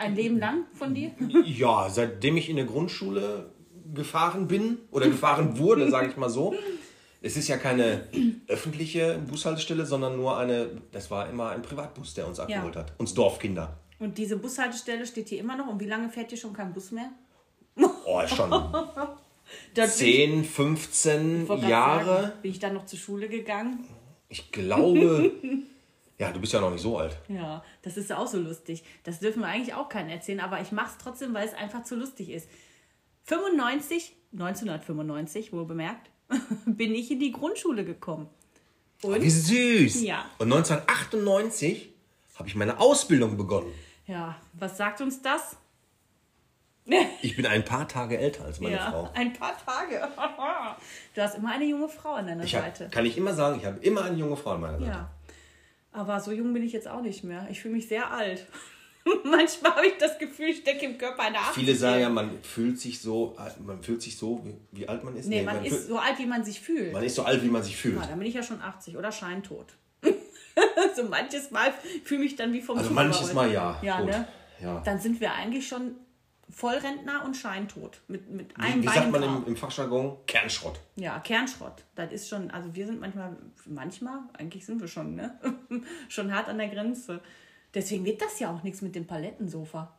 Ein 0.00 0.16
Leben 0.16 0.38
lang 0.38 0.64
von 0.72 0.94
dir? 0.94 1.10
Ja, 1.44 1.88
seitdem 1.90 2.36
ich 2.38 2.48
in 2.48 2.56
der 2.56 2.64
Grundschule 2.64 3.50
gefahren 3.92 4.48
bin 4.48 4.78
oder 4.90 5.06
gefahren 5.06 5.58
wurde, 5.58 5.90
sage 5.90 6.08
ich 6.08 6.16
mal 6.16 6.30
so. 6.30 6.54
Es 7.22 7.36
ist 7.36 7.48
ja 7.48 7.58
keine 7.58 8.08
öffentliche 8.48 9.18
Bushaltestelle, 9.28 9.84
sondern 9.84 10.16
nur 10.16 10.38
eine, 10.38 10.70
das 10.90 11.10
war 11.10 11.28
immer 11.28 11.50
ein 11.50 11.60
Privatbus, 11.60 12.14
der 12.14 12.26
uns 12.26 12.40
abgeholt 12.40 12.76
hat. 12.76 12.94
Uns 12.98 13.12
Dorfkinder. 13.12 13.76
Und 13.98 14.16
diese 14.16 14.38
Bushaltestelle 14.38 15.06
steht 15.06 15.28
hier 15.28 15.40
immer 15.40 15.56
noch. 15.56 15.66
Und 15.66 15.78
wie 15.80 15.86
lange 15.86 16.08
fährt 16.08 16.30
hier 16.30 16.38
schon 16.38 16.54
kein 16.54 16.72
Bus 16.72 16.92
mehr? 16.92 17.10
Oh, 17.76 18.26
schon 18.26 18.50
Dort 19.74 19.90
10, 19.90 20.44
15 20.44 21.42
Ich 21.42 21.48
wollte 21.48 21.60
grad 21.62 21.70
Jahre. 21.70 22.22
Sagen, 22.22 22.32
bin 22.40 22.50
ich 22.52 22.58
dann 22.58 22.74
noch 22.74 22.86
zur 22.86 22.98
Schule 22.98 23.28
gegangen? 23.28 23.84
Ich 24.28 24.50
glaube, 24.50 25.32
ja, 26.20 26.30
du 26.32 26.38
bist 26.38 26.52
ja 26.52 26.60
noch 26.60 26.70
nicht 26.70 26.82
so 26.82 26.98
alt. 26.98 27.16
Ja, 27.28 27.64
das 27.80 27.96
ist 27.96 28.12
auch 28.12 28.26
so 28.26 28.38
lustig. 28.38 28.84
Das 29.04 29.20
dürfen 29.20 29.40
wir 29.40 29.48
eigentlich 29.48 29.74
auch 29.74 29.88
keinen 29.88 30.10
erzählen, 30.10 30.40
aber 30.40 30.60
ich 30.60 30.70
mache 30.70 30.90
es 30.90 30.98
trotzdem, 31.02 31.32
weil 31.32 31.48
es 31.48 31.54
einfach 31.54 31.82
zu 31.82 31.96
lustig 31.96 32.28
ist. 32.28 32.46
95, 33.24 34.14
1995, 34.32 35.50
wohl 35.54 35.64
bemerkt, 35.64 36.10
bin 36.66 36.94
ich 36.94 37.10
in 37.10 37.20
die 37.20 37.32
Grundschule 37.32 37.86
gekommen. 37.86 38.28
Und? 39.02 39.22
Wie 39.22 39.30
süß. 39.30 40.02
Ja. 40.02 40.26
Und 40.36 40.52
1998 40.52 41.90
habe 42.36 42.48
ich 42.48 42.54
meine 42.54 42.78
Ausbildung 42.78 43.38
begonnen. 43.38 43.72
Ja, 44.06 44.36
was 44.52 44.76
sagt 44.76 45.00
uns 45.00 45.22
das? 45.22 45.56
Ich 47.22 47.36
bin 47.36 47.46
ein 47.46 47.64
paar 47.64 47.86
Tage 47.86 48.18
älter 48.18 48.44
als 48.44 48.60
meine 48.60 48.76
ja, 48.76 48.90
Frau. 48.90 49.10
ein 49.14 49.32
paar 49.32 49.54
Tage. 49.64 50.08
Du 51.14 51.22
hast 51.22 51.36
immer 51.36 51.52
eine 51.52 51.64
junge 51.64 51.88
Frau 51.88 52.14
an 52.14 52.26
deiner 52.26 52.42
Ich 52.42 52.54
hab, 52.54 52.64
Seite. 52.64 52.88
kann 52.90 53.06
ich 53.06 53.16
immer 53.16 53.32
sagen, 53.32 53.58
ich 53.60 53.66
habe 53.66 53.78
immer 53.80 54.04
eine 54.04 54.16
junge 54.16 54.36
Frau 54.36 54.52
an 54.52 54.60
meiner 54.60 54.78
Seite. 54.78 54.90
Ja. 54.90 55.10
Aber 55.92 56.20
so 56.20 56.32
jung 56.32 56.52
bin 56.52 56.62
ich 56.62 56.72
jetzt 56.72 56.88
auch 56.88 57.02
nicht 57.02 57.24
mehr. 57.24 57.46
Ich 57.50 57.60
fühle 57.60 57.74
mich 57.74 57.88
sehr 57.88 58.10
alt. 58.12 58.46
Manchmal 59.24 59.74
habe 59.76 59.86
ich 59.86 59.96
das 59.98 60.18
Gefühl, 60.18 60.48
ich 60.48 60.58
stecke 60.58 60.84
im 60.84 60.98
Körper 60.98 61.22
einer 61.22 61.38
80 61.38 61.54
Viele 61.64 61.74
sagen 61.76 62.00
ja, 62.02 62.08
man 62.10 62.42
fühlt 62.42 62.78
sich 62.78 63.00
so, 63.00 63.36
man 63.64 63.82
fühlt 63.82 64.02
sich 64.02 64.16
so, 64.16 64.44
wie, 64.44 64.54
wie 64.78 64.88
alt 64.88 65.02
man 65.04 65.16
ist. 65.16 65.26
Nee, 65.26 65.42
man 65.42 65.64
ist 65.64 65.74
fühlt, 65.74 65.88
so 65.88 65.98
alt, 65.98 66.18
wie 66.18 66.26
man 66.26 66.44
sich 66.44 66.60
fühlt. 66.60 66.92
man 66.92 67.02
ist 67.02 67.14
so 67.14 67.22
alt, 67.22 67.42
wie 67.42 67.48
man 67.48 67.62
sich 67.62 67.76
fühlt. 67.76 67.96
Ja, 67.96 68.06
dann 68.06 68.18
bin 68.18 68.28
ich 68.28 68.34
ja 68.34 68.42
schon 68.42 68.60
80 68.60 68.96
oder 68.96 69.10
scheintot. 69.10 69.66
so 70.96 71.04
manches 71.04 71.50
Mal 71.50 71.72
fühle 72.04 72.24
ich 72.24 72.30
mich 72.32 72.36
dann 72.36 72.52
wie 72.52 72.60
vom 72.60 72.76
Also 72.76 72.88
Zug 72.88 72.96
manches. 72.96 73.32
Mal 73.32 73.50
ja. 73.50 73.80
Ja, 73.82 74.00
Gut. 74.00 74.10
ne? 74.10 74.28
Ja. 74.62 74.82
Dann 74.84 74.98
sind 75.00 75.20
wir 75.20 75.32
eigentlich 75.32 75.66
schon 75.66 75.96
Vollrentner 76.50 77.24
und 77.24 77.36
scheintot. 77.36 78.00
Mit, 78.08 78.28
mit 78.30 78.56
Wie, 78.56 78.62
einem 78.62 78.82
wie 78.82 78.86
Bein 78.86 78.94
sagt 78.94 79.10
man 79.12 79.22
im, 79.22 79.46
im 79.46 79.56
Fachjargon? 79.56 80.16
Kernschrott. 80.26 80.80
Ja, 80.96 81.18
Kernschrott. 81.20 81.84
Das 81.94 82.12
ist 82.12 82.28
schon, 82.28 82.50
also 82.50 82.74
wir 82.74 82.86
sind 82.86 83.00
manchmal, 83.00 83.36
manchmal, 83.66 84.20
eigentlich 84.34 84.66
sind 84.66 84.80
wir 84.80 84.88
schon, 84.88 85.14
ne? 85.14 85.38
schon 86.08 86.34
hart 86.34 86.48
an 86.48 86.58
der 86.58 86.68
Grenze. 86.68 87.20
Deswegen 87.74 88.04
wird 88.04 88.20
das 88.20 88.38
ja 88.40 88.52
auch 88.54 88.62
nichts 88.62 88.82
mit 88.82 88.94
dem 88.94 89.06
Palettensofa. 89.06 89.96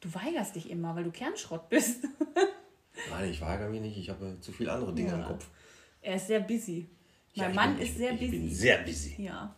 Du 0.00 0.12
weigerst 0.14 0.54
dich 0.56 0.70
immer, 0.70 0.94
weil 0.96 1.04
du 1.04 1.10
Kernschrott 1.10 1.68
bist. 1.68 2.04
Nein, 3.10 3.30
ich 3.30 3.40
weigere 3.40 3.68
mich 3.68 3.80
nicht, 3.82 3.98
ich 3.98 4.08
habe 4.08 4.38
zu 4.40 4.52
viele 4.52 4.72
andere 4.72 4.94
Dinge 4.94 5.10
Ja. 5.10 5.16
im 5.18 5.24
Kopf. 5.24 5.46
er 6.00 6.16
ist 6.16 6.26
sehr 6.28 6.40
busy. 6.40 6.88
Mein 7.34 7.50
ich 7.50 7.56
Mann 7.56 7.74
bin, 7.74 7.82
ist 7.82 7.90
ich, 7.92 7.96
sehr 7.98 8.12
ich 8.12 8.20
busy. 8.20 8.30
bin 8.38 8.54
sehr 8.54 8.78
busy. 8.78 9.14
ja. 9.22 9.54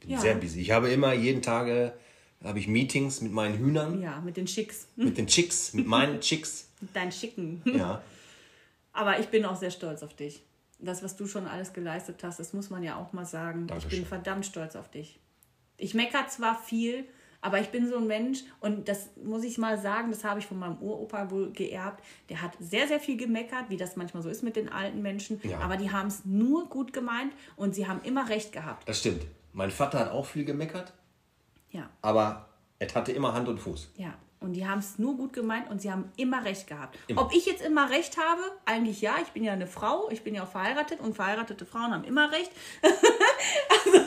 Bin 0.00 0.10
Ja. 0.10 0.18
sehr 0.18 0.34
busy. 0.36 0.60
Ich 0.60 0.70
habe 0.70 0.88
immer 0.90 1.12
jeden 1.12 1.42
Tag 1.42 1.66
äh, 1.66 1.90
habe 2.44 2.58
ich 2.58 2.68
Meetings 2.68 3.20
mit 3.20 3.32
meinen 3.32 3.58
Hühnern, 3.58 4.00
ja, 4.00 4.20
mit 4.20 4.36
den 4.36 4.46
Chicks. 4.46 4.88
mit 4.96 5.18
den 5.18 5.26
Chicks, 5.26 5.74
mit 5.74 5.86
meinen 5.88 6.20
Chicks. 6.20 6.68
Mit 6.80 6.94
deinen 6.94 7.12
Schicken. 7.12 7.62
Ja. 7.64 8.02
Aber 8.92 9.18
ich 9.20 9.28
bin 9.28 9.44
auch 9.44 9.56
sehr 9.56 9.70
stolz 9.70 10.02
auf 10.02 10.14
dich. 10.14 10.42
Das, 10.78 11.02
was 11.02 11.16
du 11.16 11.26
schon 11.26 11.46
alles 11.46 11.72
geleistet 11.72 12.22
hast, 12.22 12.38
das 12.38 12.52
muss 12.52 12.70
man 12.70 12.82
ja 12.84 12.96
auch 12.96 13.12
mal 13.12 13.26
sagen. 13.26 13.62
Ich 13.62 13.66
Dankeschön. 13.68 13.90
bin 14.00 14.06
verdammt 14.06 14.46
stolz 14.46 14.76
auf 14.76 14.88
dich. 14.90 15.18
Ich 15.76 15.94
meckere 15.94 16.26
zwar 16.28 16.56
viel, 16.60 17.04
aber 17.40 17.60
ich 17.60 17.68
bin 17.68 17.88
so 17.88 17.96
ein 17.98 18.06
Mensch 18.06 18.40
und 18.60 18.88
das 18.88 19.10
muss 19.22 19.44
ich 19.44 19.58
mal 19.58 19.78
sagen, 19.78 20.10
das 20.10 20.24
habe 20.24 20.40
ich 20.40 20.46
von 20.46 20.58
meinem 20.58 20.78
Uropa 20.80 21.30
wohl 21.30 21.52
geerbt. 21.52 22.04
Der 22.28 22.42
hat 22.42 22.52
sehr, 22.60 22.86
sehr 22.88 23.00
viel 23.00 23.16
gemeckert, 23.16 23.70
wie 23.70 23.76
das 23.76 23.96
manchmal 23.96 24.22
so 24.22 24.28
ist 24.28 24.42
mit 24.42 24.56
den 24.56 24.68
alten 24.68 25.02
Menschen. 25.02 25.40
Ja. 25.44 25.58
Aber 25.60 25.76
die 25.76 25.90
haben 25.90 26.08
es 26.08 26.24
nur 26.24 26.68
gut 26.68 26.92
gemeint 26.92 27.32
und 27.56 27.74
sie 27.74 27.86
haben 27.86 28.00
immer 28.02 28.28
recht 28.28 28.52
gehabt. 28.52 28.88
Das 28.88 28.98
stimmt. 29.00 29.24
Mein 29.52 29.70
Vater 29.70 29.98
hat 30.00 30.10
auch 30.10 30.26
viel 30.26 30.44
gemeckert, 30.44 30.92
Ja, 31.70 31.90
aber 32.02 32.48
es 32.78 32.94
hatte 32.94 33.12
immer 33.12 33.34
Hand 33.34 33.48
und 33.48 33.58
Fuß. 33.58 33.92
ja. 33.96 34.14
Und 34.40 34.52
die 34.52 34.68
haben 34.68 34.78
es 34.78 35.00
nur 35.00 35.16
gut 35.16 35.32
gemeint 35.32 35.68
und 35.68 35.82
sie 35.82 35.90
haben 35.90 36.12
immer 36.16 36.44
recht 36.44 36.68
gehabt. 36.68 36.96
Immer. 37.08 37.22
Ob 37.22 37.34
ich 37.34 37.44
jetzt 37.46 37.60
immer 37.60 37.90
recht 37.90 38.16
habe? 38.18 38.40
Eigentlich 38.66 39.00
ja. 39.00 39.16
Ich 39.20 39.30
bin 39.30 39.42
ja 39.42 39.52
eine 39.52 39.66
Frau. 39.66 40.08
Ich 40.10 40.22
bin 40.22 40.34
ja 40.34 40.44
auch 40.44 40.48
verheiratet 40.48 41.00
und 41.00 41.16
verheiratete 41.16 41.66
Frauen 41.66 41.92
haben 41.92 42.04
immer 42.04 42.30
recht. 42.30 42.52
also 42.82 43.98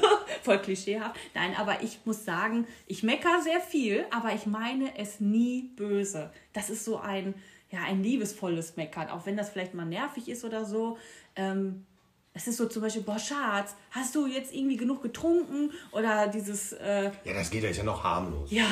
voll 0.41 0.59
klischeehaft. 0.59 1.17
Nein, 1.33 1.53
aber 1.57 1.83
ich 1.83 1.99
muss 2.05 2.23
sagen, 2.23 2.65
ich 2.87 3.03
meckere 3.03 3.41
sehr 3.41 3.59
viel, 3.59 4.05
aber 4.09 4.33
ich 4.33 4.45
meine 4.45 4.97
es 4.97 5.19
nie 5.19 5.63
böse. 5.75 6.31
Das 6.53 6.69
ist 6.69 6.85
so 6.85 6.97
ein, 6.97 7.33
ja, 7.69 7.79
ein 7.81 8.01
liebesvolles 8.01 8.77
Meckern, 8.77 9.09
auch 9.09 9.25
wenn 9.25 9.35
das 9.35 9.49
vielleicht 9.49 9.73
mal 9.73 9.85
nervig 9.85 10.29
ist 10.29 10.45
oder 10.45 10.63
so. 10.63 10.97
Ähm, 11.35 11.85
es 12.33 12.47
ist 12.47 12.57
so 12.57 12.65
zum 12.67 12.81
Beispiel, 12.81 13.01
boah, 13.03 13.19
Schatz, 13.19 13.75
hast 13.91 14.15
du 14.15 14.25
jetzt 14.25 14.53
irgendwie 14.53 14.77
genug 14.77 15.01
getrunken? 15.01 15.71
Oder 15.91 16.27
dieses, 16.27 16.73
äh, 16.73 17.11
Ja, 17.25 17.33
das 17.33 17.49
geht 17.51 17.63
ja 17.63 17.69
ist 17.69 17.77
ja 17.77 17.83
noch 17.83 18.03
harmlos. 18.03 18.49
ja, 18.51 18.65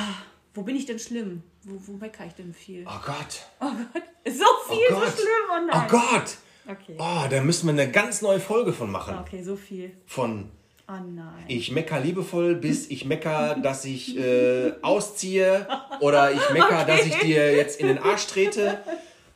wo 0.53 0.64
bin 0.64 0.76
ich 0.76 0.86
denn 0.86 0.99
schlimm? 0.99 1.43
Wo, 1.64 1.76
wo 1.86 1.97
meckere 1.97 2.26
ich 2.28 2.34
denn 2.34 2.53
viel? 2.53 2.86
Oh 2.88 2.99
Gott. 3.05 3.45
Oh 3.60 3.66
Gott, 3.93 4.03
so 4.34 4.43
Oh 4.45 4.74
viel, 4.74 4.88
so 4.89 4.95
Gott. 4.95 5.14
schlimm, 5.14 5.28
oh 5.51 5.53
Oh 5.62 5.66
nein. 5.68 5.88
Gott. 5.89 6.38
Okay. 6.68 6.95
Oh, 6.99 7.28
da 7.30 7.41
müssen 7.41 7.66
wir 7.68 7.74
eine 7.82 7.91
ganz 7.91 8.22
neue 8.22 8.39
Folge 8.39 8.74
von 8.74 8.89
machen. 8.91 9.18
Okay, 9.20 9.41
so 9.43 9.55
viel. 9.55 9.91
Von 10.05 10.51
Oh 10.88 10.93
nein. 10.93 11.43
ich 11.47 11.72
mecker 11.72 11.99
liebevoll 11.99 12.55
bis 12.55 12.89
ich 12.89 13.05
mecker, 13.05 13.55
dass 13.62 13.86
ich 13.86 14.18
äh, 14.18 14.74
ausziehe 14.82 15.68
oder 15.99 16.32
ich 16.32 16.49
mecker, 16.51 16.84
dass 16.86 17.05
ich 17.05 17.16
dir 17.20 17.55
jetzt 17.55 17.80
in 17.80 17.88
den 17.88 17.99
Arsch 17.99 18.26
trete. 18.28 18.80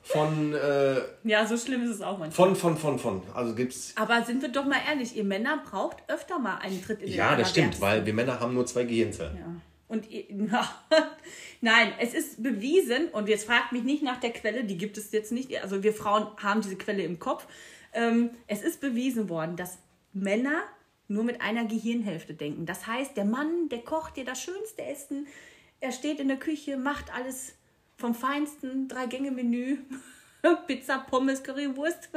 Von, 0.06 0.54
äh, 0.54 1.01
Ja, 1.24 1.47
so 1.47 1.58
schlimm 1.58 1.84
ist 1.84 1.89
es 1.89 2.01
auch 2.01 2.18
manchmal. 2.18 2.49
von, 2.49 2.56
von, 2.56 2.78
von, 2.78 2.99
von. 2.99 3.22
Also 3.34 3.56
gibt's. 3.56 3.93
Aber 3.95 4.22
sind 4.24 4.41
wir 4.41 4.49
doch 4.49 4.66
mal 4.66 4.80
ehrlich, 4.88 5.16
ihr 5.16 5.24
Männer 5.24 5.64
braucht 5.66 5.97
öfter 6.10 6.39
mal 6.39 6.58
einen 6.58 6.82
Tritt 6.84 7.01
in 7.01 7.08
den 7.08 7.16
Ja, 7.16 7.36
das 7.38 7.51
stimmt, 7.51 7.80
weil 7.80 8.06
wir 8.06 8.14
Männer 8.14 8.39
haben 8.41 8.54
nur 8.54 8.66
zwei 8.66 8.84
Gehirnzellen. 8.84 9.38
Ja. 9.38 9.56
Und 9.88 10.10
ihr, 10.12 10.26
nein, 11.62 11.93
es 11.99 12.14
ist 12.14 12.43
bewiesen, 12.43 13.08
und 13.14 13.30
jetzt 13.30 13.45
fragt 13.45 13.72
mich 13.72 13.84
nicht 13.84 14.04
nach 14.04 14.20
der 14.20 14.32
Quelle, 14.32 14.66
die 14.66 14.78
gibt 14.78 14.97
es 14.97 15.12
jetzt 15.14 15.32
nicht. 15.32 15.62
Also 15.64 15.84
wir 15.84 15.93
Frauen 15.93 16.28
haben 16.41 16.62
diese 16.62 16.76
Quelle 16.76 17.04
im 17.04 17.20
Kopf. 17.20 17.47
Ähm, 17.93 18.32
es 18.47 18.62
ist 18.62 18.82
bewiesen 18.82 19.30
worden, 19.30 19.56
dass 19.56 19.78
Männer 20.12 20.64
nur 21.08 21.24
mit 21.24 21.41
einer 21.41 21.66
Gehirnhälfte 21.66 22.34
denken. 22.34 22.66
Das 22.66 22.88
heißt, 22.88 23.16
der 23.16 23.26
Mann, 23.26 23.70
der 23.70 23.80
kocht 23.80 24.18
dir 24.18 24.26
das 24.26 24.41
schönste 24.41 24.84
Essen, 24.84 25.28
er 25.80 25.91
steht 25.91 26.20
in 26.20 26.28
der 26.28 26.38
Küche, 26.38 26.76
macht 26.78 27.14
alles 27.14 27.56
vom 27.98 28.14
feinsten 28.16 28.88
Drei-Gänge-Menü, 28.88 29.78
Pizza, 30.68 31.00
Pommes, 31.00 31.44
Currywurst 31.44 32.10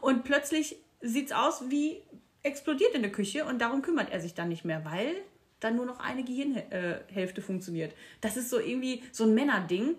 und 0.00 0.24
plötzlich 0.24 0.76
sieht 1.00 1.26
es 1.26 1.32
aus 1.32 1.64
wie 1.68 2.02
explodiert 2.42 2.94
in 2.94 3.02
der 3.02 3.12
Küche 3.12 3.44
und 3.44 3.60
darum 3.60 3.82
kümmert 3.82 4.10
er 4.10 4.20
sich 4.20 4.34
dann 4.34 4.48
nicht 4.48 4.64
mehr, 4.64 4.84
weil 4.84 5.14
dann 5.60 5.76
nur 5.76 5.86
noch 5.86 6.00
eine 6.00 6.22
Gehirnhälfte 6.24 7.42
funktioniert. 7.42 7.94
Das 8.20 8.36
ist 8.36 8.50
so 8.50 8.58
irgendwie 8.58 9.02
so 9.12 9.24
ein 9.24 9.34
Männerding. 9.34 9.96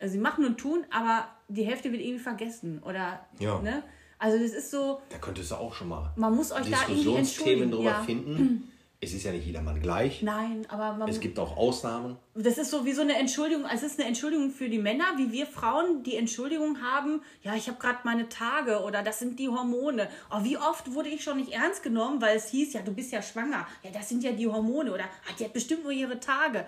Also 0.00 0.12
sie 0.14 0.18
machen 0.18 0.44
und 0.44 0.58
tun, 0.58 0.84
aber 0.90 1.28
die 1.48 1.62
Hälfte 1.64 1.92
wird 1.92 2.02
irgendwie 2.02 2.22
vergessen. 2.22 2.82
Oder, 2.84 3.26
Ja. 3.38 3.60
ne? 3.60 3.82
Also 4.18 4.38
das 4.38 4.52
ist 4.52 4.70
so, 4.70 5.00
Da 5.10 5.18
könntest 5.18 5.50
du 5.50 5.56
auch 5.56 5.74
schon 5.74 5.88
mal 5.88 6.12
man 6.16 6.34
muss 6.34 6.52
euch 6.52 6.70
da 6.70 6.82
irgendwie 6.88 6.94
Diskussionsthemen 6.94 7.62
entschuldigen. 7.64 7.70
drüber 7.70 7.90
Ja. 7.90 8.02
finden. 8.02 8.70
Es 9.04 9.12
ist 9.12 9.24
ja 9.24 9.32
nicht 9.32 9.46
jedermann 9.46 9.80
gleich. 9.80 10.22
Nein, 10.22 10.66
aber 10.68 10.94
man, 10.94 11.08
Es 11.08 11.20
gibt 11.20 11.38
auch 11.38 11.56
Ausnahmen. 11.56 12.16
das 12.34 12.58
ist 12.58 12.70
so 12.70 12.84
wie 12.86 12.92
so 12.92 13.02
eine 13.02 13.16
Entschuldigung. 13.16 13.64
Es 13.72 13.82
ist 13.82 13.98
eine 13.98 14.08
Entschuldigung 14.08 14.50
für 14.50 14.68
die 14.68 14.78
Männer, 14.78 15.04
wie 15.16 15.30
wir 15.30 15.46
Frauen 15.46 16.02
die 16.02 16.16
Entschuldigung 16.16 16.80
haben. 16.82 17.20
Ja, 17.42 17.54
ich 17.54 17.68
habe 17.68 17.78
gerade 17.78 17.98
meine 18.04 18.28
Tage 18.28 18.80
oder 18.82 19.02
das 19.02 19.18
sind 19.18 19.38
die 19.38 19.48
Hormone. 19.48 20.08
Oh, 20.30 20.42
wie 20.42 20.56
oft 20.56 20.94
wurde 20.94 21.10
ich 21.10 21.22
schon 21.22 21.36
nicht 21.36 21.52
ernst 21.52 21.82
genommen, 21.82 22.22
weil 22.22 22.36
es 22.36 22.48
hieß, 22.48 22.72
ja, 22.72 22.80
du 22.80 22.92
bist 22.92 23.12
ja 23.12 23.20
schwanger. 23.20 23.66
Ja, 23.82 23.90
das 23.92 24.08
sind 24.08 24.24
ja 24.24 24.32
die 24.32 24.46
Hormone 24.48 24.92
oder 24.92 25.04
ah, 25.04 25.32
die 25.38 25.44
hat 25.44 25.52
bestimmt 25.52 25.82
nur 25.82 25.92
ihre 25.92 26.18
Tage. 26.18 26.64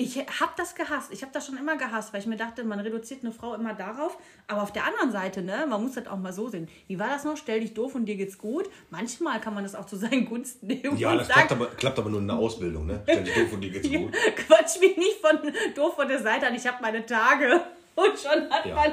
Ich 0.00 0.16
habe 0.16 0.52
das 0.56 0.76
gehasst. 0.76 1.12
Ich 1.12 1.22
habe 1.22 1.32
das 1.32 1.44
schon 1.44 1.56
immer 1.58 1.76
gehasst, 1.76 2.12
weil 2.12 2.20
ich 2.20 2.26
mir 2.28 2.36
dachte, 2.36 2.62
man 2.62 2.78
reduziert 2.78 3.24
eine 3.24 3.32
Frau 3.32 3.54
immer 3.54 3.74
darauf. 3.74 4.16
Aber 4.46 4.62
auf 4.62 4.72
der 4.72 4.84
anderen 4.86 5.10
Seite, 5.10 5.42
ne, 5.42 5.66
man 5.68 5.82
muss 5.82 5.94
das 5.94 6.06
auch 6.06 6.16
mal 6.18 6.32
so 6.32 6.48
sehen. 6.48 6.68
Wie 6.86 7.00
war 7.00 7.08
das 7.08 7.24
noch? 7.24 7.36
Stell 7.36 7.58
dich 7.58 7.74
doof 7.74 7.96
und 7.96 8.06
dir 8.06 8.14
geht's 8.14 8.38
gut. 8.38 8.70
Manchmal 8.90 9.40
kann 9.40 9.54
man 9.54 9.64
das 9.64 9.74
auch 9.74 9.86
zu 9.86 9.96
seinen 9.96 10.24
Gunsten 10.26 10.68
nehmen 10.68 10.96
Ja, 10.96 11.16
das 11.16 11.28
klappt 11.28 11.50
aber, 11.50 11.66
klappt 11.66 11.98
aber 11.98 12.10
nur 12.10 12.20
in 12.20 12.28
der 12.28 12.36
Ausbildung, 12.36 12.86
ne? 12.86 13.00
Stell 13.02 13.24
dich 13.24 13.34
doof 13.34 13.52
und 13.54 13.60
dir 13.60 13.70
geht's 13.70 13.88
gut. 13.92 14.12
Quatsch 14.36 14.78
mich 14.80 14.96
nicht 14.96 15.18
von 15.20 15.36
doof 15.74 15.96
von 15.96 16.06
der 16.06 16.22
Seite 16.22 16.46
an. 16.46 16.54
Ich 16.54 16.64
habe 16.66 16.78
meine 16.80 17.04
Tage. 17.04 17.60
Und 17.96 18.16
schon 18.16 18.48
hat 18.48 18.64
Ja. 18.64 18.76
man 18.76 18.92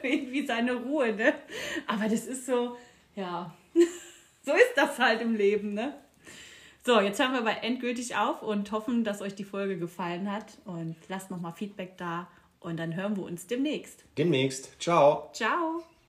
irgendwie 0.00 0.46
seine 0.46 0.74
Ruhe, 0.74 1.12
ne? 1.12 1.34
Aber 1.88 2.04
das 2.04 2.26
ist 2.26 2.46
so, 2.46 2.76
ja. 3.16 3.52
So 4.46 4.52
ist 4.52 4.74
das 4.76 4.96
halt 5.00 5.20
im 5.22 5.34
Leben, 5.34 5.74
ne? 5.74 5.94
So, 6.86 7.00
jetzt 7.00 7.18
hören 7.18 7.32
wir 7.32 7.38
aber 7.38 7.62
endgültig 7.64 8.14
auf 8.14 8.42
und 8.42 8.70
hoffen, 8.70 9.04
dass 9.04 9.22
euch 9.22 9.34
die 9.34 9.44
Folge 9.44 9.78
gefallen 9.78 10.30
hat. 10.30 10.58
Und 10.66 10.96
lasst 11.08 11.30
nochmal 11.30 11.52
Feedback 11.52 11.96
da. 11.96 12.28
Und 12.60 12.78
dann 12.78 12.94
hören 12.94 13.16
wir 13.16 13.24
uns 13.24 13.46
demnächst. 13.46 14.04
Demnächst. 14.18 14.78
Ciao. 14.80 15.30
Ciao. 15.32 15.82